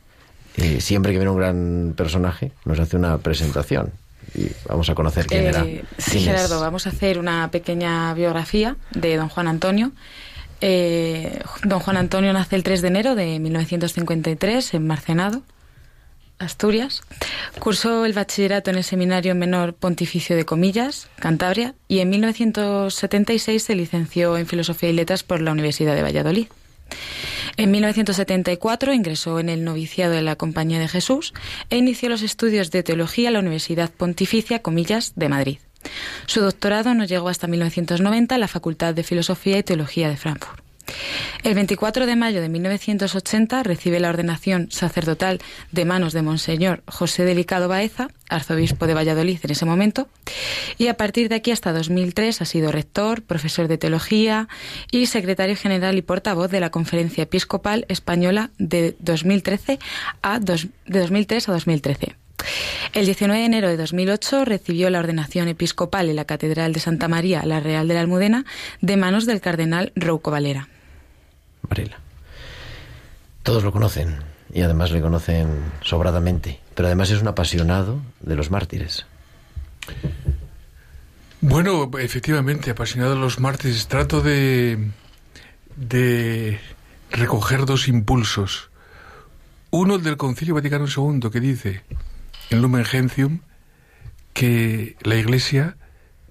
eh, 0.57 0.81
siempre 0.81 1.11
que 1.11 1.19
viene 1.19 1.31
un 1.31 1.37
gran 1.37 1.93
personaje 1.95 2.51
nos 2.65 2.79
hace 2.79 2.95
una 2.97 3.17
presentación 3.19 3.91
y 4.35 4.47
vamos 4.67 4.89
a 4.89 4.95
conocer 4.95 5.27
quién 5.27 5.43
Eh, 5.43 5.47
era. 5.49 5.63
sí, 5.63 5.79
quién 5.97 6.17
es. 6.17 6.23
Gerardo, 6.25 6.59
vamos 6.61 6.87
a 6.87 6.89
hacer 6.89 7.19
una 7.19 7.49
pequeña 7.51 8.13
biografía 8.15 8.75
de 8.91 9.15
don 9.17 9.29
Juan 9.29 9.47
Antonio. 9.47 9.91
Eh, 10.61 11.39
don 11.63 11.79
Juan 11.79 11.97
Antonio 11.97 12.33
nace 12.33 12.55
el 12.55 12.63
3 12.63 12.81
de 12.81 12.87
enero 12.87 13.15
de 13.15 13.39
1953 13.39 14.73
en 14.73 14.87
Marcenado, 14.87 15.43
Asturias. 16.39 17.01
Cursó 17.59 18.05
el 18.05 18.13
bachillerato 18.13 18.69
en 18.69 18.77
el 18.77 18.83
Seminario 18.83 19.35
Menor 19.35 19.73
Pontificio 19.73 20.35
de 20.35 20.45
Comillas, 20.45 21.09
Cantabria, 21.19 21.73
y 21.87 21.99
en 21.99 22.09
1976 22.09 23.63
se 23.63 23.75
licenció 23.75 24.37
en 24.37 24.47
Filosofía 24.47 24.89
y 24.89 24.93
Letras 24.93 25.23
por 25.23 25.41
la 25.41 25.51
Universidad 25.51 25.95
de 25.95 26.03
Valladolid. 26.03 26.47
En 27.57 27.71
1974 27.71 28.93
ingresó 28.93 29.39
en 29.39 29.49
el 29.49 29.63
noviciado 29.63 30.13
de 30.13 30.21
la 30.21 30.35
Compañía 30.35 30.79
de 30.79 30.87
Jesús 30.87 31.33
e 31.69 31.77
inició 31.77 32.07
los 32.09 32.21
estudios 32.21 32.69
de 32.69 32.83
teología 32.83 33.29
en 33.29 33.33
la 33.33 33.39
Universidad 33.39 33.89
Pontificia 33.89 34.61
Comillas 34.61 35.13
de 35.15 35.29
Madrid. 35.29 35.57
Su 36.27 36.41
doctorado 36.41 36.93
no 36.93 37.05
llegó 37.05 37.29
hasta 37.29 37.47
1990 37.47 38.35
en 38.35 38.41
la 38.41 38.47
Facultad 38.47 38.93
de 38.93 39.03
Filosofía 39.03 39.57
y 39.57 39.63
Teología 39.63 40.09
de 40.09 40.17
Frankfurt. 40.17 40.66
El 41.43 41.53
24 41.55 42.05
de 42.05 42.15
mayo 42.15 42.41
de 42.41 42.49
1980 42.49 43.63
recibe 43.63 43.99
la 43.99 44.09
ordenación 44.09 44.69
sacerdotal 44.71 45.39
de 45.71 45.85
manos 45.85 46.13
de 46.13 46.21
Monseñor 46.21 46.83
José 46.87 47.23
Delicado 47.25 47.67
Baeza, 47.67 48.07
arzobispo 48.29 48.87
de 48.87 48.93
Valladolid 48.93 49.39
en 49.43 49.51
ese 49.51 49.65
momento, 49.65 50.07
y 50.77 50.87
a 50.87 50.97
partir 50.97 51.29
de 51.29 51.35
aquí 51.35 51.51
hasta 51.51 51.73
2003 51.73 52.41
ha 52.41 52.45
sido 52.45 52.71
rector, 52.71 53.21
profesor 53.21 53.67
de 53.67 53.77
teología 53.77 54.47
y 54.91 55.05
secretario 55.05 55.55
general 55.55 55.97
y 55.97 56.01
portavoz 56.01 56.49
de 56.51 56.59
la 56.59 56.69
Conferencia 56.71 57.23
Episcopal 57.23 57.85
Española 57.87 58.49
de 58.57 58.95
2013 58.99 59.79
a 60.21 60.39
dos- 60.39 60.67
de 60.85 60.99
2003 60.99 61.49
a 61.49 61.51
2013. 61.53 62.15
El 62.93 63.05
19 63.05 63.39
de 63.39 63.45
enero 63.45 63.67
de 63.67 63.77
2008 63.77 64.45
recibió 64.45 64.89
la 64.89 64.99
ordenación 64.99 65.47
episcopal 65.47 66.09
en 66.09 66.15
la 66.15 66.25
Catedral 66.25 66.71
de 66.73 66.79
Santa 66.79 67.07
María, 67.07 67.43
la 67.45 67.59
Real 67.59 67.87
de 67.87 67.93
la 67.95 68.01
Almudena, 68.01 68.45
de 68.81 68.97
manos 68.97 69.25
del 69.25 69.41
cardenal 69.41 69.91
Rouco 69.95 70.31
Valera. 70.31 70.67
Varela. 71.69 71.99
Todos 73.43 73.63
lo 73.63 73.71
conocen 73.71 74.17
y 74.53 74.61
además 74.61 74.91
le 74.91 75.01
conocen 75.01 75.47
sobradamente, 75.81 76.59
pero 76.75 76.87
además 76.87 77.09
es 77.11 77.21
un 77.21 77.27
apasionado 77.27 78.01
de 78.19 78.35
los 78.35 78.51
mártires. 78.51 79.05
Bueno, 81.41 81.89
efectivamente, 81.99 82.71
apasionado 82.71 83.13
de 83.13 83.19
los 83.19 83.39
mártires, 83.39 83.87
trato 83.87 84.21
de, 84.21 84.89
de 85.75 86.59
recoger 87.11 87.65
dos 87.65 87.87
impulsos. 87.87 88.69
Uno, 89.69 89.95
el 89.95 90.03
del 90.03 90.17
Concilio 90.17 90.55
Vaticano 90.55 90.85
II, 90.87 91.29
que 91.29 91.39
dice 91.39 91.83
en 92.49 92.61
Lumen 92.61 92.85
Gentium 92.85 93.41
que 94.33 94.95
la 95.01 95.15
Iglesia, 95.15 95.77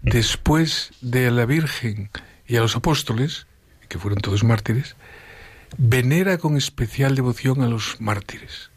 después 0.03 0.91
de 1.01 1.31
la 1.31 1.47
Virgen 1.47 2.11
y 2.47 2.57
a 2.57 2.61
los 2.61 2.77
apóstoles, 2.77 3.47
que 3.89 3.99
fueron 3.99 4.21
todos 4.21 4.45
mártires, 4.45 4.97
venera 5.79 6.39
con 6.39 6.57
especial 6.57 7.15
devoción 7.15 7.63
a 7.63 7.69
los 7.69 8.01
mártires, 8.01 8.71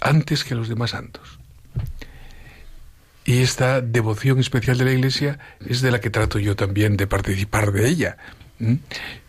antes 0.00 0.44
que 0.44 0.54
a 0.54 0.56
los 0.56 0.68
demás 0.68 0.90
santos. 0.90 1.38
Y 3.24 3.42
esta 3.42 3.82
devoción 3.82 4.38
especial 4.38 4.78
de 4.78 4.86
la 4.86 4.92
Iglesia 4.92 5.38
es 5.66 5.82
de 5.82 5.90
la 5.90 6.00
que 6.00 6.08
trato 6.08 6.38
yo 6.38 6.56
también 6.56 6.96
de 6.96 7.06
participar 7.06 7.72
de 7.72 7.86
ella. 7.86 8.16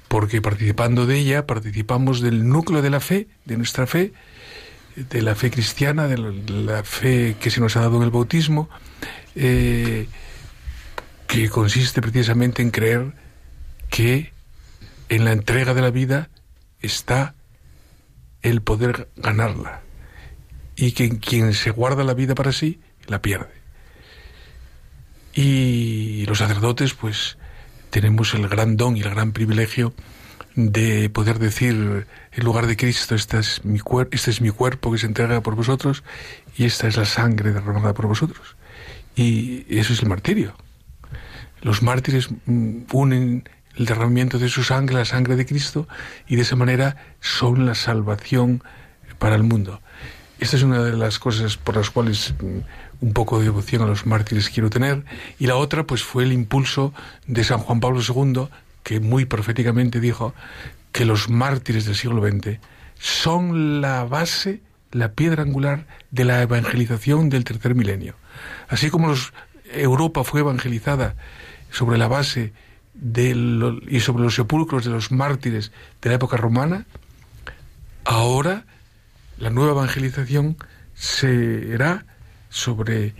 Porque 0.07 0.41
participando 0.41 1.05
de 1.05 1.17
ella 1.17 1.45
participamos 1.45 2.21
del 2.21 2.47
núcleo 2.47 2.81
de 2.81 2.89
la 2.89 3.01
fe, 3.01 3.27
de 3.43 3.57
nuestra 3.57 3.87
fe, 3.87 4.13
de 4.95 5.21
la 5.21 5.35
fe 5.35 5.51
cristiana, 5.51 6.07
de 6.07 6.17
la, 6.17 6.29
de 6.29 6.51
la 6.63 6.83
fe 6.83 7.35
que 7.41 7.51
se 7.51 7.59
nos 7.59 7.75
ha 7.75 7.81
dado 7.81 7.97
en 7.97 8.03
el 8.03 8.09
bautismo, 8.09 8.69
eh, 9.35 10.07
que 11.27 11.49
consiste 11.49 12.01
precisamente 12.01 12.61
en 12.61 12.71
creer 12.71 13.13
que 13.89 14.31
en 15.09 15.25
la 15.25 15.31
entrega 15.31 15.73
de 15.73 15.81
la 15.81 15.91
vida 15.91 16.29
está 16.81 17.35
el 18.41 18.61
poder 18.61 19.09
ganarla 19.17 19.81
y 20.75 20.93
que 20.93 21.19
quien 21.19 21.53
se 21.53 21.71
guarda 21.71 22.03
la 22.03 22.13
vida 22.13 22.35
para 22.35 22.51
sí 22.51 22.79
la 23.07 23.21
pierde. 23.21 23.59
Y 25.33 26.25
los 26.25 26.37
sacerdotes, 26.37 26.93
pues, 26.93 27.37
tenemos 27.89 28.33
el 28.33 28.47
gran 28.47 28.77
don 28.77 28.95
y 28.95 29.01
el 29.01 29.09
gran 29.09 29.31
privilegio 29.31 29.93
de 30.55 31.09
poder 31.09 31.39
decir 31.39 32.07
en 32.31 32.43
lugar 32.43 32.67
de 32.67 32.77
Cristo, 32.77 33.15
este 33.15 33.39
es 33.39 33.63
mi, 33.63 33.79
cuer 33.79 34.09
este 34.11 34.31
es 34.31 34.41
mi 34.41 34.49
cuerpo 34.49 34.91
que 34.91 34.97
se 34.97 35.05
entrega 35.05 35.41
por 35.41 35.55
vosotros 35.55 36.03
y 36.57 36.65
esta 36.65 36.87
es 36.87 36.97
la 36.97 37.05
sangre 37.05 37.51
derramada 37.51 37.93
por 37.93 38.07
vosotros. 38.07 38.55
Y 39.15 39.65
eso 39.75 39.93
es 39.93 40.01
el 40.01 40.09
martirio. 40.09 40.55
Los 41.61 41.81
mártires 41.83 42.29
mm, 42.45 42.83
unen 42.93 43.49
el 43.79 43.85
derramamiento 43.85 44.37
de 44.37 44.49
su 44.49 44.63
sangre 44.63 44.97
la 44.97 45.05
sangre 45.05 45.37
de 45.37 45.45
Cristo 45.45 45.87
y 46.27 46.35
de 46.35 46.41
esa 46.41 46.57
manera 46.57 46.97
son 47.21 47.65
la 47.65 47.75
salvación 47.75 48.61
para 49.17 49.35
el 49.35 49.43
mundo. 49.43 49.81
Esta 50.39 50.57
es 50.57 50.63
una 50.63 50.83
de 50.83 50.95
las 50.97 51.17
cosas 51.17 51.55
por 51.55 51.77
las 51.77 51.89
cuales 51.89 52.33
mm, 52.41 53.05
un 53.05 53.13
poco 53.13 53.39
de 53.39 53.45
devoción 53.45 53.81
a 53.81 53.85
los 53.85 54.05
mártires 54.05 54.49
quiero 54.49 54.69
tener. 54.69 55.05
Y 55.39 55.47
la 55.47 55.55
otra, 55.55 55.85
pues 55.85 56.03
fue 56.03 56.23
el 56.23 56.33
impulso 56.33 56.93
de 57.25 57.43
San 57.45 57.59
Juan 57.59 57.79
Pablo 57.79 58.01
II, 58.01 58.49
que 58.83 58.99
muy 58.99 59.23
proféticamente 59.25 60.01
dijo 60.01 60.33
que 60.91 61.05
los 61.05 61.29
mártires 61.29 61.85
del 61.85 61.95
siglo 61.95 62.21
XX 62.21 62.59
son 62.99 63.79
la 63.79 64.03
base, 64.03 64.61
la 64.91 65.13
piedra 65.13 65.43
angular 65.43 65.85
de 66.11 66.25
la 66.25 66.41
evangelización 66.41 67.29
del 67.29 67.45
tercer 67.45 67.75
milenio. 67.75 68.15
Así 68.67 68.89
como 68.89 69.13
Europa 69.71 70.25
fue 70.25 70.41
evangelizada 70.41 71.15
sobre 71.71 71.97
la 71.97 72.09
base 72.09 72.51
de 73.01 73.33
lo- 73.35 73.79
y 73.87 73.99
sobre 74.01 74.23
los 74.23 74.35
sepulcros 74.35 74.83
de 74.85 74.91
los 74.91 75.11
mártires 75.11 75.71
de 76.01 76.09
la 76.09 76.15
época 76.15 76.37
romana, 76.37 76.85
ahora 78.05 78.65
la 79.37 79.49
nueva 79.49 79.71
evangelización 79.71 80.57
será 80.95 82.05
sobre 82.49 83.13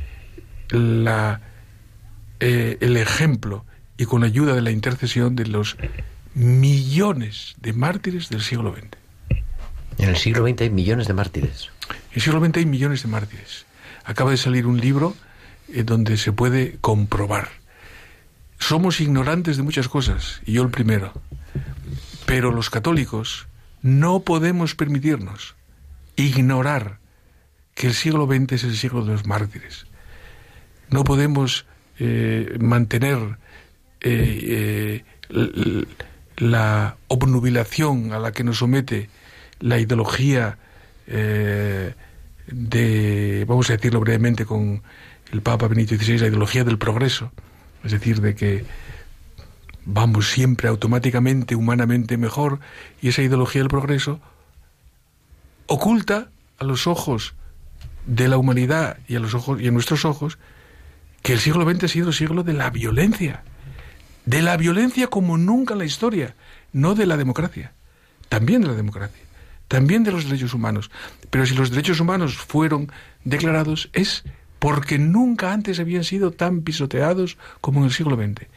la, 0.69 1.41
eh, 2.39 2.77
el 2.82 2.97
ejemplo 2.97 3.65
y 3.97 4.05
con 4.05 4.21
la 4.21 4.27
ayuda 4.27 4.53
de 4.53 4.61
la 4.61 4.71
intercesión 4.71 5.36
de 5.36 5.45
los 5.47 5.77
millones 6.34 7.55
de 7.61 7.73
mártires 7.73 8.30
del 8.30 8.41
siglo 8.41 8.73
XX. 8.73 8.88
En 9.97 10.09
el 10.09 10.15
siglo 10.17 10.47
XX 10.47 10.61
hay 10.61 10.69
millones 10.69 11.07
de 11.07 11.13
mártires. 11.13 11.69
En 11.89 12.15
el 12.15 12.21
siglo 12.21 12.39
XX 12.43 12.57
hay 12.57 12.65
millones 12.65 13.03
de 13.03 13.09
mártires. 13.09 13.65
Acaba 14.05 14.32
de 14.32 14.38
salir 14.38 14.65
un 14.65 14.80
libro 14.80 15.15
eh, 15.73 15.84
donde 15.84 16.17
se 16.17 16.32
puede 16.32 16.77
comprobar. 16.82 17.49
Somos 18.60 19.01
ignorantes 19.01 19.57
de 19.57 19.64
muchas 19.64 19.88
cosas, 19.88 20.41
y 20.45 20.53
yo 20.53 20.64
el 20.64 20.70
primero. 20.70 21.14
Pero 22.26 22.51
los 22.51 22.70
católicos 22.70 23.47
no 23.82 24.20
podemos 24.20 24.76
permitirnos 24.76 25.55
ignorar 26.16 26.99
que 27.74 27.88
el 27.88 27.93
siglo 27.93 28.28
XX 28.28 28.51
es 28.53 28.64
el 28.66 28.76
siglo 28.76 29.03
de 29.03 29.14
los 29.14 29.26
mártires. 29.26 29.88
No 30.89 31.03
podemos 31.03 31.66
eh, 31.97 32.57
mantener 32.60 33.18
eh, 34.01 35.03
eh, 35.30 35.86
la 36.38 36.95
obnubilación 37.07 38.14
a 38.14 38.20
la 38.20 38.32
que 38.32 38.43
nos 38.43 38.60
somete 38.60 39.10
la 39.60 39.78
ideología 39.78 40.57
eh, 41.07 41.93
de, 42.47 43.45
vamos 43.47 43.70
a 43.70 43.74
decirlo 43.74 43.99
brevemente 43.99 44.45
con 44.45 44.82
el 45.32 45.41
Papa 45.41 45.68
Benito 45.68 45.95
XVI, 45.95 46.20
la 46.20 46.28
ideología 46.28 46.64
del 46.64 46.78
progreso, 46.78 47.32
es 47.84 47.91
decir, 47.91 48.21
de 48.21 48.36
que 48.36 48.65
vamos 49.86 50.30
siempre 50.30 50.67
automáticamente, 50.67 51.55
humanamente 51.55 52.17
mejor, 52.17 52.59
y 53.01 53.09
esa 53.09 53.21
ideología 53.21 53.61
del 53.61 53.69
progreso 53.69 54.19
oculta 55.67 56.30
a 56.57 56.63
los 56.63 56.88
ojos 56.88 57.36
de 58.05 58.27
la 58.27 58.38
humanidad 58.38 58.97
y 59.07 59.15
a 59.15 59.19
los 59.19 59.34
ojos 59.34 59.61
y 59.61 59.69
nuestros 59.71 60.05
ojos 60.05 60.38
que 61.21 61.34
el 61.34 61.39
siglo 61.39 61.69
XX 61.69 61.84
ha 61.84 61.88
sido 61.88 62.07
el 62.09 62.13
siglo 62.13 62.43
de 62.43 62.53
la 62.53 62.69
violencia, 62.69 63.43
de 64.25 64.41
la 64.41 64.57
violencia 64.57 65.07
como 65.07 65.38
nunca 65.38 65.73
en 65.73 65.80
la 65.80 65.86
historia, 65.86 66.36
no 66.73 66.95
de 66.95 67.05
la 67.05 67.17
democracia, 67.17 67.73
también 68.30 68.61
de 68.61 68.67
la 68.67 68.73
democracia, 68.73 69.23
también 69.67 70.03
de 70.03 70.11
los 70.11 70.25
derechos 70.25 70.53
humanos. 70.53 70.91
Pero 71.30 71.45
si 71.45 71.55
los 71.55 71.69
derechos 71.69 71.99
humanos 71.99 72.36
fueron 72.36 72.91
declarados 73.23 73.89
es 73.93 74.23
porque 74.60 74.99
nunca 74.99 75.53
antes 75.53 75.80
habían 75.80 76.03
sido 76.03 76.32
tan 76.32 76.62
pisoteados 76.62 77.38
como 77.62 77.80
en 77.80 77.86
el 77.86 77.91
siglo 77.91 78.16
XX. 78.16 78.47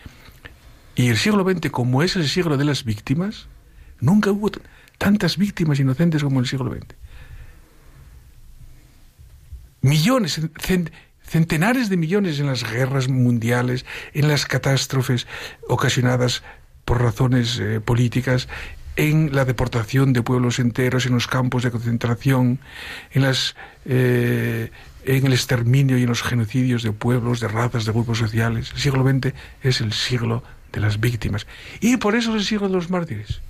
Y 0.95 1.09
el 1.09 1.17
siglo 1.17 1.49
XX, 1.49 1.71
como 1.71 2.03
es 2.03 2.17
el 2.17 2.29
siglo 2.29 2.57
de 2.57 2.65
las 2.65 2.85
víctimas, 2.85 3.47
nunca 4.01 4.31
hubo 4.31 4.51
tantas 4.99 5.39
víctimas 5.39 5.81
inocentes 5.81 6.23
como 6.23 6.41
en 6.41 6.45
el 6.45 6.51
siglo 6.51 6.71
XX. 6.71 6.95
Millones, 9.81 10.41
centenares 11.23 11.89
de 11.89 11.97
millones 11.97 12.39
en 12.39 12.47
las 12.47 12.71
guerras 12.71 13.09
mundiales, 13.09 13.85
en 14.13 14.29
las 14.29 14.47
catástrofes 14.47 15.27
ocasionadas 15.69 16.43
por 16.85 17.01
razones 17.01 17.59
eh, 17.59 17.81
políticas, 17.81 18.49
en 18.97 19.35
la 19.35 19.45
deportación 19.45 20.13
de 20.13 20.23
pueblos 20.23 20.59
enteros, 20.59 21.07
en 21.07 21.15
los 21.15 21.27
campos 21.27 21.63
de 21.63 21.71
concentración, 21.71 22.61
en 23.13 23.23
las 23.23 23.57
eh, 23.87 24.71
en 25.05 25.27
el 25.27 25.33
exterminio 25.33 25.99
y 25.99 26.03
en 26.03 26.09
los 26.09 26.23
genocidios 26.23 26.83
de 26.83 26.93
pueblos, 26.93 27.41
de 27.41 27.49
razas, 27.49 27.85
de 27.85 27.93
grupos 27.93 28.19
sociales. 28.19 28.71
El 28.75 28.81
siglo 28.81 29.03
XX 29.03 29.35
es 29.63 29.81
el 29.81 29.93
siglo 29.93 30.43
de 30.73 30.81
las 30.81 31.01
víctimas. 31.01 31.47
Y 31.81 31.97
por 31.97 32.15
eso 32.15 32.31
es 32.31 32.43
el 32.43 32.47
siglo 32.47 32.69
de 32.69 32.75
los 32.75 32.91
mártires. 32.91 33.41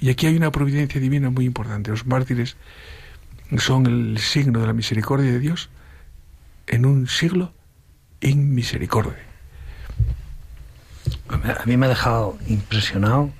Y 0.00 0.10
aquí 0.10 0.26
hay 0.26 0.36
una 0.36 0.50
providencia 0.50 1.00
divina 1.00 1.30
muy 1.30 1.44
importante. 1.44 1.90
Los 1.90 2.06
mártires 2.06 2.56
son 3.58 3.86
el 3.86 4.18
signo 4.18 4.60
de 4.60 4.66
la 4.66 4.72
misericordia 4.72 5.30
de 5.30 5.38
Dios 5.38 5.68
en 6.66 6.86
un 6.86 7.08
siglo 7.08 7.52
inmisericordia. 8.20 9.18
A 11.28 11.64
mí 11.66 11.76
me 11.76 11.86
ha 11.86 11.88
dejado 11.88 12.38
impresionado, 12.46 13.30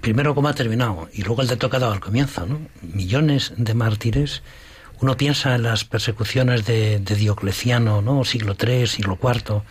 primero 0.00 0.34
cómo 0.34 0.48
ha 0.48 0.54
terminado 0.54 1.08
y 1.12 1.22
luego 1.22 1.42
el 1.42 1.48
de 1.48 1.56
tocado 1.56 1.90
al 1.90 2.00
comienzo, 2.00 2.46
¿no? 2.46 2.60
Millones 2.82 3.52
de 3.56 3.74
mártires. 3.74 4.42
Uno 5.00 5.16
piensa 5.16 5.54
en 5.54 5.62
las 5.62 5.84
persecuciones 5.84 6.64
de, 6.64 6.98
Diocleciano, 6.98 8.02
¿no? 8.02 8.24
Siglo 8.24 8.56
III, 8.58 8.86
siglo 8.86 9.18
IV, 9.22 9.62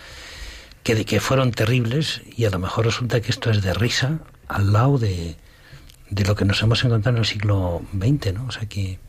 que, 0.83 1.05
que 1.05 1.19
fueron 1.19 1.51
terribles 1.51 2.21
y 2.35 2.45
a 2.45 2.49
lo 2.49 2.59
mejor 2.59 2.85
resulta 2.85 3.21
que 3.21 3.31
esto 3.31 3.49
es 3.51 3.61
de 3.61 3.73
risa 3.73 4.19
al 4.47 4.71
lado 4.71 4.97
de, 4.97 5.35
de 6.09 6.25
lo 6.25 6.35
que 6.35 6.45
nos 6.45 6.61
hemos 6.61 6.83
encontrado 6.83 7.17
en 7.17 7.21
el 7.23 7.27
siglo 7.27 7.81
XX, 7.93 8.33
¿no? 8.33 8.45
O 8.47 8.51
sea 8.51 8.67
que 8.67 8.99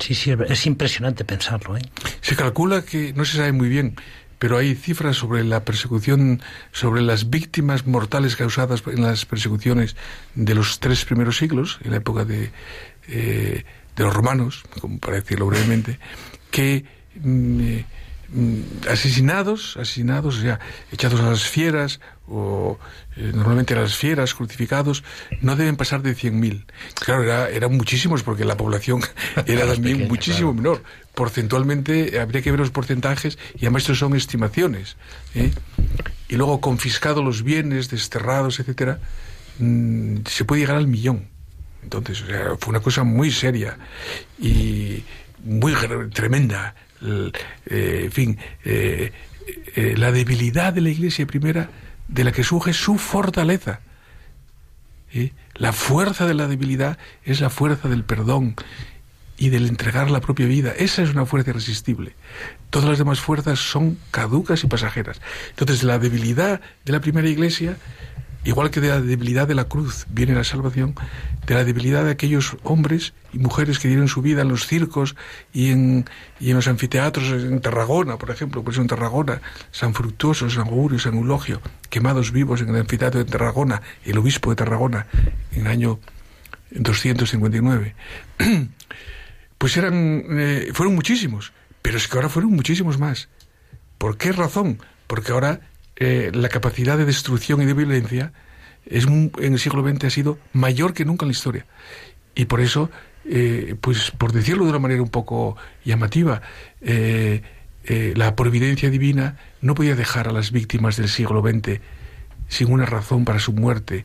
Sí, 0.00 0.14
sí, 0.14 0.34
es 0.48 0.66
impresionante 0.66 1.24
pensarlo. 1.24 1.76
¿eh? 1.76 1.82
Se 2.20 2.36
calcula 2.36 2.82
que, 2.82 3.12
no 3.12 3.24
se 3.24 3.36
sabe 3.36 3.52
muy 3.52 3.68
bien, 3.68 3.96
pero 4.38 4.58
hay 4.58 4.74
cifras 4.74 5.16
sobre 5.16 5.44
la 5.44 5.64
persecución, 5.64 6.42
sobre 6.72 7.00
las 7.02 7.30
víctimas 7.30 7.86
mortales 7.86 8.36
causadas 8.36 8.82
en 8.86 9.02
las 9.02 9.24
persecuciones 9.24 9.96
de 10.34 10.54
los 10.54 10.80
tres 10.80 11.04
primeros 11.04 11.36
siglos, 11.36 11.78
en 11.84 11.92
la 11.92 11.98
época 11.98 12.24
de, 12.24 12.50
eh, 13.08 13.64
de 13.96 14.04
los 14.04 14.14
romanos, 14.14 14.64
como 14.80 14.98
para 14.98 15.16
decirlo 15.16 15.46
brevemente, 15.46 15.98
que 16.50 16.84
mm, 17.22 17.60
eh, 17.60 17.84
mm, 18.28 18.88
asesinados, 18.90 19.76
asesinados, 19.76 20.38
o 20.38 20.40
sea, 20.40 20.60
echados 20.92 21.20
a 21.20 21.30
las 21.30 21.44
fieras 21.44 22.00
o 22.26 22.78
eh, 23.16 23.32
normalmente 23.34 23.74
las 23.74 23.96
fieras 23.96 24.34
crucificados 24.34 25.04
no 25.40 25.56
deben 25.56 25.76
pasar 25.76 26.02
de 26.02 26.16
100.000. 26.16 26.64
Claro, 26.94 27.22
era, 27.22 27.50
eran 27.50 27.76
muchísimos 27.76 28.22
porque 28.22 28.44
la 28.44 28.56
población 28.56 29.02
era 29.46 29.66
también 29.66 30.08
muchísimo 30.08 30.54
menor. 30.54 30.82
Porcentualmente 31.14 32.18
habría 32.18 32.42
que 32.42 32.50
ver 32.50 32.60
los 32.60 32.70
porcentajes 32.70 33.38
y 33.54 33.66
además 33.66 33.82
estos 33.82 33.98
son 33.98 34.16
estimaciones. 34.16 34.96
¿eh? 35.34 35.52
Y 36.28 36.36
luego 36.36 36.60
confiscados 36.60 37.22
los 37.22 37.42
bienes, 37.42 37.90
desterrados, 37.90 38.58
etcétera, 38.58 38.98
mm, 39.58 40.18
se 40.26 40.44
puede 40.44 40.62
llegar 40.62 40.76
al 40.76 40.88
millón. 40.88 41.33
Entonces, 41.84 42.22
o 42.22 42.26
sea, 42.26 42.56
fue 42.58 42.70
una 42.70 42.80
cosa 42.80 43.04
muy 43.04 43.30
seria 43.30 43.78
y 44.40 45.04
muy 45.44 45.74
tremenda. 46.12 46.74
Eh, 47.00 48.02
en 48.04 48.12
fin, 48.12 48.38
la 49.96 50.10
debilidad 50.10 50.72
de 50.72 50.80
la 50.80 50.88
Iglesia 50.88 51.26
primera 51.26 51.68
de 52.08 52.24
la 52.24 52.32
que 52.32 52.42
surge 52.42 52.72
su 52.72 52.98
fortaleza. 52.98 53.80
La 55.54 55.72
fuerza 55.72 56.26
de 56.26 56.34
la 56.34 56.48
debilidad 56.48 56.98
es 57.22 57.40
la 57.40 57.50
fuerza 57.50 57.88
del 57.88 58.02
perdón 58.02 58.56
y 59.36 59.50
del 59.50 59.68
entregar 59.68 60.10
la 60.10 60.20
propia 60.20 60.46
vida. 60.46 60.72
Esa 60.76 61.02
es 61.02 61.10
una 61.10 61.26
fuerza 61.26 61.50
irresistible. 61.50 62.14
Todas 62.70 62.88
las 62.88 62.98
demás 62.98 63.20
fuerzas 63.20 63.58
son 63.58 63.98
caducas 64.10 64.64
y 64.64 64.66
pasajeras. 64.66 65.20
Entonces 65.50 65.82
la 65.82 65.98
debilidad 65.98 66.60
de 66.84 66.92
la 66.92 67.00
primera 67.00 67.28
iglesia 67.28 67.76
Igual 68.44 68.70
que 68.70 68.80
de 68.80 68.88
la 68.88 69.00
debilidad 69.00 69.48
de 69.48 69.54
la 69.54 69.64
cruz 69.64 70.06
viene 70.10 70.34
la 70.34 70.44
salvación, 70.44 70.94
de 71.46 71.54
la 71.54 71.64
debilidad 71.64 72.04
de 72.04 72.10
aquellos 72.10 72.58
hombres 72.62 73.14
y 73.32 73.38
mujeres 73.38 73.78
que 73.78 73.88
dieron 73.88 74.06
su 74.06 74.20
vida 74.20 74.42
en 74.42 74.48
los 74.48 74.66
circos 74.66 75.16
y 75.54 75.70
en, 75.70 76.04
los 76.40 76.68
anfiteatros 76.68 77.30
en 77.30 77.60
Tarragona, 77.60 78.18
por 78.18 78.30
ejemplo, 78.30 78.62
por 78.62 78.74
eso 78.74 78.82
en 78.82 78.88
Tarragona, 78.88 79.40
San 79.70 79.94
Fructuoso, 79.94 80.50
San 80.50 80.68
Augurio, 80.68 80.98
San 80.98 81.14
Eulogio, 81.14 81.62
quemados 81.88 82.32
vivos 82.32 82.60
en 82.60 82.68
el 82.68 82.76
anfiteatro 82.76 83.24
de 83.24 83.30
Tarragona, 83.30 83.80
el 84.04 84.18
obispo 84.18 84.50
de 84.50 84.56
Tarragona, 84.56 85.06
en 85.52 85.62
el 85.62 85.66
año 85.66 85.98
259. 86.70 87.94
Pues 89.56 89.78
eran, 89.78 90.26
eh, 90.30 90.72
fueron 90.74 90.94
muchísimos, 90.94 91.54
pero 91.80 91.96
es 91.96 92.06
que 92.06 92.16
ahora 92.18 92.28
fueron 92.28 92.52
muchísimos 92.52 92.98
más. 92.98 93.30
¿Por 93.96 94.18
qué 94.18 94.30
razón? 94.32 94.78
Porque 95.06 95.32
ahora 95.32 95.60
eh, 95.96 96.32
la 96.34 96.48
capacidad 96.48 96.98
de 96.98 97.04
destrucción 97.04 97.62
y 97.62 97.66
de 97.66 97.74
violencia 97.74 98.32
es, 98.86 99.06
en 99.06 99.30
el 99.38 99.58
siglo 99.58 99.88
XX 99.88 100.04
ha 100.04 100.10
sido 100.10 100.38
mayor 100.52 100.92
que 100.92 101.04
nunca 101.04 101.24
en 101.24 101.28
la 101.28 101.32
historia. 101.32 101.66
Y 102.34 102.46
por 102.46 102.60
eso, 102.60 102.90
eh, 103.24 103.76
pues 103.80 104.10
por 104.10 104.32
decirlo 104.32 104.64
de 104.64 104.70
una 104.70 104.80
manera 104.80 105.02
un 105.02 105.08
poco 105.08 105.56
llamativa, 105.84 106.42
eh, 106.80 107.42
la 108.16 108.34
providencia 108.34 108.90
divina 108.90 109.38
no 109.60 109.74
podía 109.74 109.94
dejar 109.94 110.26
a 110.28 110.32
las 110.32 110.50
víctimas 110.50 110.96
del 110.96 111.08
siglo 111.08 111.42
XX 111.42 111.80
sin 112.48 112.72
una 112.72 112.86
razón 112.86 113.24
para 113.24 113.38
su 113.38 113.52
muerte. 113.52 114.04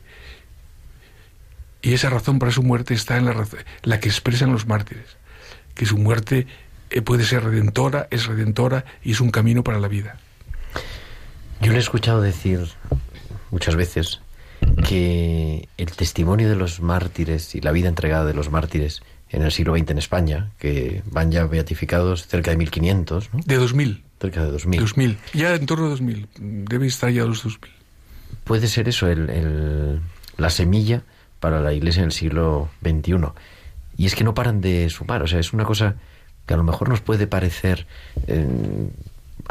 Y 1.82 1.94
esa 1.94 2.10
razón 2.10 2.38
para 2.38 2.52
su 2.52 2.62
muerte 2.62 2.94
está 2.94 3.16
en 3.16 3.24
la, 3.24 3.46
la 3.82 4.00
que 4.00 4.08
expresan 4.08 4.52
los 4.52 4.66
mártires, 4.66 5.16
que 5.74 5.86
su 5.86 5.96
muerte 5.96 6.46
puede 7.04 7.24
ser 7.24 7.42
redentora, 7.42 8.06
es 8.10 8.26
redentora 8.26 8.84
y 9.02 9.12
es 9.12 9.20
un 9.20 9.30
camino 9.30 9.64
para 9.64 9.80
la 9.80 9.88
vida. 9.88 10.20
Yo 11.60 11.72
le 11.72 11.76
he 11.76 11.80
escuchado 11.80 12.22
decir 12.22 12.66
muchas 13.50 13.76
veces 13.76 14.20
que 14.86 15.68
el 15.76 15.90
testimonio 15.92 16.48
de 16.48 16.56
los 16.56 16.80
mártires 16.80 17.54
y 17.54 17.60
la 17.60 17.72
vida 17.72 17.88
entregada 17.88 18.24
de 18.24 18.34
los 18.34 18.50
mártires 18.50 19.02
en 19.28 19.42
el 19.42 19.52
siglo 19.52 19.76
XX 19.76 19.90
en 19.90 19.98
España, 19.98 20.50
que 20.58 21.02
van 21.06 21.30
ya 21.30 21.44
beatificados 21.46 22.26
cerca 22.26 22.50
de 22.50 22.56
1500, 22.56 23.34
¿no? 23.34 23.40
De 23.44 23.56
2000. 23.56 24.02
Cerca 24.20 24.44
de 24.44 24.50
2000. 24.50 24.80
2000. 24.80 25.18
Ya 25.34 25.54
en 25.54 25.66
torno 25.66 25.86
a 25.86 25.88
2000. 25.90 26.28
Debe 26.38 26.86
estar 26.86 27.10
ya 27.10 27.24
los 27.24 27.42
2000. 27.44 27.70
Puede 28.44 28.66
ser 28.66 28.88
eso, 28.88 29.08
el, 29.08 30.00
la 30.36 30.50
semilla 30.50 31.04
para 31.38 31.60
la 31.60 31.72
iglesia 31.72 32.00
en 32.00 32.06
el 32.06 32.12
siglo 32.12 32.70
XXI. 32.82 33.16
Y 33.96 34.06
es 34.06 34.14
que 34.14 34.24
no 34.24 34.34
paran 34.34 34.60
de 34.60 34.90
sumar. 34.90 35.22
O 35.22 35.26
sea, 35.26 35.38
es 35.38 35.52
una 35.52 35.64
cosa 35.64 35.96
que 36.46 36.54
a 36.54 36.56
lo 36.56 36.64
mejor 36.64 36.88
nos 36.88 37.00
puede 37.00 37.26
parecer 37.26 37.86
eh, 38.26 38.46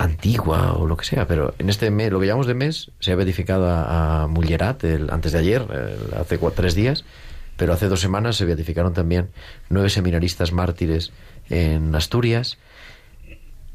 antigua 0.04 0.74
o 0.74 0.88
lo 0.88 0.98
que 0.98 1.06
sea, 1.06 1.28
pero 1.28 1.54
en 1.60 1.70
este 1.70 1.92
mes, 1.92 2.12
lo 2.12 2.20
que 2.20 2.28
llamamos 2.28 2.48
de 2.48 2.54
mes, 2.54 2.92
se 3.00 3.12
ha 3.12 3.16
beatificado 3.16 3.68
a, 3.68 4.28
Mullerat 4.28 4.84
el, 4.84 5.10
antes 5.12 5.32
de 5.32 5.40
ayer, 5.40 5.66
hace 6.18 6.38
tres 6.38 6.76
días, 6.76 7.06
pero 7.58 7.74
hace 7.74 7.88
dos 7.88 8.00
semanas 8.00 8.38
se 8.38 8.46
beatificaron 8.46 8.94
también 8.94 9.30
nueve 9.70 9.90
seminaristas 9.90 10.52
mártires 10.52 11.12
en 11.50 11.94
Asturias. 11.96 12.58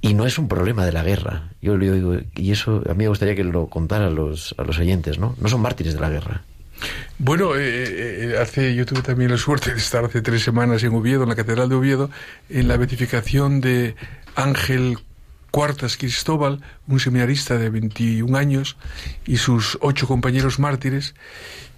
Y 0.01 0.13
no 0.13 0.27
es 0.27 0.39
un 0.39 0.49
problema 0.49 0.85
de 0.85 0.93
la 0.93 1.03
guerra. 1.03 1.49
Yo 1.63 1.79
digo, 1.79 2.19
y 2.35 2.53
eso 2.53 2.83
a 2.87 2.93
mí 2.93 3.05
me 3.05 3.09
gustaría 3.09 3.35
que 3.35 3.45
lo 3.45 3.69
contara 3.69 4.09
a 4.09 4.11
los, 4.11 4.55
a 4.59 4.63
los 4.63 4.79
oyentes, 4.79 5.19
¿no? 5.19 5.35
No 5.41 5.49
son 5.49 5.63
mártires 5.63 5.95
de 5.95 6.01
la 6.01 6.11
guerra. 6.11 6.43
Bueno, 7.19 7.57
eh, 7.57 8.33
eh, 8.35 8.39
hace, 8.39 8.75
yo 8.75 8.85
tuve 8.85 9.01
también 9.01 9.31
la 9.31 9.39
suerte 9.39 9.73
de 9.73 9.79
estar 9.79 10.05
hace 10.05 10.21
tres 10.21 10.43
semanas 10.43 10.83
en 10.83 10.95
Oviedo, 10.95 11.23
en 11.23 11.29
la 11.31 11.37
Catedral 11.37 11.69
de 11.69 11.75
Oviedo, 11.75 12.11
en 12.51 12.69
la 12.69 12.77
beatificación 12.77 13.61
de 13.61 13.95
Ángel 14.35 14.99
Cuartas 15.55 15.97
Cristóbal, 15.97 16.63
un 16.89 16.99
seminarista 16.99 17.57
de 17.57 17.71
21 17.71 18.37
años, 18.37 18.77
y 19.25 19.37
sus 19.37 19.79
ocho 19.81 20.09
compañeros 20.09 20.59
mártires, 20.59 21.15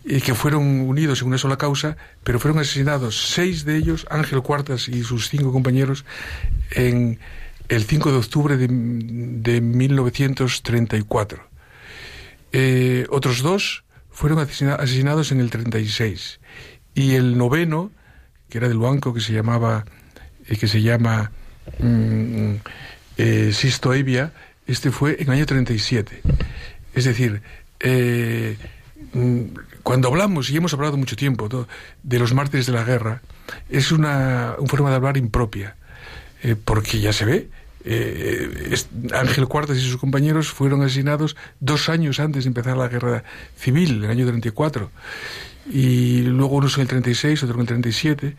eh, 0.07 0.23
que 0.23 0.35
fueron 0.35 0.63
unidos 0.89 1.21
en 1.21 1.29
una 1.29 1.37
sola 1.37 1.59
causa, 1.59 1.99
pero 2.25 2.41
fueron 2.41 2.59
asesinados 2.59 3.29
seis 3.35 3.67
de 3.67 3.77
ellos, 3.77 4.07
Ángel 4.09 4.41
Cuartas 4.41 4.89
y 4.89 5.03
sus 5.03 5.29
cinco 5.29 5.53
compañeros, 5.53 6.07
en 6.71 7.19
el 7.69 7.85
5 7.85 8.13
de 8.13 8.17
octubre 8.17 8.57
de, 8.57 9.61
1934. 9.61 11.47
Eh, 12.53 13.07
otros 13.11 13.43
dos 13.43 13.85
fueron 14.11 14.39
asesinados 14.39 15.33
en 15.33 15.41
el 15.41 15.51
36. 15.51 16.41
Y 16.95 17.17
el 17.17 17.37
noveno, 17.37 17.91
que 18.49 18.57
era 18.57 18.69
del 18.69 18.79
banco 18.79 19.13
que 19.13 19.21
se 19.21 19.35
llamaba, 19.35 19.85
eh, 20.47 20.57
que 20.57 20.67
se 20.67 20.81
llama 20.81 21.31
mm, 21.79 22.55
eh, 23.17 23.51
Sisto 23.53 23.95
Evia, 23.95 24.33
este 24.67 24.91
fue 24.91 25.17
en 25.21 25.29
el 25.29 25.31
año 25.31 25.47
37. 25.47 26.23
Es 26.95 27.05
decir, 27.05 27.43
eh, 27.81 28.57
mm, 29.13 29.41
cuando 29.83 30.09
hablamos, 30.09 30.51
y 30.51 30.57
hemos 30.57 30.75
hablado 30.75 30.97
mucho 30.97 31.17
tiempo, 31.17 31.49
de 32.03 32.19
los 32.19 32.35
mártires 32.35 32.67
de 32.67 32.73
la 32.73 32.85
guerra, 32.85 33.23
es 33.69 33.93
una, 33.93 34.57
una 34.59 34.69
forma 34.69 34.91
de 34.91 34.97
hablar 34.97 35.17
impropia, 35.17 35.77
eh, 36.43 36.57
porque 36.63 37.01
ya 37.01 37.13
se 37.13 37.25
ve, 37.25 37.49
eh, 37.85 38.75
Ángel 39.13 39.47
Cuartas 39.47 39.77
y 39.77 39.81
sus 39.81 39.97
compañeros 39.97 40.49
fueron 40.49 40.83
asesinados 40.83 41.37
dos 41.61 41.89
años 41.89 42.19
antes 42.19 42.45
de 42.45 42.49
empezar 42.49 42.77
la 42.77 42.89
guerra 42.89 43.23
civil, 43.57 43.99
en 43.99 44.05
el 44.05 44.11
año 44.11 44.27
34, 44.27 44.91
y 45.71 46.23
luego 46.23 46.57
unos 46.57 46.77
en 46.77 46.83
el 46.83 46.89
36, 46.89 47.45
otro 47.45 47.55
en 47.55 47.61
el 47.61 47.67
37. 47.67 48.37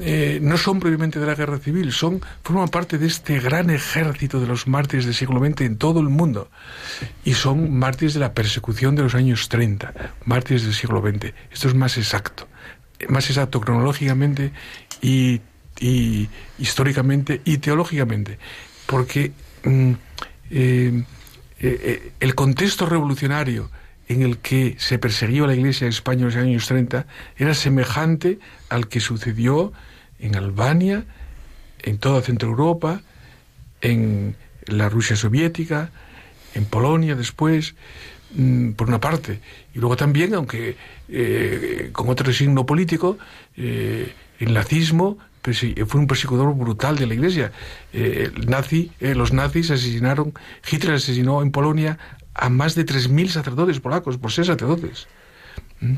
Eh, 0.00 0.40
no 0.42 0.58
son 0.58 0.80
previamente 0.80 1.18
de 1.18 1.26
la 1.26 1.34
guerra 1.34 1.58
civil, 1.58 1.92
son 1.92 2.20
forman 2.42 2.68
parte 2.68 2.98
de 2.98 3.06
este 3.06 3.40
gran 3.40 3.70
ejército 3.70 4.40
de 4.40 4.46
los 4.46 4.66
mártires 4.66 5.06
del 5.06 5.14
siglo 5.14 5.40
XX 5.40 5.62
en 5.62 5.78
todo 5.78 6.00
el 6.00 6.08
mundo 6.08 6.50
y 7.24 7.34
son 7.34 7.72
mártires 7.78 8.14
de 8.14 8.20
la 8.20 8.34
persecución 8.34 8.94
de 8.94 9.04
los 9.04 9.14
años 9.14 9.48
30, 9.48 9.94
mártires 10.24 10.64
del 10.64 10.74
siglo 10.74 11.00
XX. 11.00 11.32
Esto 11.50 11.68
es 11.68 11.74
más 11.74 11.96
exacto, 11.96 12.46
eh, 12.98 13.06
más 13.08 13.28
exacto 13.30 13.60
cronológicamente 13.60 14.52
y, 15.00 15.40
y 15.80 16.28
históricamente 16.58 17.40
y 17.44 17.58
teológicamente, 17.58 18.38
porque 18.86 19.32
mm, 19.64 19.92
eh, 20.50 21.04
el 22.20 22.34
contexto 22.34 22.86
revolucionario 22.86 23.70
en 24.08 24.22
el 24.22 24.38
que 24.38 24.76
se 24.78 24.98
perseguía 24.98 25.44
a 25.44 25.46
la 25.46 25.54
Iglesia 25.54 25.86
en 25.86 25.90
España 25.90 26.20
en 26.20 26.26
los 26.26 26.36
años 26.36 26.66
30 26.66 27.06
era 27.36 27.54
semejante 27.54 28.38
al 28.68 28.88
que 28.88 29.00
sucedió 29.00 29.72
en 30.18 30.36
Albania, 30.36 31.04
en 31.82 31.98
toda 31.98 32.22
Centro 32.22 32.48
Europa, 32.48 33.02
en 33.80 34.36
la 34.66 34.88
Rusia 34.88 35.16
soviética, 35.16 35.90
en 36.54 36.64
Polonia 36.64 37.14
después, 37.14 37.74
mm, 38.34 38.72
por 38.72 38.88
una 38.88 39.00
parte. 39.00 39.40
Y 39.74 39.78
luego 39.78 39.96
también, 39.96 40.34
aunque 40.34 40.76
eh, 41.08 41.90
con 41.92 42.08
otro 42.08 42.32
signo 42.32 42.64
político, 42.64 43.18
eh, 43.56 44.12
el 44.38 44.54
nazismo 44.54 45.18
fue 45.54 46.00
un 46.00 46.06
perseguidor 46.06 46.54
brutal 46.54 46.96
de 46.96 47.06
la 47.06 47.14
Iglesia. 47.14 47.52
Eh, 47.92 48.30
el 48.34 48.46
nazi, 48.46 48.90
eh, 49.00 49.14
los 49.14 49.32
nazis 49.32 49.70
asesinaron, 49.70 50.32
Hitler 50.70 50.94
asesinó 50.94 51.42
en 51.42 51.50
Polonia 51.50 51.98
a 52.36 52.48
más 52.48 52.74
de 52.74 52.84
3.000 52.84 53.28
sacerdotes 53.28 53.80
polacos, 53.80 54.18
por 54.18 54.32
ser 54.32 54.46
sacerdotes. 54.46 55.08
¿Mm? 55.80 55.94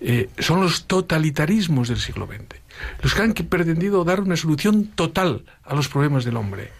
Eh, 0.00 0.28
son 0.38 0.60
los 0.60 0.86
totalitarismos 0.86 1.88
del 1.88 1.98
siglo 1.98 2.26
XX, 2.26 2.60
los 3.02 3.14
que 3.14 3.22
han 3.22 3.32
pretendido 3.32 4.04
dar 4.04 4.20
una 4.20 4.36
solución 4.36 4.86
total 4.86 5.44
a 5.62 5.74
los 5.74 5.88
problemas 5.88 6.24
del 6.24 6.36
hombre. 6.36 6.70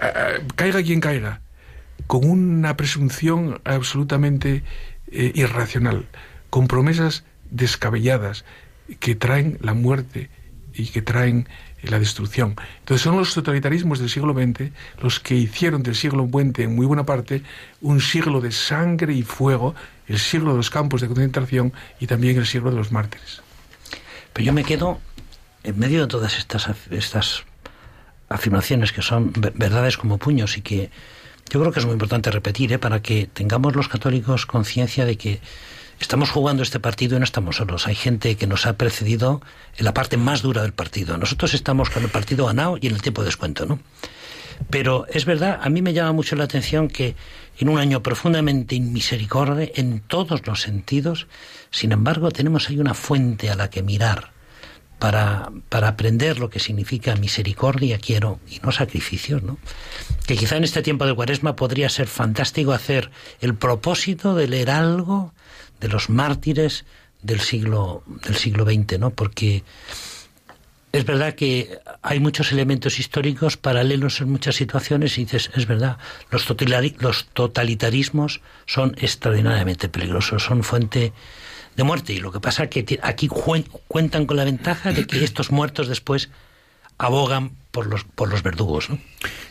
Ah, 0.00 0.12
ah, 0.14 0.32
caiga 0.56 0.82
quien 0.82 1.00
caiga, 1.00 1.40
con 2.06 2.28
una 2.28 2.76
presunción 2.76 3.60
absolutamente 3.64 4.62
eh, 5.10 5.32
irracional, 5.34 6.06
con 6.50 6.66
promesas 6.66 7.24
descabelladas 7.50 8.44
que 9.00 9.14
traen 9.14 9.58
la 9.60 9.74
muerte 9.74 10.30
y 10.74 10.86
que 10.86 11.02
traen 11.02 11.48
eh, 11.84 11.90
la 11.90 11.98
destrucción. 11.98 12.56
Entonces 12.80 13.02
son 13.02 13.16
los 13.16 13.34
totalitarismos 13.34 13.98
del 13.98 14.08
siglo 14.10 14.32
XX 14.32 14.70
los 15.02 15.20
que 15.20 15.34
hicieron 15.34 15.82
del 15.82 15.94
siglo 15.94 16.26
XX, 16.32 16.60
en 16.60 16.74
muy 16.74 16.86
buena 16.86 17.04
parte, 17.04 17.42
un 17.80 18.00
siglo 18.00 18.40
de 18.40 18.52
sangre 18.52 19.12
y 19.14 19.22
fuego, 19.22 19.74
el 20.08 20.18
siglo 20.18 20.50
de 20.52 20.56
los 20.58 20.70
campos 20.70 21.00
de 21.00 21.06
concentración 21.08 21.72
y 22.00 22.06
también 22.06 22.36
el 22.38 22.46
siglo 22.46 22.70
de 22.70 22.76
los 22.76 22.92
mártires. 22.92 23.42
Pero 24.32 24.46
yo 24.46 24.52
me 24.52 24.64
quedo 24.64 25.00
en 25.62 25.78
medio 25.78 26.00
de 26.02 26.06
todas 26.08 26.38
estas, 26.38 26.68
estas 26.90 27.44
afirmaciones 28.28 28.92
que 28.92 29.02
son 29.02 29.32
ve- 29.36 29.52
verdades 29.54 29.96
como 29.96 30.18
puños 30.18 30.56
y 30.58 30.62
que 30.62 30.90
yo 31.50 31.60
creo 31.60 31.72
que 31.72 31.78
es 31.80 31.84
muy 31.86 31.92
importante 31.92 32.30
repetir 32.30 32.72
¿eh? 32.72 32.78
para 32.78 33.00
que 33.02 33.28
tengamos 33.32 33.76
los 33.76 33.88
católicos 33.88 34.46
conciencia 34.46 35.04
de 35.04 35.16
que 35.16 35.40
estamos 36.00 36.30
jugando 36.30 36.62
este 36.62 36.80
partido 36.80 37.16
y 37.16 37.18
no 37.18 37.24
estamos 37.24 37.56
solos. 37.56 37.86
Hay 37.86 37.94
gente 37.94 38.36
que 38.36 38.46
nos 38.46 38.66
ha 38.66 38.76
precedido 38.76 39.40
en 39.76 39.84
la 39.84 39.94
parte 39.94 40.16
más 40.16 40.42
dura 40.42 40.62
del 40.62 40.72
partido. 40.72 41.16
Nosotros 41.18 41.54
estamos 41.54 41.90
con 41.90 42.02
el 42.02 42.10
partido 42.10 42.46
ganado 42.46 42.78
y 42.80 42.86
en 42.86 42.94
el 42.94 43.02
tiempo 43.02 43.22
de 43.22 43.26
descuento, 43.26 43.66
¿no? 43.66 43.78
Pero 44.70 45.06
es 45.08 45.24
verdad, 45.24 45.58
a 45.62 45.68
mí 45.68 45.82
me 45.82 45.92
llama 45.92 46.12
mucho 46.12 46.36
la 46.36 46.44
atención 46.44 46.88
que 46.88 47.16
en 47.58 47.68
un 47.68 47.78
año 47.78 48.02
profundamente 48.02 48.74
inmisericordia 48.74 49.70
en 49.74 50.00
todos 50.00 50.46
los 50.46 50.60
sentidos, 50.60 51.26
sin 51.70 51.92
embargo, 51.92 52.30
tenemos 52.30 52.68
ahí 52.68 52.78
una 52.78 52.94
fuente 52.94 53.50
a 53.50 53.56
la 53.56 53.70
que 53.70 53.82
mirar 53.82 54.32
para, 54.98 55.50
para 55.68 55.88
aprender 55.88 56.38
lo 56.38 56.50
que 56.50 56.60
significa 56.60 57.14
misericordia 57.16 57.98
quiero 57.98 58.40
y 58.48 58.60
no 58.60 58.72
sacrificios, 58.72 59.42
¿no? 59.42 59.58
Que 60.26 60.36
quizá 60.36 60.56
en 60.56 60.64
este 60.64 60.82
tiempo 60.82 61.04
de 61.04 61.14
cuaresma 61.14 61.56
podría 61.56 61.88
ser 61.88 62.06
fantástico 62.06 62.72
hacer 62.72 63.10
el 63.40 63.54
propósito 63.54 64.34
de 64.34 64.48
leer 64.48 64.70
algo 64.70 65.32
de 65.80 65.88
los 65.88 66.10
mártires 66.10 66.84
del 67.22 67.40
siglo, 67.40 68.02
del 68.24 68.36
siglo 68.36 68.64
XX, 68.64 68.98
¿no? 68.98 69.10
Porque 69.10 69.64
es 70.94 71.04
verdad 71.04 71.34
que 71.34 71.80
hay 72.02 72.20
muchos 72.20 72.52
elementos 72.52 73.00
históricos 73.00 73.56
paralelos 73.56 74.20
en 74.20 74.30
muchas 74.30 74.54
situaciones 74.54 75.18
y 75.18 75.24
dices, 75.24 75.50
es 75.56 75.66
verdad, 75.66 75.98
los, 76.30 76.46
totalitarismos 77.32 78.40
son 78.64 78.94
extraordinariamente 79.00 79.88
peligrosos, 79.88 80.44
son 80.44 80.62
fuente 80.62 81.12
de 81.74 81.82
muerte. 81.82 82.12
Y 82.12 82.20
lo 82.20 82.30
que 82.30 82.38
pasa 82.38 82.64
es 82.64 82.70
que 82.70 83.00
aquí 83.02 83.26
cuentan 83.26 84.26
con 84.26 84.36
la 84.36 84.44
ventaja 84.44 84.92
de 84.92 85.04
que 85.04 85.24
estos 85.24 85.50
muertos 85.50 85.88
después 85.88 86.30
abogan 86.96 87.50
por 87.72 87.86
los, 87.86 88.04
por 88.04 88.28
los 88.28 88.44
verdugos. 88.44 88.88
¿no? 88.88 88.98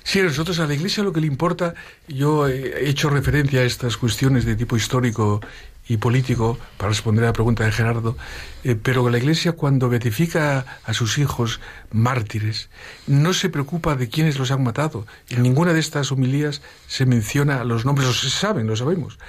Sí, 0.04 0.22
a 0.22 0.24
nosotros 0.24 0.60
a 0.60 0.66
la 0.66 0.76
Iglesia 0.76 1.04
lo 1.04 1.12
que 1.12 1.20
le 1.20 1.28
importa, 1.28 1.74
yo 2.08 2.48
he 2.48 2.90
hecho 2.90 3.10
referencia 3.10 3.60
a 3.60 3.64
estas 3.64 3.98
cuestiones 3.98 4.46
de 4.46 4.56
tipo 4.56 4.78
histórico 4.78 5.42
y 5.88 5.98
político 5.98 6.58
para 6.78 6.90
responder 6.90 7.26
a 7.26 7.28
la 7.28 7.34
pregunta 7.34 7.66
de 7.66 7.72
Gerardo, 7.72 8.16
eh, 8.64 8.76
pero 8.82 9.10
la 9.10 9.18
Iglesia 9.18 9.52
cuando 9.52 9.90
beatifica 9.90 10.80
a 10.86 10.94
sus 10.94 11.18
hijos 11.18 11.60
mártires 11.92 12.70
no 13.06 13.34
se 13.34 13.50
preocupa 13.50 13.96
de 13.96 14.08
quiénes 14.08 14.40
los 14.40 14.52
han 14.52 14.64
matado. 14.64 15.06
En 15.30 15.44
ninguna 15.44 15.74
de 15.74 15.80
estas 15.80 16.12
homilías 16.12 16.62
se 16.88 17.06
menciona 17.06 17.64
los 17.66 17.86
nombres, 17.86 18.08
los 18.08 18.34
saben, 18.34 18.68
lo 18.68 18.76
sabemos. 18.76 19.20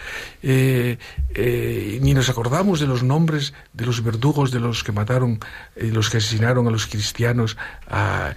Eh, 0.42 0.98
eh, 1.34 1.98
ni 2.02 2.14
nos 2.14 2.28
acordamos 2.28 2.78
de 2.78 2.86
los 2.86 3.02
nombres 3.02 3.52
de 3.72 3.86
los 3.86 4.04
verdugos 4.04 4.52
de 4.52 4.60
los 4.60 4.84
que 4.84 4.92
mataron, 4.92 5.40
los 5.74 6.08
que 6.08 6.18
asesinaron 6.18 6.68
a 6.68 6.70
los 6.70 6.86
cristianos, 6.86 7.56
a, 7.88 8.34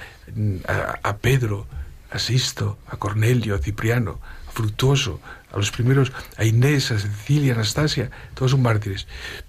a, 0.67 0.99
a 1.03 1.17
Pedro, 1.17 1.67
a 2.11 2.19
Sisto, 2.19 2.79
a 2.87 2.97
Cornelio, 2.97 3.55
a 3.55 3.59
Cipriano, 3.59 4.19
a 4.47 4.51
Fructuoso, 4.51 5.19
a 5.51 5.57
los 5.57 5.71
primeros, 5.71 6.11
a 6.37 6.45
Inés, 6.45 6.91
a 6.91 6.99
Cecilia, 6.99 7.53
a 7.53 7.55
Anastasia, 7.55 8.11
todos 8.33 8.51
son 8.51 8.61
mártires. 8.61 9.07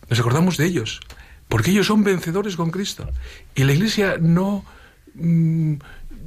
Nos 0.09 0.20
acordamos 0.20 0.57
de 0.57 0.66
ellos, 0.66 1.01
porque 1.49 1.70
ellos 1.70 1.86
son 1.86 2.05
vencedores 2.05 2.57
con 2.57 2.70
Cristo. 2.70 3.11
Y 3.55 3.64
la 3.64 3.72
Iglesia 3.72 4.16
no, 4.20 4.64
mm, 5.14 5.74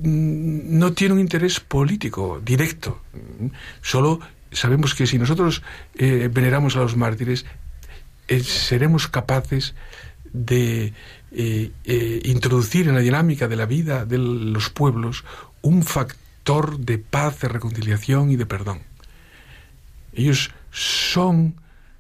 no 0.04 0.94
tiene 0.94 1.14
un 1.14 1.20
interés 1.20 1.60
político 1.60 2.42
directo. 2.44 3.02
Solo 3.82 4.20
sabemos 4.52 4.96
que 4.96 5.08
si 5.08 5.18
nosotros 5.18 5.62
eh, 5.96 6.30
veneramos 6.32 6.76
a 6.76 6.80
los 6.80 6.98
mártires, 6.98 7.46
eh, 8.28 8.42
seremos 8.42 9.08
capaces 9.08 9.76
de 10.34 10.94
eh, 11.32 12.22
introducir 12.26 12.88
en 12.88 12.96
la 12.96 13.02
dinámica 13.02 13.48
de 13.48 13.56
la 13.56 13.66
vida 13.66 14.06
de 14.06 14.18
los 14.18 14.70
pueblos 14.70 15.24
un 15.62 15.84
factor 15.84 16.80
de 16.80 16.98
paz, 16.98 17.40
de 17.42 17.48
reconciliación 17.48 18.32
y 18.32 18.36
de 18.36 18.46
perdón. 18.46 18.80
Ellos 20.14 20.52
son 20.72 21.56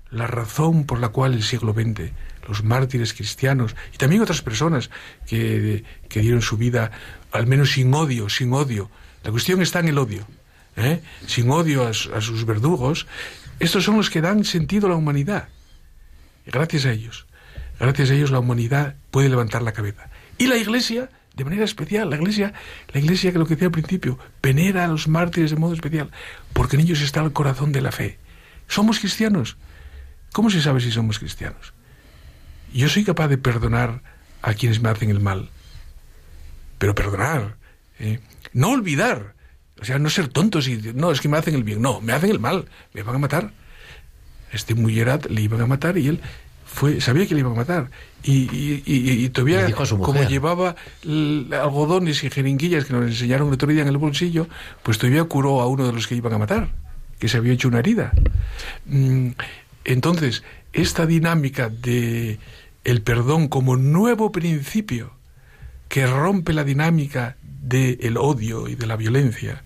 la 0.09 0.27
razón 0.27 0.85
por 0.85 0.99
la 0.99 1.09
cual 1.09 1.33
el 1.33 1.43
siglo 1.43 1.73
XX, 1.73 2.11
los 2.47 2.63
mártires 2.63 3.13
cristianos 3.13 3.75
y 3.93 3.97
también 3.97 4.21
otras 4.21 4.41
personas 4.41 4.89
que, 5.25 5.83
que 6.09 6.19
dieron 6.19 6.41
su 6.41 6.57
vida, 6.57 6.91
al 7.31 7.47
menos 7.47 7.71
sin 7.71 7.93
odio, 7.93 8.29
sin 8.29 8.53
odio. 8.53 8.89
La 9.23 9.31
cuestión 9.31 9.61
está 9.61 9.79
en 9.79 9.89
el 9.89 9.97
odio. 9.97 10.27
¿eh? 10.75 11.01
Sin 11.27 11.49
odio 11.49 11.85
a, 11.85 11.89
a 11.89 12.21
sus 12.21 12.45
verdugos, 12.45 13.07
estos 13.59 13.83
son 13.83 13.97
los 13.97 14.09
que 14.09 14.21
dan 14.21 14.43
sentido 14.43 14.87
a 14.87 14.89
la 14.89 14.95
humanidad. 14.95 15.49
Gracias 16.45 16.85
a 16.85 16.91
ellos, 16.91 17.27
gracias 17.79 18.09
a 18.09 18.13
ellos 18.15 18.31
la 18.31 18.39
humanidad 18.39 18.95
puede 19.11 19.29
levantar 19.29 19.61
la 19.61 19.73
cabeza. 19.73 20.09
Y 20.37 20.47
la 20.47 20.57
Iglesia, 20.57 21.09
de 21.35 21.45
manera 21.45 21.63
especial, 21.63 22.09
la 22.09 22.17
Iglesia, 22.17 22.53
la 22.89 22.99
Iglesia 22.99 23.31
que 23.31 23.39
lo 23.39 23.45
que 23.45 23.55
decía 23.55 23.67
al 23.67 23.71
principio, 23.71 24.19
venera 24.41 24.83
a 24.83 24.87
los 24.87 25.07
mártires 25.07 25.51
de 25.51 25.57
modo 25.57 25.73
especial, 25.73 26.11
porque 26.53 26.75
en 26.75 26.83
ellos 26.83 27.01
está 27.01 27.21
el 27.21 27.31
corazón 27.31 27.71
de 27.71 27.81
la 27.81 27.91
fe. 27.91 28.19
Somos 28.67 28.99
cristianos. 28.99 29.57
¿Cómo 30.33 30.49
se 30.49 30.61
sabe 30.61 30.81
si 30.81 30.91
somos 30.91 31.19
cristianos? 31.19 31.73
Yo 32.73 32.87
soy 32.89 33.03
capaz 33.03 33.27
de 33.27 33.37
perdonar 33.37 34.01
a 34.41 34.53
quienes 34.53 34.81
me 34.81 34.89
hacen 34.89 35.09
el 35.09 35.19
mal, 35.19 35.49
pero 36.77 36.95
perdonar, 36.95 37.57
¿eh? 37.99 38.19
no 38.53 38.71
olvidar, 38.71 39.35
o 39.81 39.85
sea, 39.85 39.99
no 39.99 40.09
ser 40.09 40.27
tontos 40.27 40.67
y 40.67 40.77
no, 40.93 41.11
es 41.11 41.21
que 41.21 41.29
me 41.29 41.37
hacen 41.37 41.55
el 41.55 41.63
bien, 41.63 41.81
no, 41.81 42.01
me 42.01 42.13
hacen 42.13 42.29
el 42.29 42.39
mal, 42.39 42.67
me 42.93 43.03
van 43.03 43.15
a 43.15 43.19
matar. 43.19 43.51
Este 44.51 44.75
Mullerat 44.75 45.27
le 45.27 45.41
iban 45.41 45.61
a 45.61 45.65
matar 45.65 45.97
y 45.97 46.07
él 46.07 46.21
fue 46.73 47.01
sabía 47.01 47.27
que 47.27 47.33
le 47.33 47.41
iban 47.41 47.53
a 47.53 47.55
matar 47.55 47.91
y, 48.23 48.31
y, 48.55 48.83
y- 48.85 49.25
y 49.25 49.29
todavía 49.29 49.65
como 50.05 50.19
llevaba 50.29 50.75
algodones 51.51 52.23
y 52.23 52.29
jeringuillas 52.29 52.85
que 52.85 52.93
nos 52.93 53.05
enseñaron 53.05 53.47
el 53.49 53.53
otro 53.55 53.67
día 53.69 53.81
en 53.81 53.87
el 53.87 53.97
bolsillo 53.97 54.47
pues 54.83 54.97
todavía 54.97 55.23
curó 55.25 55.61
a 55.61 55.67
uno 55.67 55.85
de 55.87 55.93
los 55.93 56.07
que 56.07 56.15
iban 56.15 56.33
a 56.33 56.37
matar 56.37 56.69
que 57.19 57.27
se 57.27 57.37
había 57.37 57.53
hecho 57.53 57.67
una 57.67 57.79
herida 57.79 58.11
Mm, 58.85 59.29
entonces 59.85 60.43
esta 60.73 61.05
dinámica 61.05 61.69
de 61.69 62.39
el 62.83 63.01
perdón 63.01 63.47
como 63.47 63.75
nuevo 63.77 64.31
principio 64.31 65.11
que 65.89 66.07
rompe 66.07 66.53
la 66.53 66.63
dinámica 66.63 67.35
del 67.43 68.15
odio 68.17 68.67
y 68.69 68.75
de 68.75 68.87
la 68.87 68.95
violencia 68.95 69.63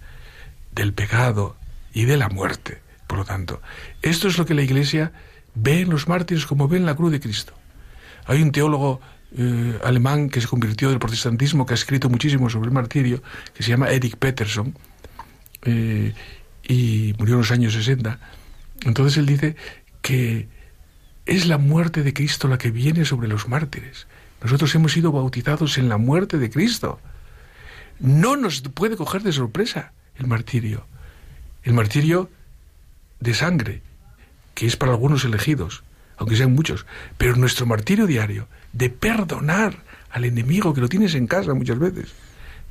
del 0.74 0.92
pecado 0.94 1.56
y 1.94 2.06
de 2.06 2.18
la 2.18 2.28
muerte. 2.30 2.80
Por 3.08 3.20
lo 3.20 3.26
tanto, 3.26 3.62
esto 4.02 4.28
es 4.28 4.38
lo 4.38 4.46
que 4.46 4.54
la 4.56 4.64
Iglesia 4.64 5.12
ve 5.56 5.82
en 5.82 5.90
los 5.90 6.08
mártires 6.08 6.46
como 6.46 6.68
ve 6.68 6.78
en 6.78 6.86
la 6.86 6.96
cruz 6.96 7.12
de 7.12 7.20
Cristo. 7.20 7.54
Hay 8.26 8.42
un 8.42 8.52
teólogo 8.52 9.02
eh, 9.38 9.80
alemán 9.84 10.30
que 10.30 10.42
se 10.42 10.48
convirtió 10.48 10.90
del 10.90 11.00
protestantismo, 11.00 11.66
que 11.66 11.74
ha 11.74 11.76
escrito 11.76 12.10
muchísimo 12.10 12.50
sobre 12.50 12.68
el 12.68 12.74
martirio, 12.74 13.22
que 13.54 13.64
se 13.64 13.70
llama 13.70 13.90
Eric 13.90 14.18
Peterson, 14.18 14.78
eh, 15.64 16.14
y 16.64 17.14
murió 17.18 17.36
en 17.36 17.40
los 17.40 17.52
años 17.52 17.74
60. 17.74 18.20
Entonces 18.86 19.18
él 19.18 19.26
dice 19.26 19.56
que 20.02 20.48
es 21.26 21.48
la 21.48 21.58
muerte 21.58 22.04
de 22.04 22.14
Cristo 22.14 22.48
la 22.48 22.58
que 22.58 22.72
viene 22.72 23.06
sobre 23.06 23.28
los 23.28 23.48
mártires. 23.48 24.08
Nosotros 24.42 24.74
hemos 24.76 24.94
sido 24.94 25.12
bautizados 25.12 25.78
en 25.78 25.90
la 25.90 25.98
muerte 25.98 26.38
de 26.38 26.50
Cristo. 26.50 27.00
No 28.00 28.36
nos 28.36 28.62
puede 28.62 28.96
coger 28.96 29.24
de 29.24 29.32
sorpresa 29.32 29.94
el 30.18 30.28
martirio. 30.28 30.86
El 31.64 31.74
martirio 31.74 32.30
de 33.20 33.34
sangre, 33.34 33.82
que 34.56 34.66
es 34.66 34.76
para 34.76 34.92
algunos 34.94 35.24
elegidos, 35.26 35.84
aunque 36.18 36.36
sean 36.36 36.54
muchos, 36.56 36.86
pero 37.20 37.36
nuestro 37.36 37.68
martirio 37.68 38.08
diario 38.08 38.48
de 38.74 38.90
perdonar 38.90 39.84
al 40.10 40.26
enemigo 40.26 40.74
que 40.74 40.82
lo 40.82 40.90
tienes 40.90 41.14
en 41.14 41.28
casa 41.28 41.54
muchas 41.54 41.78
veces, 41.78 42.10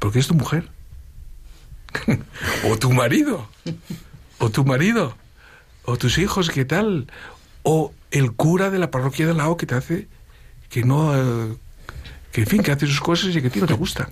porque 0.00 0.18
es 0.18 0.26
tu 0.26 0.34
mujer, 0.34 0.68
o 2.68 2.76
tu 2.78 2.92
marido, 2.92 3.48
o 4.38 4.50
tu 4.50 4.64
marido, 4.64 5.16
o 5.84 5.96
tus 5.96 6.18
hijos, 6.18 6.50
¿qué 6.50 6.64
tal? 6.64 7.06
O 7.62 7.92
el 8.10 8.32
cura 8.32 8.70
de 8.70 8.78
la 8.78 8.90
parroquia 8.90 9.26
de 9.26 9.34
lado 9.34 9.56
que 9.56 9.66
te 9.66 9.74
hace 9.74 10.08
que 10.70 10.82
no, 10.84 11.14
eh, 11.14 11.54
que 12.32 12.40
en 12.42 12.46
fin, 12.48 12.62
que 12.62 12.72
hace 12.72 12.86
sus 12.86 13.00
cosas 13.00 13.34
y 13.36 13.40
que 13.40 13.46
a 13.46 13.50
ti 13.50 13.60
no 13.60 13.66
te 13.66 13.74
gustan. 13.74 14.08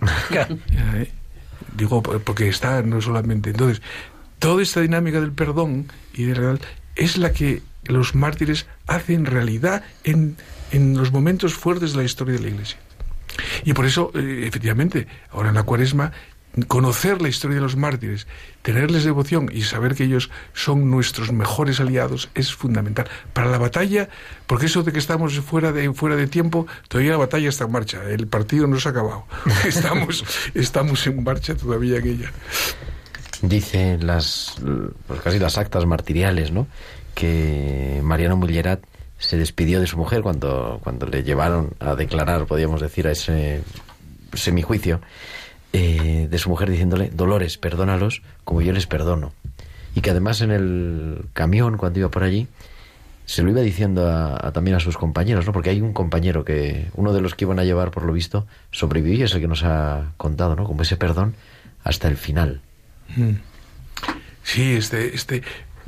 ¿eh? 0.95 1.11
Digo, 1.77 2.03
por- 2.03 2.21
porque 2.23 2.49
está 2.49 2.83
no 2.83 3.01
solamente. 3.01 3.51
Entonces, 3.51 3.83
toda 4.39 4.63
esta 4.63 4.81
dinámica 4.81 5.21
del 5.21 5.33
perdón 5.33 5.91
y 6.15 6.25
de 6.25 6.37
la- 6.37 6.59
es 6.97 7.17
la 7.17 7.33
que 7.33 7.63
los 7.85 8.15
mártires 8.15 8.67
hacen 8.87 9.27
realidad 9.27 9.85
en, 10.05 10.37
en 10.71 10.97
los 10.97 11.13
momentos 11.13 11.55
fuertes 11.55 11.93
de 11.93 11.99
la 11.99 12.05
historia 12.05 12.35
de 12.35 12.43
la 12.43 12.49
Iglesia. 12.49 12.79
Y 13.65 13.73
por 13.73 13.87
eso, 13.87 14.13
eh, 14.15 14.45
efectivamente, 14.47 15.07
ahora 15.31 15.51
en 15.51 15.55
la 15.55 15.63
cuaresma, 15.63 16.13
conocer 16.69 17.23
la 17.23 17.29
historia 17.29 17.57
de 17.57 17.63
los 17.63 17.77
mártires, 17.77 18.27
tenerles 18.61 19.05
devoción 19.05 19.51
y 19.53 19.63
saber 19.63 19.95
que 19.95 20.05
ellos 20.05 20.31
son 20.53 20.91
nuestros 20.91 21.33
mejores 21.33 21.81
aliados 21.81 22.29
es 22.35 22.55
fundamental. 22.55 23.09
Para 23.33 23.51
la 23.51 23.59
batalla, 23.59 24.09
porque 24.47 24.67
eso 24.67 24.83
de 24.83 24.93
que 24.93 24.99
estamos 24.99 25.39
fuera 25.41 25.73
de, 25.73 25.93
fuera 25.95 26.17
de 26.17 26.27
tiempo, 26.27 26.67
todavía 26.89 27.13
la 27.13 27.19
batalla 27.19 27.49
está 27.49 27.65
en 27.65 27.73
marcha, 27.73 28.05
el 28.05 28.27
partido 28.27 28.67
no 28.67 28.79
se 28.79 28.89
ha 28.89 28.91
acabado. 28.91 29.25
Estamos, 29.67 30.25
estamos 30.55 31.07
en 31.07 31.23
marcha 31.25 31.55
todavía 31.55 31.99
en 31.99 32.07
ella. 32.07 32.33
Dicen 33.43 34.07
las, 34.07 34.55
pues 35.07 35.21
casi 35.21 35.39
las 35.39 35.59
actas 35.59 35.85
martiriales, 35.85 36.53
¿no? 36.53 36.67
Que 37.15 38.01
Mariano 38.03 38.37
Mullerat 38.37 38.81
se 39.19 39.37
despidió 39.37 39.81
de 39.81 39.87
su 39.87 39.97
mujer 39.97 40.23
cuando, 40.23 40.81
cuando 40.83 41.07
le 41.07 41.23
llevaron 41.25 41.71
a 41.81 41.95
declarar, 41.97 42.47
podríamos 42.47 42.81
decir, 42.81 43.07
a 43.07 43.13
ese 43.13 43.63
semijuicio, 44.33 45.01
eh, 45.73 46.29
de 46.31 46.39
su 46.39 46.49
mujer 46.51 46.71
diciéndole, 46.71 47.11
Dolores, 47.11 47.59
perdónalos 47.59 48.23
como 48.45 48.63
yo 48.63 48.73
les 48.73 48.87
perdono. 48.87 49.33
Y 49.95 50.01
que 50.03 50.11
además 50.11 50.41
en 50.41 50.51
el 50.53 51.25
camión, 51.33 51.77
cuando 51.77 51.99
iba 51.99 52.11
por 52.11 52.23
allí, 52.23 52.47
se 53.27 53.43
lo 53.43 53.51
iba 53.51 53.61
diciendo 53.61 54.09
a- 54.11 54.53
también 54.53 54.77
a 54.77 54.81
sus 54.81 54.97
compañeros, 54.97 55.47
¿no? 55.47 55.53
Porque 55.53 55.71
hay 55.71 55.81
un 55.81 55.93
compañero 55.93 56.45
que, 56.45 56.89
uno 56.95 57.13
de 57.13 57.21
los 57.21 57.35
que 57.35 57.45
iban 57.45 57.59
a 57.59 57.65
llevar, 57.65 57.91
por 57.91 58.05
lo 58.05 58.13
visto, 58.13 58.47
sobrevivió 58.71 59.19
y 59.19 59.23
es 59.25 59.35
el 59.35 59.41
que 59.41 59.49
nos 59.49 59.65
ha 59.65 60.13
contado, 60.17 60.55
¿no? 60.57 60.65
Como 60.65 60.83
ese 60.83 60.97
perdón 60.97 61.35
hasta 61.85 62.09
el 62.09 62.17
final. 62.17 62.61
Mm. 63.17 63.33
Sí, 64.43 64.73
este, 64.73 65.15
este, 65.15 65.43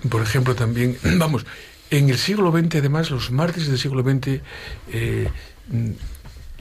por 0.08 0.22
ejemplo, 0.22 0.54
también, 0.54 0.96
vamos, 1.18 1.46
en 1.90 2.10
el 2.10 2.18
siglo 2.18 2.52
XX, 2.52 2.76
además, 2.76 3.10
los 3.10 3.30
mártires 3.30 3.68
del 3.68 3.78
siglo 3.78 4.02
XX 4.02 4.40
eh, 4.92 5.28
mm, 5.68 5.90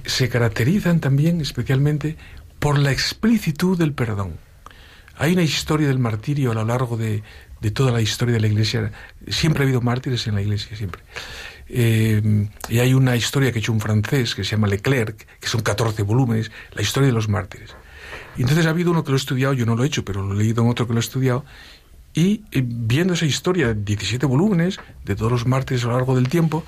se 0.06 0.30
caracterizan 0.30 1.00
también 1.00 1.42
especialmente 1.42 2.18
por 2.60 2.78
la 2.78 2.92
explicitud 2.92 3.78
del 3.78 3.94
perdón. 3.94 4.38
Hay 5.18 5.34
una 5.34 5.44
historia 5.44 5.88
del 5.88 6.00
martirio 6.00 6.52
a 6.52 6.56
lo 6.56 6.66
largo 6.66 6.98
de, 6.98 7.24
de 7.62 7.72
toda 7.72 7.92
la 7.92 8.02
historia 8.02 8.34
de 8.34 8.42
la 8.42 8.48
Iglesia. 8.48 8.92
Siempre 9.28 9.64
ha 9.64 9.66
habido 9.66 9.82
mártires 9.82 10.28
en 10.28 10.36
la 10.36 10.42
Iglesia, 10.42 10.76
siempre. 10.76 11.02
Eh, 11.70 12.48
y 12.70 12.80
hay 12.80 12.94
una 12.94 13.16
historia 13.16 13.52
que 13.52 13.60
ha 13.60 13.62
hecho 13.62 13.72
un 13.72 13.80
francés 13.80 14.36
que 14.36 14.44
se 14.44 14.52
llama 14.52 14.68
Leclerc, 14.68 15.26
que 15.40 15.48
son 15.48 15.62
14 15.62 16.04
volúmenes, 16.04 16.52
la 16.74 16.82
historia 16.82 17.08
de 17.08 17.14
los 17.14 17.30
mártires. 17.30 17.76
Y 18.38 18.42
entonces 18.42 18.66
ha 18.66 18.70
habido 18.72 18.92
uno 18.92 19.04
que 19.04 19.12
lo 19.12 19.16
ha 19.16 19.18
estudiado, 19.18 19.54
yo 19.54 19.66
no 19.66 19.76
lo 19.76 19.84
he 19.84 19.88
hecho, 19.88 20.04
pero 20.06 20.22
lo 20.24 20.34
he 20.34 20.38
leído 20.38 20.64
en 20.64 20.70
otro 20.70 20.88
que 20.88 20.94
lo 20.94 21.00
ha 21.00 21.02
estudiado, 21.02 21.46
y 22.16 22.42
viendo 22.52 23.14
esa 23.14 23.26
historia, 23.26 23.74
17 23.74 24.26
volúmenes 24.26 24.80
de 25.06 25.16
todos 25.16 25.32
los 25.32 25.46
mártires 25.48 25.84
a 25.84 25.88
lo 25.88 25.94
largo 25.94 26.16
del 26.16 26.30
tiempo, 26.30 26.64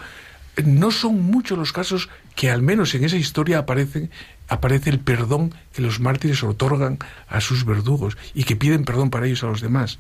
no 0.64 0.90
son 0.92 1.22
muchos 1.22 1.58
los 1.58 1.72
casos 1.74 2.10
que 2.36 2.50
al 2.50 2.62
menos 2.62 2.96
en 2.96 3.04
esa 3.04 3.18
historia 3.18 3.60
aparecen, 3.60 4.10
aparece 4.48 4.90
el 4.90 5.00
perdón 5.00 5.54
que 5.74 5.82
los 5.82 6.00
mártires 6.00 6.44
otorgan 6.44 6.98
a 7.28 7.42
sus 7.42 7.66
verdugos 7.66 8.18
y 8.34 8.44
que 8.46 8.56
piden 8.56 8.86
perdón 8.86 9.10
para 9.10 9.26
ellos 9.28 9.44
a 9.44 9.48
los 9.48 9.62
demás. 9.62 10.00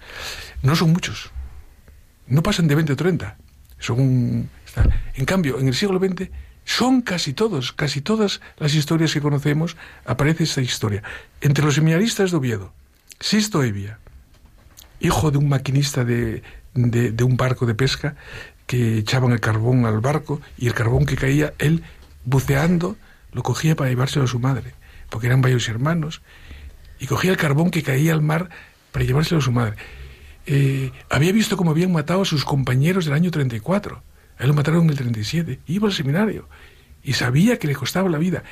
No 0.64 0.76
son 0.76 0.92
muchos. 0.94 1.30
No 2.28 2.42
pasan 2.42 2.68
de 2.68 2.76
20 2.76 2.94
o 2.94 2.96
30. 2.96 3.38
Son 3.80 4.00
un- 4.00 4.50
En 5.16 5.26
cambio, 5.26 5.60
en 5.60 5.68
el 5.68 5.74
siglo 5.76 6.00
XX 6.00 6.30
son 6.66 7.02
casi 7.02 7.34
todos, 7.34 7.72
casi 7.72 8.02
todas 8.02 8.42
las 8.58 8.74
historias 8.74 9.14
que 9.14 9.22
conocemos, 9.22 9.78
aparece 10.06 10.44
esta 10.44 10.62
historia. 10.62 11.04
Entre 11.42 11.64
los 11.64 11.76
seminaristas 11.76 12.32
de 12.32 12.38
Oviedo, 12.38 12.74
Sisto 13.20 13.64
Evia, 13.64 14.00
hijo 15.00 15.32
de 15.32 15.38
un 15.38 15.48
maquinista 15.48 16.04
de, 16.04 16.42
de, 16.74 17.24
un 17.24 17.38
barco 17.38 17.66
de 17.66 17.76
pesca, 17.76 18.16
que 18.66 18.98
echaban 18.98 19.32
el 19.32 19.40
carbón 19.40 19.86
al 19.86 20.00
barco 20.00 20.42
y 20.58 20.68
el 20.68 20.74
carbón 20.74 21.06
que 21.06 21.16
caía, 21.16 21.54
él 21.60 21.84
buceando 22.26 22.98
lo 23.32 23.44
cogía 23.44 23.76
para 23.76 23.90
llevárselo 23.90 24.26
a 24.26 24.28
su 24.28 24.40
madre, 24.40 24.74
porque 25.10 25.28
eran 25.28 25.42
varios 25.42 25.70
hermanos, 25.70 26.22
y 27.00 27.06
cogía 27.06 27.30
el 27.30 27.38
carbón 27.38 27.70
que 27.70 27.84
caía 27.84 28.14
al 28.14 28.22
mar 28.24 28.50
para 28.92 29.06
llevárselo 29.06 29.40
a 29.40 29.44
su 29.44 29.52
madre. 29.52 29.76
Eh, 30.48 30.92
había 31.10 31.32
visto 31.32 31.58
cómo 31.58 31.72
habían 31.72 31.92
matado 31.92 32.22
a 32.22 32.26
sus 32.26 32.44
compañeros 32.44 33.06
del 33.06 33.14
año 33.14 33.30
34. 33.30 34.02
Él 34.40 34.48
lo 34.48 34.54
mataron 34.54 34.84
en 34.84 34.90
el 34.90 34.98
37. 34.98 35.60
Iba 35.68 35.88
al 35.88 35.94
seminario 35.94 36.48
y 37.04 37.14
sabía 37.14 37.58
que 37.58 37.68
le 37.68 37.76
costaba 37.76 38.10
la 38.10 38.18
vida. 38.18 38.44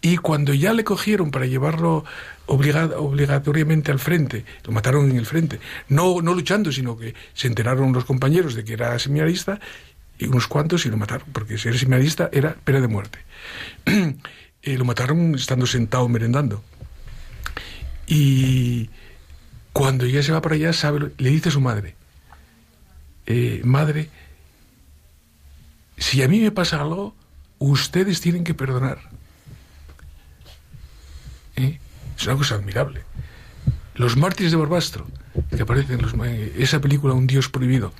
Y 0.00 0.16
cuando 0.16 0.52
ya 0.52 0.72
le 0.72 0.82
cogieron 0.82 1.30
para 1.30 1.46
llevarlo 1.46 2.04
obligatoriamente 2.46 3.92
al 3.92 4.00
frente, 4.00 4.44
lo 4.64 4.72
mataron 4.72 5.08
en 5.08 5.16
el 5.16 5.26
frente, 5.26 5.60
no, 5.88 6.20
no 6.20 6.34
luchando, 6.34 6.72
sino 6.72 6.98
que 6.98 7.14
se 7.34 7.46
enteraron 7.46 7.92
los 7.92 8.04
compañeros 8.04 8.54
de 8.54 8.64
que 8.64 8.72
era 8.72 8.98
seminarista 8.98 9.60
y 10.18 10.26
unos 10.26 10.48
cuantos 10.48 10.84
y 10.86 10.90
lo 10.90 10.96
mataron, 10.96 11.28
porque 11.32 11.56
ser 11.56 11.78
seminarista 11.78 12.28
era 12.32 12.54
pena 12.54 12.80
de 12.80 12.88
muerte. 12.88 13.18
Eh, 14.64 14.78
lo 14.78 14.84
mataron 14.84 15.34
estando 15.34 15.66
sentado 15.66 16.08
merendando. 16.08 16.62
Y 18.06 18.90
cuando 19.72 20.06
ya 20.06 20.22
se 20.22 20.30
va 20.30 20.40
para 20.40 20.54
allá, 20.54 20.72
sabe, 20.72 21.10
le 21.18 21.30
dice 21.30 21.48
a 21.48 21.52
su 21.52 21.60
madre, 21.60 21.96
eh, 23.26 23.60
madre, 23.64 24.08
si 26.02 26.20
a 26.22 26.28
mí 26.28 26.40
me 26.40 26.50
pasa 26.50 26.80
algo, 26.80 27.14
ustedes 27.58 28.20
tienen 28.20 28.42
que 28.42 28.54
perdonar. 28.54 28.98
¿Eh? 31.54 31.78
Es 32.18 32.26
una 32.26 32.36
cosa 32.36 32.56
admirable. 32.56 33.04
Los 33.94 34.16
mártires 34.16 34.50
de 34.50 34.58
Barbastro, 34.58 35.06
que 35.54 35.62
aparecen 35.62 36.00
en 36.00 36.24
en 36.24 36.52
esa 36.60 36.80
película 36.80 37.14
Un 37.14 37.28
Dios 37.28 37.48
prohibido, 37.48 37.92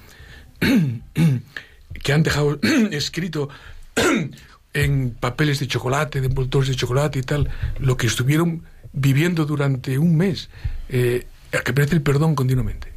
que 2.02 2.12
han 2.12 2.24
dejado 2.24 2.58
escrito 2.90 3.48
en 4.74 5.12
papeles 5.12 5.60
de 5.60 5.68
chocolate, 5.68 6.20
de 6.20 6.26
envoltores 6.26 6.70
de 6.70 6.74
chocolate 6.74 7.20
y 7.20 7.22
tal, 7.22 7.50
lo 7.78 7.96
que 7.96 8.08
estuvieron 8.08 8.64
viviendo 8.92 9.44
durante 9.46 9.98
un 9.98 10.16
mes, 10.16 10.50
eh, 10.88 11.28
que 11.50 11.70
aparece 11.70 11.94
el 11.94 12.02
perdón 12.02 12.34
continuamente. 12.34 12.92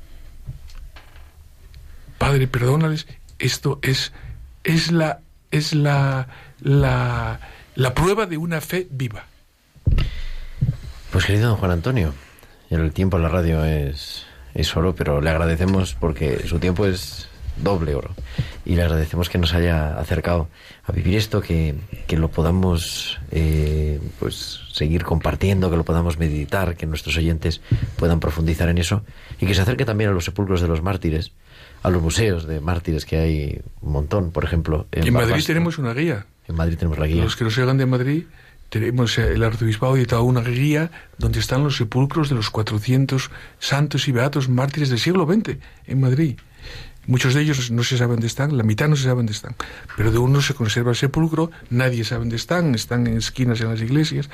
Padre, 2.17 2.47
perdónales, 2.47 3.05
esto 3.37 3.77
es, 3.83 4.13
es 4.65 4.91
la, 4.91 5.21
es 5.51 5.73
la, 5.73 6.27
la, 6.59 7.39
la 7.75 7.93
prueba 7.93 8.25
de 8.25 8.37
una 8.37 8.59
fe 8.59 8.87
viva. 8.89 9.25
Pues 11.11 11.25
querido 11.25 11.49
don 11.49 11.57
Juan 11.57 11.71
Antonio, 11.71 12.13
el 12.69 12.91
tiempo 12.91 13.15
en 13.17 13.23
la 13.23 13.29
radio 13.29 13.63
es, 13.63 14.25
es 14.53 14.75
oro, 14.75 14.95
pero 14.95 15.21
le 15.21 15.29
agradecemos 15.29 15.93
porque 15.93 16.45
su 16.47 16.59
tiempo 16.59 16.85
es 16.85 17.29
doble 17.57 17.95
oro. 17.95 18.09
Y 18.65 18.75
le 18.75 18.81
agradecemos 18.81 19.29
que 19.29 19.37
nos 19.37 19.53
haya 19.53 19.97
acercado 19.97 20.49
a 20.83 20.91
vivir 20.91 21.15
esto, 21.15 21.39
que, 21.39 21.75
que 22.07 22.17
lo 22.17 22.29
podamos 22.29 23.19
eh, 23.31 24.01
pues 24.19 24.61
seguir 24.73 25.03
compartiendo, 25.03 25.69
que 25.69 25.77
lo 25.77 25.85
podamos 25.85 26.17
meditar, 26.17 26.75
que 26.75 26.85
nuestros 26.85 27.15
oyentes 27.15 27.61
puedan 27.97 28.19
profundizar 28.19 28.67
en 28.67 28.79
eso 28.79 29.03
y 29.39 29.45
que 29.45 29.53
se 29.53 29.61
acerque 29.61 29.85
también 29.85 30.09
a 30.09 30.13
los 30.13 30.25
sepulcros 30.25 30.61
de 30.61 30.67
los 30.67 30.81
mártires, 30.81 31.31
a 31.85 31.89
los 31.91 32.01
museos 32.01 32.47
de 32.47 32.59
mártires 32.61 33.05
que 33.05 33.17
hay 33.17 33.61
un 33.81 33.91
montón, 33.91 34.31
por 34.31 34.43
ejemplo. 34.43 34.87
En, 34.91 35.01
Madrid 35.13 35.29
Barbastro. 35.29 35.45
tenemos 35.53 35.77
una 35.77 35.93
guía. 35.93 36.25
En 36.47 36.55
Madrid 36.55 36.77
tenemos 36.79 36.97
la 36.97 37.05
guía. 37.05 37.23
Los 37.23 37.35
que 37.35 37.43
nos 37.43 37.55
llegan 37.55 37.77
de 37.77 37.85
Madrid, 37.85 38.23
tenemos 38.69 39.19
el 39.19 39.43
arzobispado 39.43 39.95
editado 39.95 40.23
una 40.23 40.41
guía 40.41 40.89
donde 41.19 41.39
están 41.39 41.63
los 41.63 41.77
sepulcros 41.77 42.29
de 42.29 42.35
los 42.35 42.49
400 42.49 43.29
santos 43.59 44.07
y 44.07 44.11
beatos 44.11 44.49
mártires 44.49 44.89
del 44.89 44.97
siglo 44.97 45.27
XX 45.27 45.57
en 45.85 46.01
Madrid. 46.01 46.39
Muchos 47.07 47.33
de 47.33 47.41
ellos 47.41 47.71
no 47.71 47.83
se 47.83 47.97
sabe 47.97 48.13
dónde 48.13 48.27
están, 48.27 48.57
la 48.57 48.63
mitad 48.63 48.87
no 48.87 48.95
se 48.95 49.03
sabe 49.03 49.15
dónde 49.15 49.33
están, 49.33 49.55
pero 49.95 50.11
de 50.11 50.17
uno 50.17 50.41
se 50.41 50.53
conserva 50.53 50.91
el 50.91 50.97
sepulcro, 50.97 51.51
nadie 51.69 52.03
sabe 52.03 52.21
dónde 52.21 52.35
están, 52.35 52.75
están 52.75 53.07
en 53.07 53.17
esquinas 53.17 53.61
en 53.61 53.69
las 53.69 53.81
iglesias, 53.81 54.29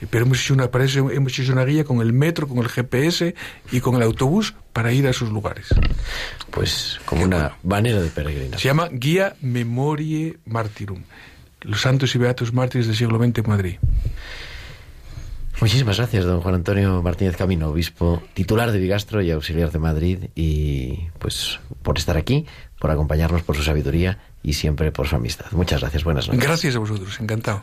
eh, 0.00 0.06
pero 0.08 0.24
hemos 0.24 0.40
hecho 0.40 0.54
una, 0.54 0.70
para 0.70 0.84
eso 0.84 1.10
hemos 1.10 1.38
hecho 1.38 1.52
una 1.52 1.64
guía 1.64 1.84
con 1.84 2.00
el 2.00 2.12
metro, 2.12 2.48
con 2.48 2.58
el 2.58 2.68
GPS 2.68 3.34
y 3.72 3.80
con 3.80 3.96
el 3.96 4.02
autobús 4.02 4.54
para 4.72 4.92
ir 4.92 5.06
a 5.06 5.10
esos 5.10 5.30
lugares. 5.30 5.68
Pues 6.50 7.00
como 7.04 7.24
una 7.24 7.56
manera 7.62 8.00
de 8.00 8.10
peregrinar. 8.10 8.60
Se 8.60 8.68
llama 8.68 8.88
Guía 8.92 9.36
Memoriae 9.40 10.38
Martyrum, 10.46 11.02
los 11.62 11.80
santos 11.80 12.14
y 12.14 12.18
beatos 12.18 12.52
mártires 12.52 12.86
del 12.86 12.96
siglo 12.96 13.18
XX 13.18 13.38
en 13.38 13.48
Madrid. 13.48 13.76
Muchísimas 15.60 15.96
gracias, 15.96 16.24
don 16.24 16.42
Juan 16.42 16.54
Antonio 16.54 17.02
Martínez 17.02 17.36
Camino, 17.36 17.68
obispo 17.68 18.22
titular 18.34 18.72
de 18.72 18.78
Bigastro 18.78 19.22
y 19.22 19.30
auxiliar 19.30 19.72
de 19.72 19.78
Madrid, 19.78 20.18
y 20.34 21.08
pues 21.18 21.58
por 21.82 21.96
estar 21.96 22.16
aquí, 22.16 22.46
por 22.78 22.90
acompañarnos, 22.90 23.42
por 23.42 23.56
su 23.56 23.62
sabiduría 23.62 24.18
y 24.42 24.52
siempre 24.52 24.92
por 24.92 25.08
su 25.08 25.16
amistad. 25.16 25.46
Muchas 25.52 25.80
gracias, 25.80 26.04
buenas 26.04 26.28
noches. 26.28 26.44
Gracias 26.44 26.76
a 26.76 26.78
vosotros, 26.78 27.18
encantado. 27.20 27.62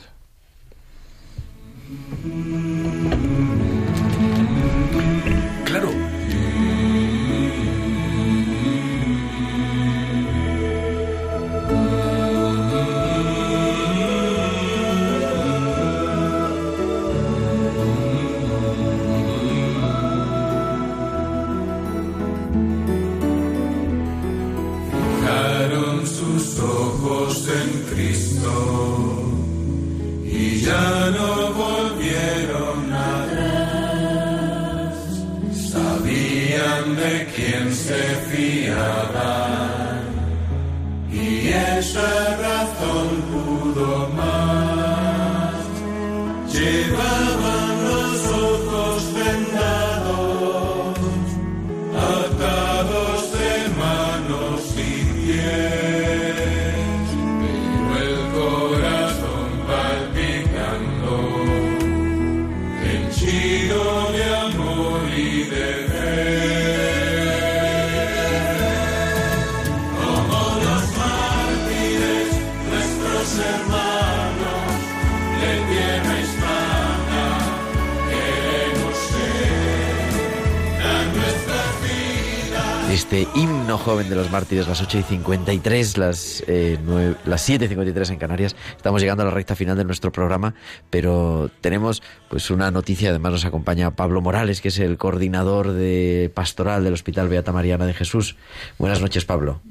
Las 84.74 84.82
8 84.82 84.97
y 84.97 85.03
53, 85.03 85.97
las, 85.99 86.43
eh, 86.47 86.80
nueve- 86.84 87.13
las 87.26 87.41
7 87.43 87.65
y 87.65 87.67
53 87.67 88.09
en 88.09 88.17
Canarias. 88.17 88.55
Estamos 88.76 88.99
llegando 89.03 89.21
a 89.21 89.28
la 89.28 89.32
recta 89.32 89.55
final 89.55 89.78
de 89.78 89.84
nuestro 89.86 90.11
programa, 90.11 90.55
pero 90.89 91.51
tenemos 91.61 92.01
pues 92.28 92.49
una 92.49 92.71
noticia. 92.71 93.11
Además, 93.11 93.34
nos 93.34 93.45
acompaña 93.45 93.91
Pablo 93.91 94.19
Morales, 94.21 94.61
que 94.61 94.69
es 94.69 94.80
el 94.80 94.97
coordinador 94.97 95.74
de 95.74 96.32
pastoral 96.34 96.84
del 96.84 96.93
Hospital 96.93 97.28
Beata 97.30 97.51
Mariana 97.51 97.86
de 97.86 97.93
Jesús. 97.93 98.36
Buenas 98.80 98.99
noches, 98.99 99.26
Pablo. 99.26 99.61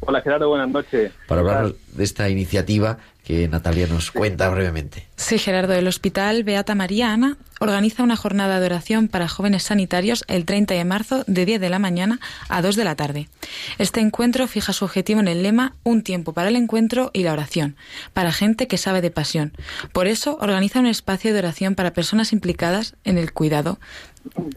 Hola 0.00 0.22
Gerardo, 0.22 0.48
buenas 0.48 0.70
noches. 0.70 1.12
Para 1.28 1.42
hablar 1.42 1.72
de 1.92 2.04
esta 2.04 2.30
iniciativa 2.30 2.96
que 3.26 3.48
Natalia 3.48 3.88
nos 3.88 4.12
cuenta 4.12 4.48
brevemente. 4.50 5.08
Sí, 5.16 5.36
Gerardo, 5.38 5.72
el 5.72 5.88
Hospital 5.88 6.44
Beata 6.44 6.76
María 6.76 7.12
Ana 7.12 7.36
organiza 7.58 8.04
una 8.04 8.14
jornada 8.14 8.60
de 8.60 8.66
oración 8.66 9.08
para 9.08 9.26
jóvenes 9.26 9.64
sanitarios 9.64 10.22
el 10.28 10.44
30 10.44 10.74
de 10.74 10.84
marzo 10.84 11.24
de 11.26 11.44
10 11.44 11.60
de 11.60 11.68
la 11.68 11.80
mañana 11.80 12.20
a 12.48 12.62
2 12.62 12.76
de 12.76 12.84
la 12.84 12.94
tarde. 12.94 13.28
Este 13.78 13.98
encuentro 14.00 14.46
fija 14.46 14.72
su 14.72 14.84
objetivo 14.84 15.18
en 15.18 15.26
el 15.26 15.42
lema 15.42 15.74
Un 15.82 16.02
tiempo 16.02 16.34
para 16.34 16.50
el 16.50 16.56
encuentro 16.56 17.10
y 17.12 17.24
la 17.24 17.32
oración, 17.32 17.74
para 18.12 18.30
gente 18.30 18.68
que 18.68 18.78
sabe 18.78 19.00
de 19.00 19.10
pasión. 19.10 19.52
Por 19.92 20.06
eso 20.06 20.38
organiza 20.40 20.78
un 20.78 20.86
espacio 20.86 21.32
de 21.32 21.40
oración 21.40 21.74
para 21.74 21.92
personas 21.94 22.32
implicadas 22.32 22.94
en 23.02 23.18
el 23.18 23.32
cuidado 23.32 23.80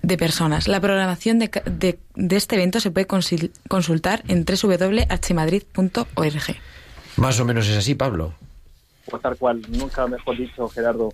de 0.03 0.15
personas. 0.17 0.67
La 0.67 0.79
programación 0.79 1.39
de, 1.39 1.49
de- 1.65 1.97
de 2.15 2.35
este 2.35 2.53
evento 2.55 2.79
se 2.81 2.91
puede 2.91 3.07
consultar 3.07 4.21
en 4.27 4.45
www.hmadrid.org. 4.45 6.55
Más 7.15 7.39
o 7.39 7.45
menos 7.45 7.67
es 7.67 7.77
así, 7.77 7.95
Pablo. 7.95 8.35
Pues 9.09 9.21
tal 9.21 9.37
cual, 9.37 9.61
nunca 9.69 10.07
mejor 10.07 10.37
dicho, 10.37 10.67
Gerardo. 10.69 11.09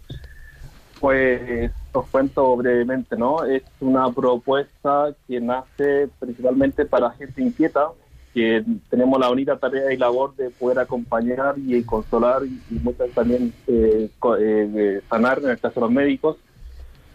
Pues 1.00 1.72
os 1.92 2.08
cuento 2.08 2.56
brevemente, 2.56 3.16
¿no? 3.18 3.44
Es 3.44 3.64
una 3.80 4.12
propuesta 4.12 5.14
que 5.28 5.40
nace 5.40 6.10
principalmente 6.20 6.86
para 6.86 7.12
gente 7.12 7.42
inquieta, 7.42 7.90
que 8.34 8.64
tenemos 8.90 9.20
la 9.20 9.30
única 9.30 9.58
tarea 9.58 9.94
y 9.94 9.98
labor 9.98 10.36
de 10.36 10.50
poder 10.50 10.80
acompañar 10.80 11.56
y 11.58 11.82
consolar 11.84 12.44
y, 12.46 12.60
muchas 12.80 13.10
también 13.12 13.54
eh, 13.68 14.10
eh, 14.40 15.02
sanar, 15.10 15.40
en 15.40 15.50
el 15.52 15.60
caso 15.60 15.76
de 15.76 15.82
los 15.82 15.92
médicos. 15.92 16.38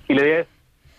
Y 0.09 0.15
la 0.15 0.23
idea 0.23 0.41
es 0.41 0.47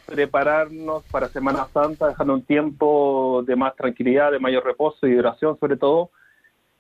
prepararnos 0.06 1.04
para 1.06 1.30
Semana 1.30 1.68
Santa, 1.74 2.10
dejando 2.10 2.34
un 2.34 2.44
tiempo 2.44 3.44
de 3.48 3.56
más 3.56 3.76
tranquilidad, 3.76 4.32
de 4.32 4.40
mayor 4.40 4.66
reposo 4.66 5.08
y 5.08 5.18
oración 5.18 5.58
sobre 5.60 5.78
todo, 5.78 6.12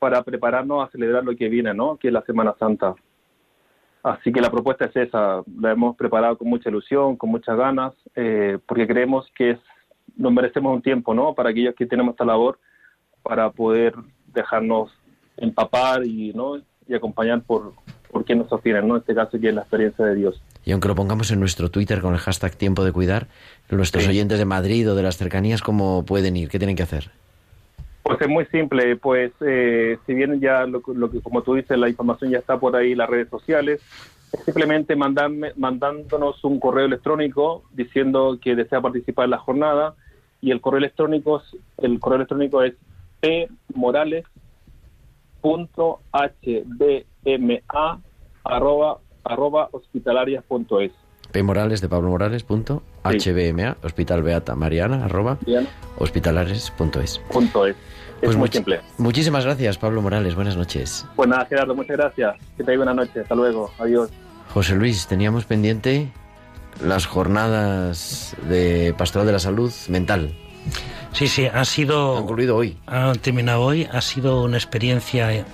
para 0.01 0.23
prepararnos 0.23 0.83
a 0.83 0.91
celebrar 0.91 1.23
lo 1.23 1.35
que 1.35 1.47
viene, 1.47 1.75
¿no? 1.75 1.95
Que 1.95 2.07
es 2.07 2.13
la 2.13 2.23
Semana 2.23 2.55
Santa. 2.57 2.95
Así 4.01 4.31
que 4.31 4.41
la 4.41 4.49
propuesta 4.49 4.85
es 4.85 4.95
esa, 4.95 5.43
la 5.59 5.73
hemos 5.73 5.95
preparado 5.95 6.39
con 6.39 6.49
mucha 6.49 6.69
ilusión, 6.69 7.17
con 7.17 7.29
muchas 7.29 7.55
ganas, 7.55 7.93
eh, 8.15 8.57
porque 8.65 8.87
creemos 8.87 9.27
que 9.35 9.51
es, 9.51 9.59
nos 10.17 10.33
merecemos 10.33 10.73
un 10.73 10.81
tiempo, 10.81 11.13
¿no? 11.13 11.35
Para 11.35 11.51
aquellos 11.51 11.75
que 11.75 11.85
tenemos 11.85 12.13
esta 12.13 12.25
labor, 12.25 12.57
para 13.21 13.51
poder 13.51 13.93
dejarnos 14.33 14.89
empapar 15.37 16.03
y, 16.03 16.33
¿no? 16.33 16.57
Y 16.87 16.95
acompañar 16.95 17.43
por, 17.43 17.73
por 18.09 18.25
quien 18.25 18.39
nos 18.39 18.49
sostiene, 18.49 18.81
¿no? 18.81 18.95
En 18.95 19.01
este 19.01 19.13
caso 19.13 19.39
que 19.39 19.49
es 19.49 19.53
la 19.53 19.61
experiencia 19.61 20.03
de 20.03 20.15
Dios. 20.15 20.41
Y 20.65 20.71
aunque 20.71 20.87
lo 20.87 20.95
pongamos 20.95 21.29
en 21.29 21.39
nuestro 21.39 21.69
Twitter 21.69 22.01
con 22.01 22.15
el 22.15 22.19
hashtag 22.19 22.55
Tiempo 22.55 22.83
de 22.83 22.91
Cuidar, 22.91 23.27
nuestros 23.69 24.07
oyentes 24.07 24.39
de 24.39 24.45
Madrid 24.45 24.89
o 24.89 24.95
de 24.95 25.03
las 25.03 25.17
cercanías, 25.17 25.61
¿cómo 25.61 26.05
pueden 26.05 26.35
ir? 26.37 26.49
¿Qué 26.49 26.57
tienen 26.57 26.75
que 26.75 26.81
hacer? 26.81 27.11
Pues 28.03 28.19
es 28.21 28.27
muy 28.27 28.45
simple, 28.47 28.95
pues 28.95 29.31
eh, 29.41 29.97
si 30.05 30.13
bien 30.13 30.39
ya 30.41 30.65
lo, 30.65 30.81
lo 30.93 31.11
que 31.11 31.21
como 31.21 31.43
tú 31.43 31.53
dices 31.53 31.77
la 31.77 31.87
información 31.89 32.31
ya 32.31 32.39
está 32.39 32.59
por 32.59 32.75
ahí 32.75 32.95
las 32.95 33.09
redes 33.09 33.29
sociales, 33.29 33.79
es 34.33 34.39
simplemente 34.45 34.95
mandarme, 34.95 35.51
mandándonos 35.55 36.43
un 36.43 36.59
correo 36.59 36.85
electrónico 36.85 37.63
diciendo 37.71 38.39
que 38.41 38.55
desea 38.55 38.81
participar 38.81 39.25
en 39.25 39.31
la 39.31 39.37
jornada 39.37 39.93
y 40.41 40.49
el 40.51 40.61
correo 40.61 40.79
electrónico 40.79 41.37
es- 41.41 41.57
el 41.77 41.99
correo 41.99 42.15
electrónico 42.17 42.63
es 42.63 42.73
pmorales.hbma 46.41 48.01
arroba, 48.43 48.97
arroba 49.23 49.69
hospitalarias.es. 49.71 50.91
P. 51.31 51.43
Morales 51.43 51.79
de 51.81 51.87
Pablo 51.87 52.09
Morales 52.09 52.43
punto 52.43 52.83
HBMA, 53.03 53.77
Hospital 53.83 54.21
Beata 54.23 54.55
Mariana, 54.55 55.05
arroba, 55.05 55.37
hospitalares.es. 55.97 57.19
punto 57.31 57.65
es. 57.67 57.75
Es 58.21 58.25
Pues 58.27 58.37
muy 58.37 58.47
much- 58.49 58.53
simple. 58.53 58.81
Muchísimas 58.99 59.45
gracias, 59.45 59.77
Pablo 59.77 60.01
Morales. 60.01 60.35
Buenas 60.35 60.55
noches. 60.55 61.05
Pues 61.15 61.27
nada, 61.27 61.45
Gerardo, 61.47 61.73
muchas 61.75 61.97
gracias. 61.97 62.35
Que 62.55 62.63
te 62.63 62.77
buena 62.77 62.93
noche. 62.93 63.21
Hasta 63.21 63.33
luego. 63.35 63.71
Adiós. 63.79 64.09
José 64.53 64.75
Luis, 64.75 65.07
teníamos 65.07 65.45
pendiente 65.45 66.11
las 66.83 67.05
jornadas 67.07 68.35
de 68.47 68.93
Pastoral 68.97 69.25
de 69.25 69.33
la 69.33 69.39
Salud 69.39 69.71
Mental. 69.89 70.35
Sí, 71.13 71.27
sí, 71.27 71.45
ha 71.47 71.65
sido... 71.65 72.17
Han 72.17 72.25
concluido 72.25 72.55
hoy. 72.57 72.77
Han 72.85 73.17
terminado 73.17 73.61
hoy. 73.61 73.87
Ha 73.91 74.01
sido 74.01 74.43
una 74.43 74.57
experiencia 74.57 75.45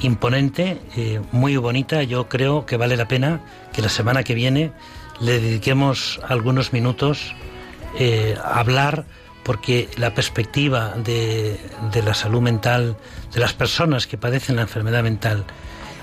imponente, 0.00 0.78
eh, 0.96 1.20
muy 1.32 1.56
bonita. 1.56 2.02
Yo 2.02 2.28
creo 2.28 2.66
que 2.66 2.76
vale 2.76 2.96
la 2.96 3.08
pena 3.08 3.40
que 3.72 3.80
la 3.82 3.88
semana 3.88 4.22
que 4.22 4.34
viene 4.34 4.72
le 5.20 5.40
dediquemos 5.40 6.20
algunos 6.28 6.72
minutos 6.72 7.34
eh, 7.98 8.36
a 8.42 8.60
hablar 8.60 9.04
porque 9.42 9.88
la 9.96 10.14
perspectiva 10.14 10.94
de, 10.96 11.58
de 11.92 12.02
la 12.02 12.14
salud 12.14 12.40
mental 12.40 12.96
de 13.32 13.40
las 13.40 13.52
personas 13.52 14.06
que 14.06 14.18
padecen 14.18 14.56
la 14.56 14.62
enfermedad 14.62 15.02
mental 15.02 15.44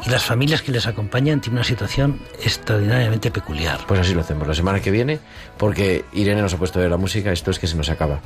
y 0.05 0.09
las 0.09 0.23
familias 0.23 0.61
que 0.61 0.71
les 0.71 0.87
acompañan 0.87 1.41
tienen 1.41 1.57
una 1.57 1.63
situación 1.63 2.19
extraordinariamente 2.43 3.31
peculiar. 3.31 3.79
Pues 3.87 3.99
así 3.99 4.13
lo 4.13 4.21
hacemos 4.21 4.47
la 4.47 4.53
semana 4.53 4.79
que 4.79 4.91
viene, 4.91 5.19
porque 5.57 6.05
Irene 6.13 6.41
nos 6.41 6.53
ha 6.53 6.57
puesto 6.57 6.79
de 6.79 6.89
la 6.89 6.97
música, 6.97 7.31
esto 7.31 7.51
es 7.51 7.59
que 7.59 7.67
se 7.67 7.75
nos 7.75 7.89
acaba. 7.89 8.21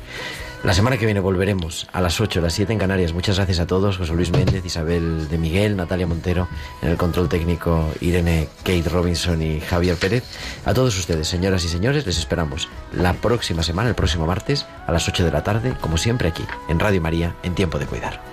La 0.63 0.73
semana 0.73 0.97
que 0.97 1.05
viene 1.05 1.19
volveremos 1.19 1.87
a 1.91 1.99
las 1.99 2.21
8, 2.21 2.39
las 2.39 2.53
7 2.53 2.71
en 2.71 2.79
Canarias. 2.79 3.11
Muchas 3.11 3.35
gracias 3.35 3.59
a 3.59 3.67
todos, 3.67 3.97
José 3.97 4.13
Luis 4.13 4.31
Méndez, 4.31 4.65
Isabel 4.65 5.27
de 5.27 5.37
Miguel, 5.37 5.75
Natalia 5.75 6.07
Montero, 6.07 6.47
en 6.81 6.89
el 6.89 6.95
control 6.95 7.27
técnico 7.27 7.91
Irene, 7.99 8.47
Kate 8.59 8.87
Robinson 8.87 9.41
y 9.41 9.59
Javier 9.59 9.97
Pérez. 9.97 10.23
A 10.65 10.73
todos 10.73 10.97
ustedes, 10.97 11.27
señoras 11.27 11.65
y 11.65 11.67
señores, 11.67 12.05
les 12.05 12.17
esperamos 12.17 12.69
la 12.93 13.13
próxima 13.13 13.61
semana, 13.61 13.89
el 13.89 13.95
próximo 13.95 14.25
martes, 14.25 14.65
a 14.87 14.93
las 14.93 15.07
8 15.09 15.25
de 15.25 15.31
la 15.31 15.43
tarde, 15.43 15.73
como 15.81 15.97
siempre 15.97 16.29
aquí, 16.29 16.45
en 16.69 16.79
Radio 16.79 17.01
María, 17.01 17.35
en 17.43 17.55
Tiempo 17.55 17.77
de 17.77 17.85
Cuidar. 17.85 18.32